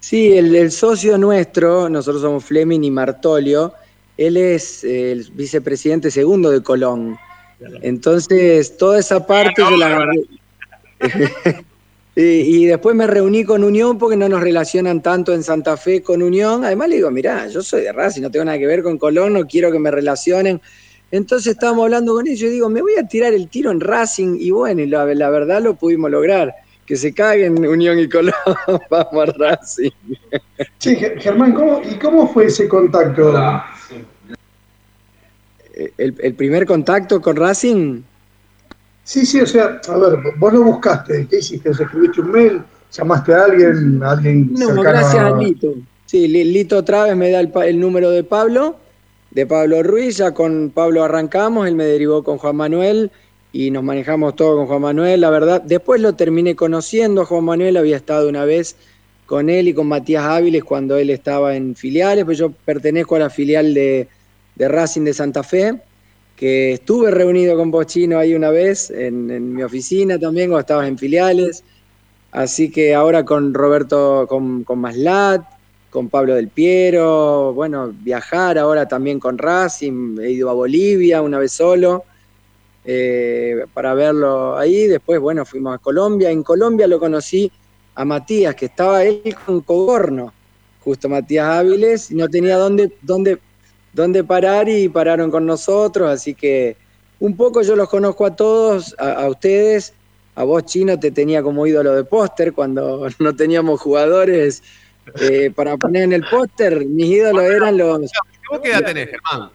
Sí, 0.00 0.36
el, 0.36 0.52
el 0.56 0.72
socio 0.72 1.16
nuestro, 1.16 1.88
nosotros 1.88 2.22
somos 2.22 2.44
Fleming 2.44 2.82
y 2.82 2.90
Martolio, 2.90 3.72
él 4.16 4.36
es 4.36 4.82
el 4.82 5.30
vicepresidente 5.32 6.10
segundo 6.10 6.50
de 6.50 6.60
Colón. 6.60 7.16
Entonces, 7.82 8.76
toda 8.76 8.98
esa 8.98 9.24
parte 9.24 9.62
yo 9.62 9.76
la 9.76 9.86
agarré. 9.86 10.24
y, 12.16 12.22
y 12.22 12.66
después 12.66 12.94
me 12.94 13.06
reuní 13.06 13.44
con 13.44 13.64
Unión 13.64 13.98
porque 13.98 14.16
no 14.16 14.28
nos 14.28 14.40
relacionan 14.40 15.02
tanto 15.02 15.32
en 15.34 15.42
Santa 15.42 15.76
Fe 15.76 16.02
con 16.02 16.22
Unión. 16.22 16.64
Además 16.64 16.88
le 16.88 16.96
digo, 16.96 17.10
mirá, 17.10 17.48
yo 17.48 17.62
soy 17.62 17.82
de 17.82 17.92
Racing, 17.92 18.22
no 18.22 18.30
tengo 18.30 18.44
nada 18.44 18.58
que 18.58 18.66
ver 18.66 18.82
con 18.82 18.98
Colón, 18.98 19.32
no 19.32 19.46
quiero 19.46 19.72
que 19.72 19.78
me 19.78 19.90
relacionen. 19.90 20.60
Entonces 21.10 21.52
estábamos 21.52 21.84
hablando 21.84 22.14
con 22.14 22.26
ellos 22.26 22.42
y 22.50 22.52
digo, 22.54 22.68
me 22.68 22.82
voy 22.82 22.94
a 22.96 23.06
tirar 23.06 23.32
el 23.34 23.48
tiro 23.48 23.70
en 23.70 23.80
Racing 23.80 24.36
y 24.38 24.50
bueno, 24.50 24.80
y 24.82 24.86
la, 24.86 25.04
la 25.14 25.30
verdad 25.30 25.62
lo 25.62 25.74
pudimos 25.74 26.10
lograr. 26.10 26.52
Que 26.86 26.96
se 26.96 27.14
caguen 27.14 27.66
Unión 27.66 27.98
y 27.98 28.08
Colón, 28.08 28.34
vamos 28.90 29.28
a 29.28 29.32
Racing. 29.32 29.90
Sí, 30.78 30.96
Ge- 30.96 31.14
Germán, 31.18 31.54
¿cómo, 31.54 31.80
¿y 31.82 31.94
cómo 31.98 32.28
fue 32.32 32.46
ese 32.46 32.68
contacto? 32.68 33.32
el, 35.98 36.14
el 36.20 36.34
primer 36.34 36.66
contacto 36.66 37.20
con 37.20 37.36
Racing. 37.36 38.02
Sí, 39.04 39.26
sí, 39.26 39.40
o 39.40 39.46
sea, 39.46 39.80
a 39.86 39.98
ver, 39.98 40.18
vos 40.38 40.52
lo 40.52 40.62
buscaste, 40.62 41.26
¿qué 41.28 41.38
hiciste? 41.38 41.70
¿Escribiste 41.70 42.20
un 42.22 42.30
mail? 42.32 42.62
¿Llamaste 42.90 43.34
a 43.34 43.44
alguien? 43.44 44.02
¿A 44.02 44.12
alguien 44.12 44.52
No, 44.52 44.58
cercano 44.68 44.82
gracias 44.82 45.24
a- 45.24 45.36
Lito. 45.38 45.74
Sí, 46.06 46.28
Li- 46.28 46.44
Lito 46.44 46.78
otra 46.78 47.04
vez 47.04 47.16
me 47.16 47.30
da 47.30 47.40
el, 47.40 47.50
el 47.66 47.80
número 47.80 48.10
de 48.10 48.24
Pablo, 48.24 48.76
de 49.30 49.46
Pablo 49.46 49.82
Ruiz, 49.82 50.16
ya 50.18 50.32
con 50.32 50.70
Pablo 50.72 51.02
arrancamos, 51.04 51.66
él 51.66 51.74
me 51.74 51.84
derivó 51.84 52.22
con 52.22 52.38
Juan 52.38 52.56
Manuel 52.56 53.10
y 53.52 53.70
nos 53.70 53.82
manejamos 53.82 54.36
todo 54.36 54.56
con 54.56 54.66
Juan 54.66 54.82
Manuel, 54.82 55.20
la 55.20 55.30
verdad. 55.30 55.60
Después 55.62 56.00
lo 56.00 56.14
terminé 56.14 56.54
conociendo 56.54 57.22
a 57.22 57.24
Juan 57.26 57.44
Manuel, 57.44 57.76
había 57.76 57.96
estado 57.96 58.28
una 58.28 58.44
vez 58.44 58.76
con 59.26 59.48
él 59.50 59.68
y 59.68 59.74
con 59.74 59.86
Matías 59.88 60.24
Áviles 60.24 60.62
cuando 60.64 60.96
él 60.98 61.10
estaba 61.10 61.56
en 61.56 61.74
filiales, 61.74 62.24
pues 62.24 62.38
yo 62.38 62.52
pertenezco 62.64 63.16
a 63.16 63.20
la 63.20 63.30
filial 63.30 63.74
de, 63.74 64.06
de 64.54 64.68
Racing 64.68 65.02
de 65.02 65.14
Santa 65.14 65.42
Fe, 65.42 65.74
que 66.36 66.72
estuve 66.72 67.10
reunido 67.10 67.56
con 67.56 67.70
Bochino 67.70 68.18
ahí 68.18 68.34
una 68.34 68.50
vez 68.50 68.90
en, 68.90 69.30
en 69.30 69.54
mi 69.54 69.62
oficina 69.62 70.18
también, 70.18 70.48
cuando 70.48 70.60
estabas 70.60 70.88
en 70.88 70.98
filiales. 70.98 71.64
Así 72.32 72.70
que 72.70 72.94
ahora 72.94 73.24
con 73.24 73.54
Roberto, 73.54 74.26
con, 74.28 74.64
con 74.64 74.80
Maslat, 74.80 75.42
con 75.90 76.08
Pablo 76.08 76.34
del 76.34 76.48
Piero, 76.48 77.52
bueno, 77.54 77.94
viajar 77.94 78.58
ahora 78.58 78.88
también 78.88 79.20
con 79.20 79.38
Racing, 79.38 80.18
he 80.20 80.32
ido 80.32 80.50
a 80.50 80.52
Bolivia 80.52 81.22
una 81.22 81.38
vez 81.38 81.52
solo 81.52 82.02
eh, 82.84 83.64
para 83.72 83.94
verlo 83.94 84.58
ahí. 84.58 84.88
Después, 84.88 85.20
bueno, 85.20 85.44
fuimos 85.44 85.76
a 85.76 85.78
Colombia. 85.78 86.32
En 86.32 86.42
Colombia 86.42 86.88
lo 86.88 86.98
conocí 86.98 87.50
a 87.94 88.04
Matías, 88.04 88.56
que 88.56 88.66
estaba 88.66 89.04
él 89.04 89.36
con 89.46 89.60
Cogorno, 89.60 90.32
justo 90.82 91.08
Matías 91.08 91.46
Áviles, 91.46 92.10
y 92.10 92.16
no 92.16 92.28
tenía 92.28 92.56
dónde, 92.56 92.90
dónde, 93.00 93.38
dónde 93.94 94.24
parar 94.24 94.68
y 94.68 94.88
pararon 94.88 95.30
con 95.30 95.46
nosotros. 95.46 96.10
Así 96.10 96.34
que 96.34 96.76
un 97.20 97.36
poco 97.36 97.62
yo 97.62 97.76
los 97.76 97.88
conozco 97.88 98.26
a 98.26 98.36
todos, 98.36 98.94
a, 98.98 99.12
a 99.12 99.28
ustedes, 99.28 99.94
a 100.34 100.44
vos 100.44 100.64
Chino 100.64 100.98
te 100.98 101.10
tenía 101.10 101.42
como 101.42 101.66
ídolo 101.66 101.94
de 101.94 102.04
póster 102.04 102.52
cuando 102.52 103.06
no 103.18 103.34
teníamos 103.34 103.80
jugadores 103.80 104.62
eh, 105.20 105.50
para 105.54 105.76
poner 105.76 106.02
en 106.02 106.12
el 106.12 106.24
póster. 106.24 106.84
Mis 106.84 107.06
ídolos 107.06 107.44
eran 107.44 107.78
los... 107.78 108.00
¿Vos 108.50 108.60
qué 108.62 108.70
edad 108.70 108.84
tenés, 108.84 109.08
Germán? 109.10 109.50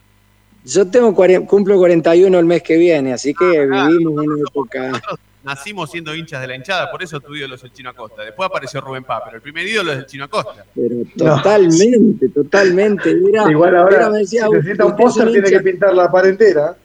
Yo 0.66 0.88
tengo 0.88 1.16
cumplo 1.48 1.78
41 1.78 2.38
el 2.38 2.46
mes 2.46 2.62
que 2.62 2.78
viene, 2.78 3.14
así 3.14 3.34
que 3.34 3.46
vivimos 3.66 4.26
una 4.26 4.40
época... 4.48 5.02
Nacimos 5.44 5.90
siendo 5.90 6.14
hinchas 6.14 6.42
de 6.42 6.48
la 6.48 6.56
hinchada, 6.56 6.92
por 6.92 7.02
eso 7.02 7.20
tu 7.22 7.34
ídolo 7.34 7.56
es 7.56 7.64
el 7.64 7.72
Chino 7.72 7.90
Acosta. 7.92 8.24
Después 8.24 8.48
apareció 8.48 8.82
Rubén 8.82 9.06
Pá, 9.06 9.22
pero 9.24 9.38
el 9.38 9.42
primer 9.42 9.66
ídolo 9.66 9.94
es 9.94 10.00
el 10.00 10.06
Chino 10.06 10.26
Acosta. 10.26 10.66
Pero 10.76 10.96
totalmente, 11.18 12.28
totalmente. 12.30 13.12
Igual 13.50 13.76
ahora, 13.78 14.10
me 14.10 14.20
decía, 14.20 14.46
si 14.48 14.52
necesita 14.54 14.86
un 14.86 14.92
"Usted 14.92 15.04
es 15.04 15.06
póster, 15.06 15.32
tiene 15.32 15.48
hincha". 15.48 15.58
que 15.60 15.64
pintar 15.64 15.94
la 15.94 16.12
pared 16.12 16.30
entera. 16.32 16.76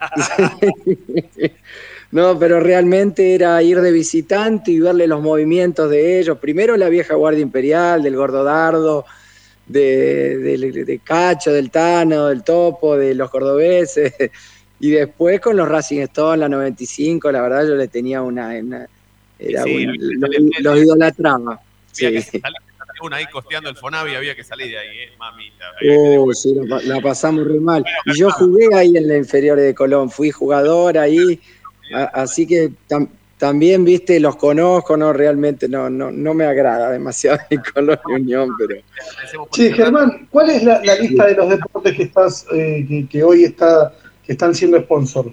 No, 2.10 2.38
pero 2.38 2.60
realmente 2.60 3.34
era 3.34 3.62
ir 3.62 3.80
de 3.80 3.90
visitante 3.90 4.70
y 4.70 4.78
verle 4.80 5.06
los 5.06 5.22
movimientos 5.22 5.88
de 5.88 6.20
ellos. 6.20 6.36
Primero 6.38 6.76
la 6.76 6.90
vieja 6.90 7.14
Guardia 7.14 7.40
Imperial, 7.40 8.02
del 8.02 8.16
Gordo 8.16 8.44
Dardo, 8.44 9.06
de, 9.66 10.36
de- 10.36 10.84
de 10.84 10.98
Cacho, 10.98 11.50
del 11.54 11.70
Tano, 11.70 12.26
del 12.26 12.42
Topo, 12.44 12.98
de 12.98 13.14
los 13.14 13.30
cordobeses. 13.30 14.12
Y 14.82 14.90
después 14.90 15.40
con 15.40 15.56
los 15.56 15.68
Racing 15.68 16.00
Stone, 16.00 16.38
la 16.38 16.48
95, 16.48 17.30
la 17.30 17.40
verdad 17.40 17.66
yo 17.68 17.76
le 17.76 17.86
tenía 17.86 18.20
una... 18.20 18.48
una- 18.48 18.86
era 19.38 19.62
Sí, 19.62 19.84
una- 19.86 19.92
sí, 19.94 20.60
los, 20.60 20.78
idolatraba. 20.78 21.52
Había 21.52 21.60
Sí. 21.92 22.10
que 22.10 22.40
salir, 22.40 22.56
una 23.02 23.16
ahí 23.16 23.26
costeando 23.32 23.68
el 23.70 23.76
Fonavi, 23.76 24.14
había 24.14 24.34
que 24.34 24.42
salir 24.44 24.68
de 24.70 24.78
ahí, 24.78 24.98
eh, 24.98 25.10
mamita. 25.18 25.64
Oh, 26.18 26.32
sí, 26.34 26.52
la, 26.54 26.76
pa- 26.76 26.82
la 26.82 27.00
pasamos 27.00 27.46
re 27.46 27.58
mal. 27.60 27.84
Y 28.06 28.18
yo 28.18 28.30
jugué 28.30 28.68
ahí 28.74 28.96
en 28.96 29.06
la 29.08 29.16
inferior 29.16 29.58
de 29.58 29.72
Colón, 29.74 30.10
fui 30.10 30.30
jugador 30.32 30.98
ahí, 30.98 31.40
a- 31.94 32.04
así 32.22 32.46
que 32.46 32.70
tam- 32.88 33.08
también, 33.38 33.84
viste, 33.84 34.18
los 34.20 34.36
conozco, 34.36 34.96
no, 34.96 35.12
realmente 35.12 35.68
no, 35.68 35.90
no, 35.90 36.10
no 36.12 36.34
me 36.34 36.44
agrada 36.44 36.90
demasiado 36.90 37.38
el 37.50 37.60
Colón 37.72 37.98
y 38.08 38.12
Unión, 38.12 38.50
pero 38.58 38.80
Sí, 39.52 39.72
Germán, 39.72 40.28
¿cuál 40.30 40.50
es 40.50 40.62
la, 40.62 40.80
la 40.84 40.94
lista 40.96 41.26
de 41.26 41.34
los 41.34 41.48
deportes 41.50 41.96
que 41.96 42.02
estás 42.04 42.46
eh, 42.52 42.84
que, 42.88 43.08
que 43.08 43.22
hoy 43.24 43.44
está 43.44 43.92
que 44.24 44.32
están 44.32 44.54
siendo 44.54 44.78
sponsor? 44.80 45.32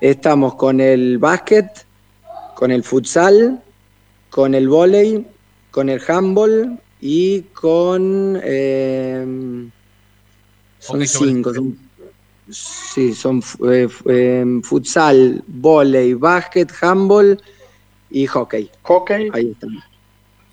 estamos 0.00 0.54
con 0.54 0.80
el 0.80 1.18
básquet, 1.18 1.86
con 2.54 2.70
el 2.70 2.84
futsal, 2.84 3.62
con 4.30 4.54
el 4.54 4.68
vóley, 4.68 5.26
con 5.70 5.88
el 5.88 6.00
handball 6.06 6.78
y 7.00 7.42
con... 7.42 8.40
eh, 8.42 9.68
son 10.80 11.06
cinco, 11.06 11.52
son, 11.52 11.76
sí, 12.48 13.12
son 13.12 13.42
eh, 13.68 13.88
eh, 14.06 14.60
futsal, 14.62 15.42
vóley, 15.46 16.14
básquet, 16.14 16.70
handball 16.80 17.40
y 18.10 18.26
hockey. 18.26 18.70
¿Hockey? 18.82 19.28
Ahí 19.32 19.50
están. 19.50 19.70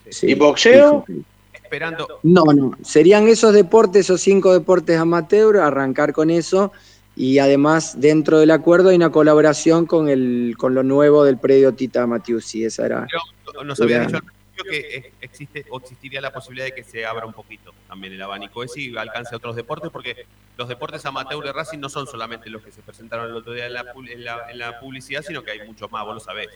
Sí, 0.10 0.32
¿Y 0.32 0.34
boxeo? 0.36 1.06
Esperando. 1.54 2.20
No, 2.24 2.44
no, 2.46 2.72
serían 2.84 3.28
esos 3.28 3.54
deportes, 3.54 4.06
esos 4.06 4.22
cinco 4.22 4.54
deportes 4.54 5.00
amateur, 5.00 5.58
arrancar 5.58 6.12
con 6.12 6.30
eso 6.30 6.72
y 7.16 7.40
además 7.40 8.00
dentro 8.00 8.40
del 8.40 8.52
acuerdo 8.52 8.90
hay 8.90 8.96
una 8.98 9.12
colaboración 9.12 9.86
con 9.86 10.10
el 10.10 10.56
con 10.58 10.74
lo 10.76 10.84
nuevo 10.84 11.24
del 11.24 11.38
predio 11.38 11.74
Tita 11.74 12.06
Matiusi, 12.08 12.66
esa 12.66 12.86
era. 12.86 13.08
Pero 13.46 13.64
nos 13.64 13.80
había 13.80 14.02
dicho 14.02 14.18
al 14.18 14.24
principio 14.24 14.64
que 14.72 15.12
existe 15.22 15.66
o 15.70 15.80
existiría 15.80 16.20
la 16.22 16.32
posibilidad 16.34 16.66
de 16.66 16.74
que 16.74 16.84
se 16.84 17.06
abra 17.06 17.26
un 17.26 17.34
poquito 17.34 17.74
también 17.88 18.14
el 18.14 18.22
abanico 18.22 18.64
ese 18.64 18.82
y 18.82 18.98
alcance 18.98 19.34
a 19.34 19.38
otros 19.38 19.56
deportes, 19.56 19.90
porque 19.92 20.26
los 20.58 20.68
deportes 20.68 21.06
amateur 21.06 21.44
de 21.44 21.52
Racing 21.54 21.80
no 21.80 21.90
son 21.90 22.08
solamente 22.08 22.50
los 22.50 22.62
que 22.64 22.72
se 22.72 22.82
presentaron 22.82 23.30
el 23.30 23.36
otro 23.36 23.54
día 23.54 23.66
en 23.68 23.74
la, 23.74 23.86
en 24.12 24.24
la- 24.26 24.52
en 24.52 24.58
la 24.58 24.80
publicidad, 24.80 25.22
sino 25.26 25.44
que 25.44 25.52
hay 25.52 25.68
muchos 25.68 25.92
más, 25.92 26.06
vos 26.06 26.16
lo 26.16 26.20
sabés. 26.20 26.48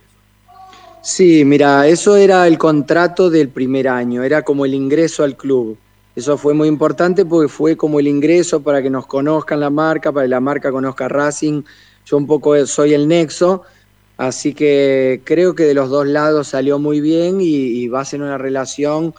Sí, 1.01 1.45
mira, 1.45 1.87
eso 1.87 2.17
era 2.17 2.45
el 2.47 2.57
contrato 2.57 3.29
del 3.29 3.49
primer 3.49 3.87
año, 3.87 4.23
era 4.23 4.41
como 4.43 4.65
el 4.65 4.73
ingreso 4.73 5.23
al 5.23 5.37
club. 5.37 5.77
Eso 6.19 6.37
fue 6.37 6.53
muy 6.53 6.67
importante 6.67 7.23
porque 7.23 7.47
fue 7.47 7.77
como 7.77 7.97
el 7.97 8.05
ingreso 8.05 8.61
para 8.61 8.81
que 8.81 8.89
nos 8.89 9.07
conozcan 9.07 9.61
la 9.61 9.69
marca, 9.69 10.11
para 10.11 10.25
que 10.25 10.29
la 10.29 10.41
marca 10.41 10.69
conozca 10.69 11.07
Racing. 11.07 11.63
Yo 12.05 12.17
un 12.17 12.27
poco 12.27 12.65
soy 12.65 12.93
el 12.93 13.07
nexo, 13.07 13.61
así 14.17 14.53
que 14.53 15.21
creo 15.23 15.55
que 15.55 15.63
de 15.63 15.73
los 15.73 15.89
dos 15.89 16.05
lados 16.05 16.49
salió 16.49 16.77
muy 16.77 16.99
bien 16.99 17.39
y, 17.39 17.45
y 17.45 17.87
va 17.87 18.01
a 18.01 18.05
ser 18.05 18.21
una 18.21 18.37
relación 18.37 19.13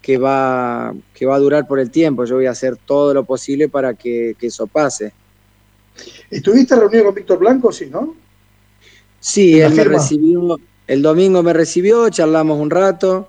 que 0.00 0.16
va, 0.16 0.94
que 1.12 1.26
va 1.26 1.34
a 1.34 1.40
durar 1.40 1.66
por 1.66 1.80
el 1.80 1.90
tiempo. 1.90 2.24
Yo 2.24 2.36
voy 2.36 2.46
a 2.46 2.52
hacer 2.52 2.76
todo 2.76 3.12
lo 3.12 3.24
posible 3.24 3.68
para 3.68 3.94
que, 3.94 4.36
que 4.38 4.46
eso 4.46 4.68
pase. 4.68 5.12
¿Estuviste 6.30 6.76
reunido 6.76 7.06
con 7.06 7.14
Víctor 7.16 7.38
Blanco? 7.40 7.72
Sí, 7.72 7.86
¿no? 7.86 8.14
Sí, 9.18 9.58
¿La 9.58 9.66
él 9.66 9.74
me 9.74 9.82
recibió, 9.82 10.60
el 10.86 11.02
domingo 11.02 11.42
me 11.42 11.52
recibió, 11.52 12.08
charlamos 12.10 12.60
un 12.60 12.70
rato, 12.70 13.26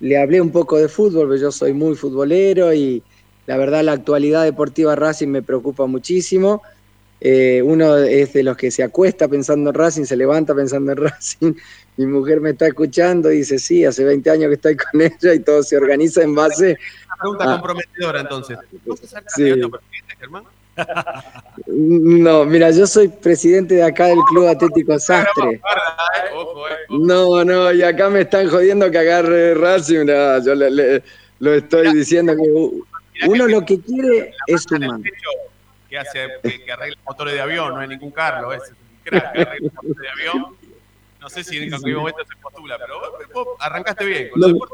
le 0.00 0.16
hablé 0.18 0.40
un 0.40 0.50
poco 0.50 0.76
de 0.78 0.88
fútbol, 0.88 1.26
porque 1.26 1.40
yo 1.42 1.52
soy 1.52 1.72
muy 1.72 1.94
futbolero 1.96 2.72
y 2.72 3.02
la 3.46 3.56
verdad 3.56 3.82
la 3.82 3.92
actualidad 3.92 4.44
deportiva 4.44 4.90
de 4.92 4.96
Racing 4.96 5.28
me 5.28 5.42
preocupa 5.42 5.86
muchísimo. 5.86 6.62
Eh, 7.20 7.60
uno 7.64 7.96
es 7.96 8.32
de 8.32 8.44
los 8.44 8.56
que 8.56 8.70
se 8.70 8.84
acuesta 8.84 9.26
pensando 9.26 9.70
en 9.70 9.74
Racing, 9.74 10.04
se 10.04 10.16
levanta 10.16 10.54
pensando 10.54 10.92
en 10.92 10.98
Racing. 11.04 11.52
Mi 11.96 12.06
mujer 12.06 12.40
me 12.40 12.50
está 12.50 12.68
escuchando 12.68 13.32
y 13.32 13.38
dice, 13.38 13.58
sí, 13.58 13.84
hace 13.84 14.04
20 14.04 14.30
años 14.30 14.48
que 14.48 14.54
estoy 14.54 14.76
con 14.76 15.00
ella 15.00 15.34
y 15.34 15.40
todo 15.40 15.62
se 15.64 15.76
organiza 15.76 16.22
en 16.22 16.34
base. 16.34 16.76
Una 17.06 17.16
pregunta 17.16 17.44
comprometedora 17.52 18.20
entonces. 18.20 18.56
¿Vos 18.86 19.00
sos 19.00 19.12
el 19.14 19.22
Sí. 19.26 19.48
candidato 19.48 19.66
a 19.66 19.80
presidente, 19.80 20.16
Germán? 20.20 20.44
No, 21.66 22.44
mira, 22.44 22.70
yo 22.70 22.86
soy 22.86 23.08
presidente 23.08 23.74
de 23.74 23.82
acá 23.84 24.06
del 24.06 24.18
Club 24.30 24.46
Atlético 24.48 24.98
Sastre. 24.98 25.60
No, 26.88 27.44
no, 27.44 27.72
y 27.72 27.82
acá 27.82 28.08
me 28.08 28.22
están 28.22 28.48
jodiendo 28.48 28.90
que 28.90 28.98
agarre 28.98 29.54
Racing. 29.54 30.06
no, 30.06 30.44
yo 30.44 30.54
le, 30.54 30.70
le- 30.70 31.02
lo 31.40 31.54
estoy 31.54 31.92
diciendo 31.94 32.34
que 32.36 33.26
uno 33.28 33.46
lo 33.46 33.64
que 33.64 33.80
quiere 33.80 34.32
es 34.46 34.62
sumar. 34.62 35.00
que 35.88 35.98
hace 35.98 36.26
que, 36.42 36.64
que 36.64 36.72
arregla 36.72 36.96
motores 37.06 37.34
de 37.34 37.40
avión, 37.40 37.74
no 37.74 37.80
hay 37.80 37.88
ningún 37.88 38.10
Carlos, 38.10 38.54
es 38.56 38.70
un 38.70 38.76
crack 39.04 39.32
que 39.32 39.40
arregla 39.42 39.70
motores 39.74 39.96
de 39.98 40.08
avión. 40.08 40.56
No 41.20 41.28
sé 41.28 41.42
si 41.44 41.58
en 41.58 41.68
cualquier 41.70 41.96
momento 41.96 42.20
se 42.28 42.36
postula, 42.40 42.76
pero 42.78 43.00
vos, 43.00 43.10
vos 43.34 43.46
arrancaste 43.60 44.04
bien. 44.04 44.30
Con 44.30 44.52
vos- 44.52 44.68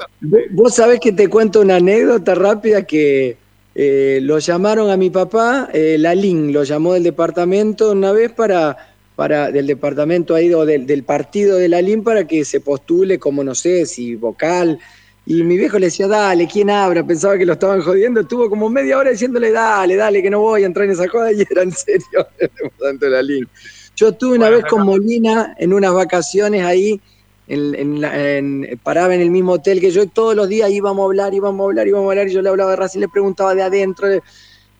Vos 0.50 0.74
sabés 0.74 1.00
que 1.00 1.12
te 1.12 1.28
cuento 1.28 1.60
una 1.60 1.76
anécdota 1.76 2.34
rápida 2.34 2.82
que 2.82 3.36
eh, 3.74 4.20
lo 4.22 4.38
llamaron 4.38 4.90
a 4.90 4.96
mi 4.96 5.10
papá, 5.10 5.68
eh, 5.72 5.96
la 5.98 6.14
LIN 6.14 6.52
lo 6.52 6.62
llamó 6.62 6.94
del 6.94 7.02
departamento 7.02 7.90
una 7.90 8.12
vez 8.12 8.32
para, 8.32 8.76
para 9.16 9.50
del 9.50 9.66
departamento 9.66 10.34
ahí 10.34 10.52
o 10.54 10.64
del, 10.64 10.86
del 10.86 11.02
partido 11.02 11.56
de 11.56 11.68
la 11.68 11.82
LIN 11.82 12.04
para 12.04 12.26
que 12.26 12.44
se 12.44 12.60
postule 12.60 13.18
como 13.18 13.42
no 13.42 13.54
sé 13.54 13.86
si 13.86 14.14
vocal. 14.14 14.78
Y 15.26 15.42
mi 15.42 15.56
viejo 15.56 15.78
le 15.78 15.86
decía, 15.86 16.06
dale, 16.06 16.46
¿quién 16.46 16.68
abra? 16.68 17.04
Pensaba 17.04 17.38
que 17.38 17.46
lo 17.46 17.54
estaban 17.54 17.80
jodiendo. 17.80 18.20
Estuvo 18.20 18.50
como 18.50 18.68
media 18.68 18.98
hora 18.98 19.10
diciéndole, 19.10 19.50
dale, 19.52 19.96
dale, 19.96 20.22
que 20.22 20.28
no 20.28 20.40
voy 20.40 20.64
a 20.64 20.66
entrar 20.66 20.84
en 20.84 20.92
esa 20.92 21.08
joda. 21.08 21.32
Y 21.32 21.40
era 21.50 21.62
en 21.62 21.72
serio 21.72 22.28
el 22.38 22.50
departamento 22.54 23.06
de 23.06 23.10
la 23.10 23.22
LIN. 23.22 23.48
Yo 23.96 24.08
estuve 24.08 24.36
una 24.36 24.50
vez 24.50 24.64
con 24.66 24.84
Molina 24.84 25.54
en 25.58 25.72
unas 25.72 25.94
vacaciones 25.94 26.62
ahí, 26.64 27.00
en, 27.46 27.74
en 27.74 28.00
la- 28.00 28.36
en- 28.38 28.80
paraba 28.82 29.14
en 29.14 29.20
el 29.20 29.30
mismo 29.30 29.52
hotel 29.52 29.80
que 29.80 29.90
yo, 29.90 30.02
y 30.02 30.08
todos 30.08 30.34
los 30.34 30.48
días 30.48 30.70
íbamos 30.70 31.02
a 31.02 31.06
hablar, 31.06 31.34
íbamos 31.34 31.64
a 31.64 31.68
hablar, 31.68 31.86
íbamos 31.88 32.08
a 32.08 32.10
hablar, 32.12 32.28
y 32.28 32.32
yo 32.32 32.42
le 32.42 32.48
hablaba 32.48 32.70
de 32.70 32.76
Racing, 32.76 33.00
le 33.00 33.08
preguntaba 33.08 33.54
de 33.54 33.62
adentro, 33.62 34.08
de- 34.08 34.22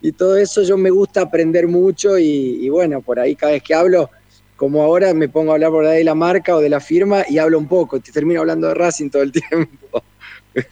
y 0.01 0.11
todo 0.11 0.37
eso, 0.37 0.61
yo 0.63 0.77
me 0.77 0.89
gusta 0.89 1.21
aprender 1.21 1.67
mucho, 1.67 2.17
y, 2.17 2.65
y 2.65 2.69
bueno, 2.69 3.01
por 3.01 3.19
ahí 3.19 3.35
cada 3.35 3.53
vez 3.53 3.63
que 3.63 3.73
hablo, 3.73 4.09
como 4.55 4.83
ahora 4.83 5.13
me 5.13 5.29
pongo 5.29 5.51
a 5.51 5.55
hablar 5.55 5.71
por 5.71 5.85
ahí 5.85 5.99
de 5.99 6.03
la 6.03 6.15
marca 6.15 6.55
o 6.55 6.61
de 6.61 6.69
la 6.69 6.79
firma, 6.79 7.25
y 7.27 7.37
hablo 7.37 7.57
un 7.57 7.67
poco, 7.67 7.99
te 7.99 8.11
termino 8.11 8.41
hablando 8.41 8.67
de 8.67 8.73
Racing 8.73 9.09
todo 9.09 9.21
el 9.23 9.31
tiempo. 9.49 10.03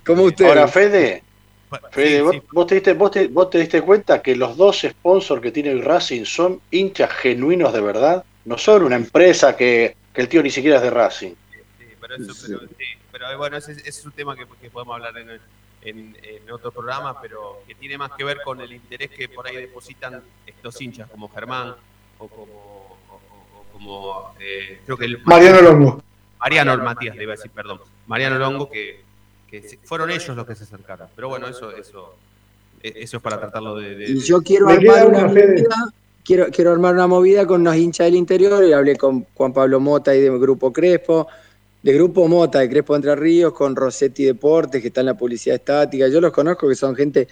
como 0.05 0.23
usted. 0.23 0.45
Ahora, 0.45 0.67
Fede, 0.67 1.23
Fede, 1.91 2.17
sí, 2.17 2.23
vos, 2.23 2.35
sí. 2.35 2.41
vos 2.51 2.67
te 2.67 2.75
diste, 2.75 2.93
vos, 2.93 3.11
te, 3.11 3.27
vos 3.27 3.49
te 3.49 3.59
diste 3.59 3.81
cuenta 3.81 4.21
que 4.21 4.35
los 4.35 4.55
dos 4.57 4.81
sponsors 4.81 5.41
que 5.41 5.51
tiene 5.51 5.71
el 5.71 5.83
Racing 5.83 6.25
son 6.25 6.59
hinchas 6.71 7.11
genuinos 7.11 7.73
de 7.73 7.81
verdad, 7.81 8.23
no 8.45 8.57
son 8.57 8.83
una 8.83 8.95
empresa 8.95 9.55
que, 9.55 9.95
que 10.13 10.21
el 10.21 10.27
tío 10.27 10.41
ni 10.43 10.49
siquiera 10.49 10.77
es 10.77 10.83
de 10.83 10.89
Racing. 10.89 11.33
Pero, 12.17 12.31
eso, 12.31 12.45
pero, 12.47 12.59
sí, 12.67 12.85
pero 13.11 13.31
eh, 13.31 13.35
bueno, 13.35 13.57
ese, 13.57 13.71
ese 13.73 13.89
es 13.89 14.05
un 14.05 14.11
tema 14.11 14.35
que, 14.35 14.45
que 14.61 14.69
podemos 14.69 14.95
hablar 14.95 15.17
en, 15.17 15.29
en, 15.81 16.17
en 16.23 16.51
otro 16.51 16.71
programa, 16.71 17.21
pero 17.21 17.61
que 17.67 17.75
tiene 17.75 17.97
más 17.97 18.11
que 18.13 18.23
ver 18.23 18.41
con 18.43 18.61
el 18.61 18.71
interés 18.73 19.09
que 19.09 19.27
por 19.29 19.45
ahí 19.47 19.55
depositan 19.57 20.21
estos 20.45 20.79
hinchas 20.81 21.09
como 21.09 21.29
Germán 21.29 21.75
o 22.19 22.27
como, 22.27 22.43
o- 22.53 22.97
o- 23.09 23.59
o 23.59 23.65
como 23.73 24.35
eh, 24.39 24.79
creo 24.85 24.97
que 24.97 25.05
el, 25.05 25.21
Mariano 25.23 25.61
Longo. 25.61 26.03
Mariano 26.39 26.77
Matías, 26.77 27.15
le 27.15 27.23
iba 27.23 27.33
a 27.33 27.35
decir, 27.37 27.51
perdón. 27.51 27.79
Mariano 28.07 28.37
Longo, 28.37 28.69
que, 28.69 29.01
fueron 29.83 30.09
ellos 30.11 30.35
los 30.35 30.45
que 30.47 30.55
se 30.55 30.63
acercaron. 30.63 31.07
Pero 31.15 31.29
bueno, 31.29 31.47
eso, 31.47 31.71
eso, 31.71 32.15
eh, 32.81 32.91
eso 32.97 33.17
es 33.17 33.23
para 33.23 33.39
tratarlo 33.39 33.75
de. 33.75 33.95
de- 33.95 34.05
Y 34.11 34.19
yo 34.19 34.41
quiero 34.41 34.67
armar 34.69 35.07
una 35.07 35.27
movida, 35.27 35.91
quiero, 36.25 36.47
quiero 36.47 36.71
armar 36.71 36.93
una 36.95 37.07
movida 37.07 37.45
con 37.47 37.61
unos 37.61 37.75
hinchas 37.75 38.05
del 38.07 38.15
interior, 38.15 38.63
y 38.65 38.73
hablé 38.73 38.95
con 38.97 39.23
Juan 39.33 39.53
Pablo 39.53 39.79
Mota 39.79 40.13
y 40.15 40.19
del 40.21 40.37
Grupo 40.39 40.73
Crespo, 40.73 41.27
de 41.83 41.93
Grupo 41.93 42.27
Mota, 42.29 42.59
de 42.59 42.69
Crespo 42.69 42.95
Entre 42.95 43.13
Ríos, 43.15 43.53
con 43.53 43.75
Rossetti 43.75 44.23
Deportes, 44.23 44.81
que 44.81 44.87
está 44.87 45.01
en 45.01 45.07
la 45.07 45.17
publicidad 45.17 45.57
estática. 45.57 46.07
Yo 46.07 46.21
los 46.21 46.31
conozco, 46.31 46.67
que 46.67 46.75
son 46.75 46.95
gente 46.95 47.27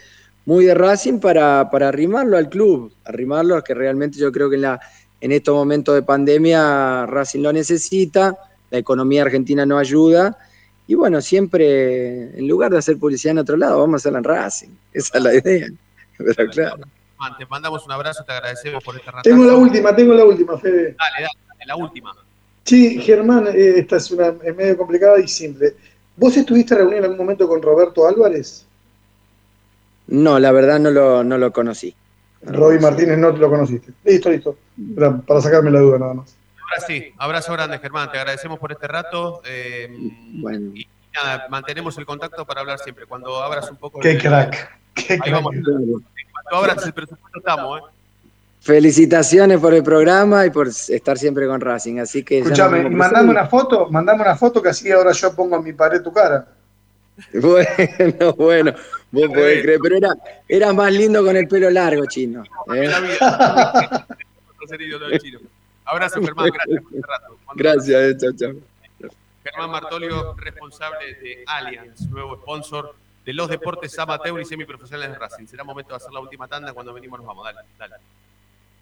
muy 0.46 0.66
de 0.66 0.74
Racing, 0.74 1.20
para, 1.20 1.70
para 1.72 1.88
arrimarlo 1.88 2.38
al 2.38 2.50
club, 2.50 2.94
arrimarlo, 3.06 3.64
que 3.64 3.74
realmente 3.74 4.20
yo 4.20 4.30
creo 4.32 4.50
que 4.50 4.58
en, 4.58 4.64
la, 4.64 4.80
en 5.22 5.32
estos 5.32 5.56
momentos 5.56 5.96
de 5.96 6.04
pandemia 6.04 7.06
Racing 7.06 7.42
lo 7.42 7.54
necesita. 7.54 8.38
la 8.70 8.78
economía 8.78 9.22
argentina 9.22 9.66
no 9.66 9.78
ayuda. 9.78 10.38
Y 10.86 10.96
bueno, 10.96 11.22
siempre, 11.22 12.38
en 12.38 12.46
lugar 12.48 12.72
de 12.72 12.80
hacer 12.80 12.98
publicidad 12.98 13.32
en 13.32 13.38
otro 13.38 13.56
lado, 13.56 13.80
vamos 13.80 13.94
a 13.94 13.98
hacerla 13.98 14.18
en 14.18 14.26
Racing. 14.26 14.70
Esa 14.92 15.18
es 15.18 15.24
la 15.24 15.34
idea. 15.34 15.68
Pero 16.18 16.52
claro. 16.52 16.84
Te 17.38 17.46
mandamos 17.46 17.86
un 17.86 17.92
abrazo, 17.94 18.24
te 18.26 18.34
agradecemos 18.34 18.84
por 18.84 18.98
esta 18.98 19.22
Tengo 19.22 19.46
la 19.46 19.54
última, 19.54 19.96
tengo 19.96 20.14
la 20.14 20.26
última, 20.26 20.58
Fede. 20.58 20.96
Dale, 20.98 21.28
dale, 21.28 21.66
la 21.68 21.76
última. 21.78 22.12
Sí, 22.64 23.00
Germán, 23.02 23.48
eh, 23.48 23.74
esta 23.78 23.98
es 23.98 24.12
una 24.12 24.34
es 24.44 24.56
medio 24.56 24.78
complicada 24.78 25.20
y 25.20 25.28
simple. 25.28 25.74
¿Vos 26.16 26.36
estuviste 26.38 26.76
reunido 26.76 26.98
en 27.00 27.04
algún 27.06 27.18
momento 27.20 27.48
con 27.48 27.62
Roberto 27.62 28.08
Álvarez? 28.08 28.66
No, 30.08 30.40
la 30.40 30.52
verdad 30.52 30.80
no 30.80 30.92
lo, 30.92 31.24
no 31.24 31.38
lo 31.38 31.52
conocí. 31.52 31.96
Roby 32.44 32.80
Martínez 32.80 33.18
no 33.18 33.32
lo 33.32 33.50
conociste. 33.50 33.92
Listo, 34.04 34.30
listo. 34.30 34.58
Para, 34.96 35.18
para 35.18 35.42
sacarme 35.42 35.72
la 35.72 35.80
duda 35.80 36.00
nada 36.00 36.14
más. 36.16 36.36
Ahora 36.60 36.86
sí, 36.88 37.14
abrazo 37.18 37.54
grande, 37.54 37.80
Germán. 37.80 38.12
Te 38.12 38.18
agradecemos 38.18 38.60
por 38.60 38.72
este 38.72 38.88
rato. 38.88 39.42
eh, 39.46 39.88
Bueno, 40.34 40.72
y 40.76 40.88
nada, 41.14 41.46
mantenemos 41.50 41.98
el 41.98 42.06
contacto 42.06 42.46
para 42.46 42.62
hablar 42.62 42.80
siempre. 42.80 43.06
Cuando 43.06 43.42
abras 43.42 43.70
un 43.70 43.78
poco. 43.78 44.00
Qué 44.00 44.12
el- 44.12 44.22
crack. 44.22 44.80
Qué 44.94 45.14
Ahí 45.14 45.20
crack. 45.20 45.34
vamos. 45.34 45.56
Cuando 45.56 46.58
abras 46.66 46.86
el 46.86 46.94
presupuesto 46.94 47.40
estamos, 47.40 47.80
¿eh? 47.80 47.84
Felicitaciones 48.62 49.60
por 49.60 49.74
el 49.74 49.84
programa 49.84 50.46
y 50.46 50.52
por 50.52 50.68
estar 50.68 51.18
siempre 51.18 51.48
con 51.48 51.60
Racing. 51.60 51.98
Así 51.98 52.24
que 52.24 52.44
vemos 52.44 52.92
y 52.92 52.96
mandame 52.96 53.32
una 53.32 53.48
foto, 53.48 53.90
mandame 53.90 54.22
una 54.22 54.36
foto 54.36 54.62
que 54.62 54.70
así 54.70 54.92
ahora 54.92 55.12
yo 55.12 55.36
pongo 55.36 55.58
en 55.58 55.64
mi 55.64 55.74
pared 55.74 56.02
tu 56.02 56.14
cara. 56.14 56.48
Bueno, 57.34 58.34
bueno, 58.38 58.74
vos 59.12 59.28
podés 59.28 59.64
creer, 59.64 59.80
pero 59.82 59.98
era, 59.98 60.14
era 60.48 60.74
más 60.74 60.92
lindo 60.94 61.24
con 61.24 61.36
el 61.36 61.48
pelo 61.48 61.70
largo, 61.70 62.06
chino. 62.06 62.44
¿eh? 62.74 62.90
Abrazo, 65.86 66.22
Germán. 66.22 66.52
Gracias 66.52 66.84
por 66.84 66.96
este 66.96 67.08
rato. 67.08 67.38
Gracias, 67.56 68.02
eh, 68.02 68.18
chao, 68.18 68.32
chao. 68.34 68.54
Germán 69.44 69.72
Martolio, 69.72 70.36
responsable 70.36 71.16
de 71.16 71.44
Allianz, 71.48 72.02
nuevo 72.02 72.38
sponsor 72.38 72.96
de 73.26 73.34
los 73.34 73.50
deportes 73.50 73.98
amateur 73.98 74.40
y 74.40 74.46
semiprofesionales 74.46 75.14
de 75.14 75.20
Racing. 75.20 75.48
Será 75.48 75.64
momento 75.64 75.90
de 75.90 75.96
hacer 75.98 76.12
la 76.12 76.20
última 76.20 76.48
tanda. 76.48 76.74
Cuando 76.74 76.94
venimos 76.94 77.20
nos 77.20 77.28
vamos. 77.28 77.44
Dale, 77.44 77.60
dale. 77.78 77.96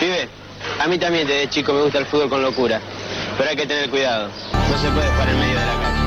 Pibe, 0.00 0.28
a 0.80 0.86
mí 0.86 0.98
también 0.98 1.26
desde 1.26 1.50
chico 1.50 1.72
me 1.72 1.82
gusta 1.82 1.98
el 1.98 2.06
fútbol 2.06 2.28
con 2.28 2.40
locura. 2.42 2.80
Pero 3.36 3.50
hay 3.50 3.56
que 3.56 3.66
tener 3.66 3.90
cuidado. 3.90 4.28
No 4.52 4.78
se 4.78 4.88
puede 4.90 5.08
jugar 5.08 5.28
en 5.28 5.38
medio 5.38 5.58
de 5.58 5.66
la 5.66 5.72
calle. 5.72 5.98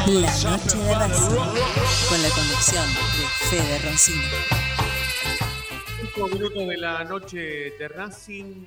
La 0.05 0.29
noche 0.51 0.77
de 0.77 0.93
Racing, 0.93 1.35
con 2.09 2.21
la 2.21 2.29
conducción 2.29 2.85
de 2.85 3.47
Fede 3.49 3.79
Roncino. 3.79 4.72
Cinco 6.13 6.27
minutos 6.27 6.67
de 6.67 6.77
la 6.77 7.03
noche 7.03 7.37
de 7.77 7.87
Racing. 7.87 8.65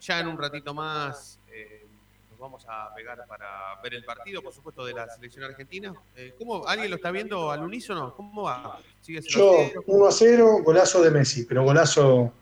Ya 0.00 0.20
en 0.20 0.28
un 0.28 0.38
ratito 0.38 0.72
más 0.72 1.38
eh, 1.52 1.86
nos 2.30 2.38
vamos 2.38 2.64
a 2.68 2.94
pegar 2.94 3.26
para 3.26 3.78
ver 3.82 3.94
el 3.94 4.04
partido, 4.04 4.40
por 4.42 4.54
supuesto, 4.54 4.86
de 4.86 4.94
la 4.94 5.08
selección 5.08 5.44
argentina. 5.44 5.92
Eh, 6.16 6.34
¿cómo, 6.38 6.66
¿Alguien 6.66 6.90
lo 6.90 6.96
está 6.96 7.10
viendo 7.10 7.50
al 7.50 7.62
unísono? 7.62 8.14
¿Cómo 8.14 8.44
va? 8.44 8.78
¿Sigue 9.02 9.20
Yo, 9.20 9.70
1 9.86 10.06
a 10.06 10.12
0, 10.12 10.58
golazo 10.64 11.02
de 11.02 11.10
Messi, 11.10 11.44
pero 11.44 11.64
golazo 11.64 12.32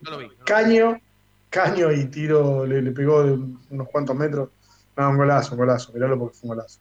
No 0.00 0.10
lo 0.10 0.18
vi. 0.18 0.26
no. 0.26 0.44
caño, 0.44 1.00
caño 1.48 1.90
y 1.92 2.04
tiro, 2.06 2.66
le, 2.66 2.82
le 2.82 2.90
pegó 2.92 3.22
de 3.22 3.38
unos 3.70 3.88
cuantos 3.88 4.14
metros. 4.16 4.50
No, 4.96 5.08
un 5.08 5.16
golazo, 5.16 5.52
un 5.52 5.58
golazo, 5.58 5.92
miralo 5.92 6.18
porque 6.18 6.36
fue 6.36 6.50
un 6.50 6.56
golazo. 6.56 6.80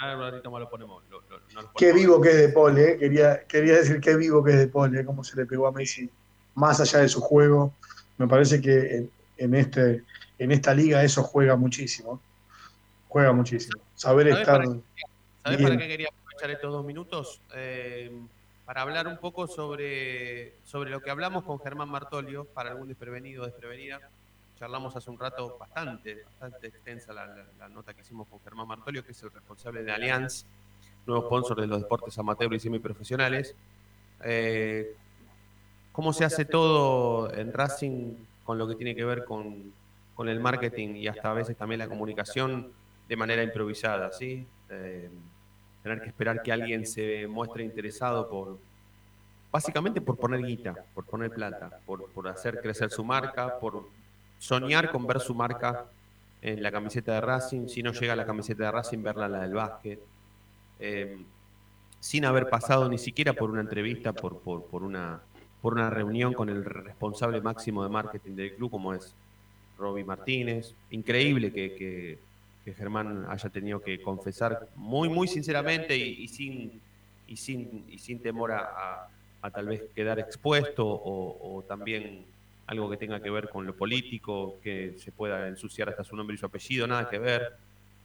Ahora 0.00 0.12
en 0.12 0.18
un 0.18 0.24
ratito 0.30 0.50
más 0.50 0.60
lo 0.60 0.70
ponemos. 0.70 1.04
lo- 1.08 1.20
lo- 1.22 1.40
no 1.52 1.62
lo 1.62 1.72
Qué 1.74 1.92
vivo 1.92 2.20
que 2.20 2.30
es 2.30 2.36
de 2.36 2.48
Paul, 2.50 2.78
¿eh? 2.78 2.96
Quería, 2.98 3.44
quería 3.46 3.74
decir 3.74 4.00
qué 4.00 4.16
vivo 4.16 4.42
que 4.44 4.52
es 4.52 4.58
de 4.58 4.68
Paul, 4.68 4.96
¿eh? 4.96 5.04
Cómo 5.04 5.24
se 5.24 5.36
le 5.36 5.46
pegó 5.46 5.66
a 5.66 5.72
Messi, 5.72 6.10
más 6.54 6.80
allá 6.80 7.00
de 7.00 7.08
su 7.08 7.20
juego. 7.20 7.74
Me 8.18 8.26
parece 8.28 8.60
que 8.60 8.96
en, 8.96 9.10
en 9.36 9.54
este, 9.54 10.04
en 10.38 10.52
esta 10.52 10.74
liga 10.74 11.02
eso 11.02 11.22
juega 11.22 11.56
muchísimo. 11.56 12.20
Juega 13.08 13.32
muchísimo. 13.32 13.80
Saber 13.94 14.28
¿Sabés 14.28 14.40
estar 14.42 14.60
para 14.62 14.74
qué- 14.74 14.80
¿Sabés 15.44 15.58
bien. 15.58 15.70
para 15.70 15.80
qué 15.82 15.88
quería 15.88 16.08
aprovechar 16.08 16.50
estos 16.50 16.72
dos 16.72 16.84
minutos? 16.84 17.40
Eh, 17.54 18.10
para 18.64 18.82
hablar 18.82 19.06
un 19.06 19.18
poco 19.18 19.46
sobre, 19.46 20.54
sobre 20.64 20.90
lo 20.90 21.00
que 21.00 21.10
hablamos 21.10 21.44
con 21.44 21.60
Germán 21.60 21.88
Martolio, 21.88 22.46
para 22.46 22.70
algún 22.72 22.88
desprevenido 22.88 23.44
o 23.44 23.46
desprevenida. 23.46 24.00
Charlamos 24.58 24.96
hace 24.96 25.10
un 25.10 25.18
rato 25.18 25.58
bastante, 25.58 26.24
bastante 26.24 26.68
extensa 26.68 27.12
la, 27.12 27.68
nota 27.68 27.92
que 27.92 28.00
hicimos 28.00 28.26
con 28.26 28.40
Germán 28.40 28.66
Martolio, 28.66 29.04
que 29.04 29.12
es 29.12 29.22
el 29.22 29.30
responsable 29.30 29.82
de 29.82 29.92
Allianz, 29.92 30.46
nuevo 31.06 31.26
sponsor 31.26 31.60
de 31.60 31.66
los 31.66 31.82
deportes 31.82 32.18
amateur 32.18 32.52
y 32.54 32.58
semiprofesionales. 32.58 33.54
Eh, 34.24 34.96
¿Cómo 35.92 36.12
se 36.14 36.24
hace 36.24 36.46
todo 36.46 37.32
en 37.34 37.52
Racing 37.52 38.14
con 38.44 38.56
lo 38.56 38.66
que 38.66 38.76
tiene 38.76 38.96
que 38.96 39.04
ver 39.04 39.24
con, 39.24 39.72
con 40.14 40.28
el 40.28 40.40
marketing 40.40 40.94
y 40.96 41.06
hasta 41.06 41.30
a 41.30 41.34
veces 41.34 41.56
también 41.56 41.78
la 41.78 41.88
comunicación 41.88 42.72
de 43.08 43.16
manera 43.16 43.42
improvisada, 43.42 44.10
¿sí? 44.12 44.46
Eh, 44.70 45.10
tener 45.82 46.00
que 46.00 46.08
esperar 46.08 46.42
que 46.42 46.50
alguien 46.50 46.86
se 46.86 47.26
muestre 47.26 47.62
interesado 47.62 48.28
por, 48.28 48.58
básicamente 49.52 50.00
por 50.00 50.16
poner 50.16 50.42
guita, 50.42 50.74
por 50.94 51.04
poner 51.04 51.30
plata, 51.30 51.78
por, 51.84 52.10
por 52.10 52.26
hacer 52.26 52.60
crecer 52.60 52.90
su 52.90 53.04
marca, 53.04 53.58
por 53.60 53.86
soñar 54.38 54.90
con 54.90 55.06
ver 55.06 55.20
su 55.20 55.34
marca 55.34 55.86
en 56.42 56.62
la 56.62 56.70
camiseta 56.70 57.14
de 57.14 57.20
Racing, 57.20 57.66
si 57.68 57.82
no 57.82 57.92
llega 57.92 58.12
a 58.12 58.16
la 58.16 58.26
camiseta 58.26 58.64
de 58.64 58.70
Racing, 58.72 59.02
verla 59.02 59.26
en 59.26 59.32
la 59.32 59.40
del 59.42 59.54
básquet, 59.54 60.00
eh, 60.78 61.18
sin 62.00 62.24
haber 62.24 62.48
pasado 62.48 62.88
ni 62.88 62.98
siquiera 62.98 63.32
por 63.32 63.50
una 63.50 63.60
entrevista, 63.62 64.12
por, 64.12 64.38
por, 64.40 64.64
por 64.66 64.82
una, 64.82 65.20
por 65.62 65.72
una 65.74 65.90
reunión 65.90 66.34
con 66.34 66.48
el 66.50 66.64
responsable 66.64 67.40
máximo 67.40 67.82
de 67.82 67.88
marketing 67.88 68.32
del 68.36 68.54
club, 68.54 68.70
como 68.70 68.92
es 68.94 69.14
Roby 69.78 70.04
Martínez. 70.04 70.74
Increíble 70.90 71.52
que, 71.52 71.74
que- 71.74 72.18
que 72.64 72.74
Germán 72.74 73.26
haya 73.28 73.48
tenido 73.48 73.80
que 73.80 74.02
confesar 74.02 74.68
muy, 74.74 75.08
muy 75.08 75.28
sinceramente 75.28 75.96
y, 75.96 76.24
y 76.24 76.26
sin, 76.28 76.80
y, 77.28 77.36
sin, 77.36 77.84
y 77.88 77.98
sin 77.98 78.20
temor 78.20 78.50
a, 78.50 78.58
a- 78.58 79.08
a 79.42 79.50
tal 79.52 79.66
vez 79.68 79.84
quedar 79.94 80.18
expuesto 80.18 80.84
o, 80.84 81.56
o 81.58 81.62
también 81.62 82.24
algo 82.66 82.90
que 82.90 82.96
tenga 82.96 83.20
que 83.20 83.30
ver 83.30 83.48
con 83.48 83.66
lo 83.66 83.76
político, 83.76 84.58
que 84.62 84.94
se 84.98 85.12
pueda 85.12 85.46
ensuciar 85.48 85.88
hasta 85.88 86.02
su 86.04 86.16
nombre 86.16 86.34
y 86.34 86.38
su 86.38 86.46
apellido, 86.46 86.86
nada 86.86 87.08
que 87.08 87.18
ver. 87.18 87.52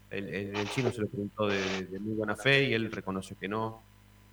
El, 0.09 0.27
el- 0.29 0.69
chino 0.69 0.91
se 0.91 1.01
lo 1.01 1.07
preguntó 1.07 1.47
de, 1.47 1.87
muy 1.99 2.15
buena 2.15 2.35
fe 2.35 2.65
y 2.65 2.73
él 2.73 2.91
reconoció 2.91 3.37
que 3.37 3.47
no. 3.47 3.81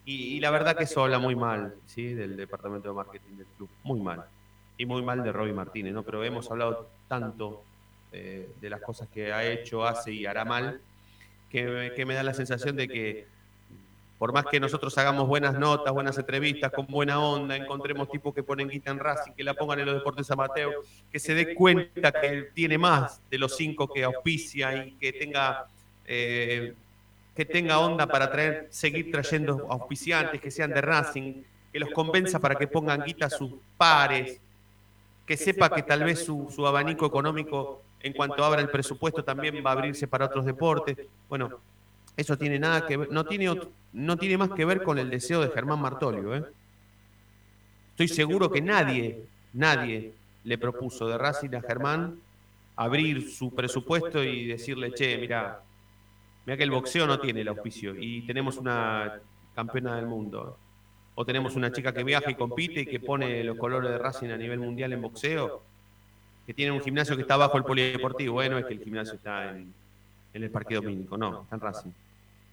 Y, 0.04 0.40
la 0.40 0.50
verdad 0.50 0.76
que 0.76 0.84
eso 0.84 1.04
habla 1.04 1.18
muy 1.18 1.36
mal 1.36 1.74
¿sí? 1.86 2.14
del 2.14 2.34
departamento 2.36 2.88
de 2.88 2.94
marketing 2.94 3.36
del 3.36 3.46
club, 3.56 3.68
muy 3.82 4.00
mal. 4.00 4.24
Y 4.78 4.86
muy 4.86 5.02
mal 5.02 5.22
de 5.22 5.32
Robbie 5.32 5.52
Martínez, 5.52 5.92
¿no? 5.92 6.02
Pero 6.02 6.24
hemos 6.24 6.50
hablado 6.50 6.88
tanto 7.08 7.64
eh, 8.12 8.48
de 8.60 8.70
las 8.70 8.80
cosas 8.80 9.08
que 9.08 9.32
ha 9.32 9.44
hecho, 9.46 9.84
hace 9.84 10.12
y 10.12 10.24
hará 10.24 10.44
mal, 10.44 10.80
que 11.50 12.04
me 12.06 12.14
da 12.14 12.22
la 12.22 12.32
sensación 12.32 12.76
de 12.76 12.88
que 12.88 13.37
por 14.18 14.32
más 14.32 14.46
que 14.46 14.58
nosotros 14.58 14.96
hagamos 14.98 15.28
buenas 15.28 15.56
notas, 15.56 15.92
buenas 15.92 16.18
entrevistas, 16.18 16.72
con 16.72 16.86
buena 16.86 17.20
onda, 17.20 17.56
encontremos 17.56 18.10
tipos 18.10 18.34
que 18.34 18.42
ponen 18.42 18.68
guita 18.68 18.90
en 18.90 18.98
Racing, 18.98 19.32
que 19.32 19.44
la 19.44 19.54
pongan 19.54 19.78
en 19.78 19.86
los 19.86 19.94
deportes 19.94 20.28
amateur, 20.32 20.74
que 21.10 21.20
se 21.20 21.34
dé 21.34 21.54
cuenta 21.54 22.10
que 22.10 22.50
tiene 22.52 22.78
más 22.78 23.20
de 23.30 23.38
los 23.38 23.56
cinco 23.56 23.86
que 23.86 24.02
auspicia 24.02 24.86
y 24.86 24.92
que 24.92 25.12
tenga, 25.12 25.66
eh, 26.04 26.74
que 27.36 27.44
tenga 27.44 27.78
onda 27.78 28.08
para 28.08 28.30
traer, 28.30 28.66
seguir 28.70 29.12
trayendo 29.12 29.66
auspiciantes 29.70 30.40
que 30.40 30.50
sean 30.50 30.70
de 30.70 30.80
Racing, 30.80 31.42
que 31.72 31.78
los 31.78 31.90
convenza 31.90 32.40
para 32.40 32.56
que 32.56 32.66
pongan 32.66 33.04
guita 33.04 33.26
a 33.26 33.30
sus 33.30 33.52
pares, 33.76 34.40
que 35.24 35.36
sepa 35.36 35.70
que 35.70 35.84
tal 35.84 36.02
vez 36.02 36.24
su, 36.24 36.50
su 36.50 36.66
abanico 36.66 37.06
económico 37.06 37.82
en 38.00 38.12
cuanto 38.12 38.44
abra 38.44 38.60
el 38.60 38.70
presupuesto 38.70 39.22
también 39.22 39.62
va 39.64 39.70
a 39.70 39.72
abrirse 39.74 40.08
para 40.08 40.26
otros 40.26 40.44
deportes. 40.44 40.96
Bueno, 41.28 41.60
eso 42.18 42.36
tiene 42.36 42.58
nada 42.58 42.84
que 42.84 42.96
ver, 42.96 43.12
no 43.12 43.24
tiene, 43.24 43.56
no 43.92 44.16
tiene 44.16 44.36
más 44.36 44.50
que 44.50 44.64
ver 44.64 44.82
con 44.82 44.98
el 44.98 45.08
deseo 45.08 45.40
de 45.40 45.50
Germán 45.50 45.80
Martolio. 45.80 46.34
¿eh? 46.34 46.44
Estoy 47.92 48.08
seguro 48.08 48.50
que 48.50 48.60
nadie, 48.60 49.22
nadie 49.52 50.12
le 50.42 50.58
propuso 50.58 51.06
de 51.06 51.16
Racing 51.16 51.54
a 51.54 51.60
Germán 51.60 52.18
abrir 52.74 53.30
su 53.30 53.54
presupuesto 53.54 54.22
y 54.24 54.48
decirle, 54.48 54.92
che, 54.94 55.16
mira, 55.16 55.60
mira 56.44 56.56
que 56.56 56.64
el 56.64 56.72
boxeo 56.72 57.06
no 57.06 57.20
tiene 57.20 57.42
el 57.42 57.48
auspicio 57.48 57.94
y 57.96 58.22
tenemos 58.22 58.56
una 58.56 59.20
campeona 59.54 59.94
del 59.94 60.06
mundo. 60.06 60.58
O 61.14 61.24
tenemos 61.24 61.54
una 61.54 61.70
chica 61.70 61.94
que 61.94 62.02
viaja 62.02 62.32
y 62.32 62.34
compite 62.34 62.80
y 62.80 62.86
que 62.86 62.98
pone 62.98 63.44
los 63.44 63.56
colores 63.56 63.90
de 63.92 63.98
Racing 63.98 64.30
a 64.30 64.36
nivel 64.36 64.58
mundial 64.58 64.92
en 64.92 65.02
boxeo, 65.02 65.62
que 66.46 66.54
tiene 66.54 66.72
un 66.72 66.80
gimnasio 66.80 67.14
que 67.14 67.22
está 67.22 67.36
bajo 67.36 67.56
el 67.58 67.64
polideportivo. 67.64 68.34
Bueno, 68.34 68.58
es 68.58 68.66
que 68.66 68.74
el 68.74 68.82
gimnasio 68.82 69.14
está 69.14 69.50
en, 69.50 69.72
en 70.34 70.42
el 70.42 70.50
Parque 70.50 70.74
Domínico, 70.74 71.16
no, 71.16 71.42
está 71.42 71.54
en 71.54 71.60
Racing. 71.60 71.90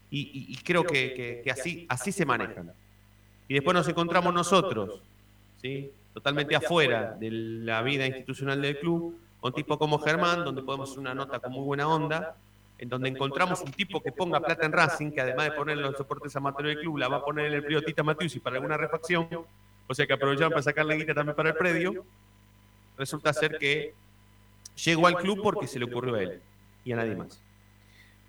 Y, 0.09 0.21
y- 0.21 0.53
y 0.53 0.55
creo 0.57 0.83
que, 0.83 1.13
que- 1.13 1.41
que 1.43 1.51
así, 1.51 1.85
así 1.89 2.11
se 2.11 2.25
manejan. 2.25 2.71
Y 3.47 3.53
después 3.55 3.73
nos 3.75 3.87
encontramos 3.87 4.33
nosotros, 4.33 5.01
¿sí? 5.61 5.91
totalmente 6.13 6.55
afuera 6.55 7.15
de 7.19 7.29
la 7.31 7.81
vida 7.81 8.05
institucional 8.07 8.61
del 8.61 8.79
club, 8.79 9.17
con 9.41 9.53
tipos 9.53 9.77
como 9.77 9.99
Germán, 9.99 10.43
donde 10.45 10.61
podemos 10.63 10.89
hacer 10.89 10.99
una 10.99 11.13
nota 11.13 11.39
con 11.39 11.51
muy 11.51 11.63
buena 11.63 11.87
onda, 11.87 12.35
en 12.77 12.89
donde 12.89 13.09
encontramos 13.09 13.61
un 13.61 13.71
tipo 13.71 14.01
que 14.01 14.11
ponga 14.11 14.39
plata 14.39 14.65
en 14.65 14.71
Racing, 14.71 15.11
que 15.11 15.21
además 15.21 15.45
de 15.45 15.51
poner 15.51 15.77
en 15.77 15.83
los 15.83 15.95
soportes 15.97 16.35
amateur 16.35 16.65
del 16.67 16.79
club, 16.79 16.97
la 16.97 17.07
va 17.09 17.17
a 17.17 17.23
poner 17.25 17.47
en 17.47 17.53
el 17.53 17.61
predio 17.63 17.83
Tita 17.83 18.01
Matiusi 18.03 18.39
para 18.39 18.55
alguna 18.55 18.77
refacción, 18.77 19.27
o 19.87 19.93
sea 19.93 20.07
que 20.07 20.13
aprovecharon 20.13 20.51
para 20.51 20.61
sacarle 20.63 20.95
guita 20.95 21.13
también 21.13 21.35
para 21.35 21.49
el 21.49 21.55
predio. 21.55 22.05
Resulta 22.97 23.33
ser 23.33 23.57
que 23.57 23.93
llegó 24.83 25.07
al 25.07 25.17
club 25.17 25.41
porque 25.43 25.67
se 25.67 25.79
le 25.79 25.85
ocurrió 25.85 26.15
a 26.15 26.23
él 26.23 26.41
y 26.85 26.91
a 26.93 26.95
nadie 26.95 27.15
más. 27.15 27.41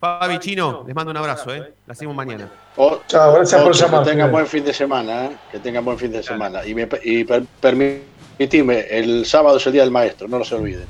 Fabi 0.00 0.38
Chino, 0.38 0.84
les 0.86 0.94
mando 0.94 1.10
un 1.10 1.16
abrazo, 1.16 1.54
¿eh? 1.54 1.72
La 1.86 1.92
hacemos 1.92 2.14
mañana. 2.14 2.50
O- 2.76 3.00
Chao, 3.06 3.32
gracias 3.34 3.62
por 3.62 3.74
llamar, 3.74 4.04
Que 4.04 4.10
tengan 4.10 4.30
buen 4.30 4.46
fin 4.46 4.64
de 4.64 4.74
semana, 4.74 5.24
¿eh? 5.26 5.36
que 5.50 5.58
tengan 5.58 5.84
buen 5.84 5.98
fin 5.98 6.12
de 6.12 6.22
semana. 6.22 6.66
Y, 6.66 6.74
me, 6.74 6.86
y 7.02 7.24
per- 7.24 7.44
permitime, 7.60 8.80
el 8.90 9.24
sábado 9.24 9.56
es 9.56 9.66
el 9.66 9.72
Día 9.72 9.82
del 9.82 9.90
Maestro, 9.90 10.28
no 10.28 10.38
lo 10.38 10.44
se 10.44 10.54
olviden. 10.54 10.84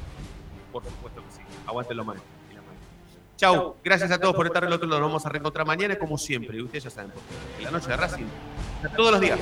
Por 0.73 0.83
supuesto 0.85 1.23
que 1.23 1.33
sí. 1.37 1.41
Aguanten 1.67 1.97
lo 1.97 2.05
más. 2.05 2.17
Chau, 3.37 3.77
gracias 3.85 4.11
a 4.11 4.19
todos 4.19 4.35
por 4.35 4.47
estar 4.47 4.65
del 4.65 4.73
otro 4.73 4.89
lado. 4.89 5.01
Nos 5.01 5.11
vamos 5.11 5.27
a 5.27 5.29
reencontrar 5.29 5.67
mañana 5.67 5.97
como 5.99 6.17
siempre. 6.19 6.57
Y 6.57 6.63
ustedes 6.63 6.85
ya 6.85 6.91
saben 6.91 7.11
por 7.11 7.21
qué. 7.23 7.59
En 7.59 7.65
la 7.65 7.71
noche 7.71 7.89
de 7.89 7.97
Racing, 7.97 8.25
todos 8.97 9.13
los 9.13 9.21
días. 9.21 9.39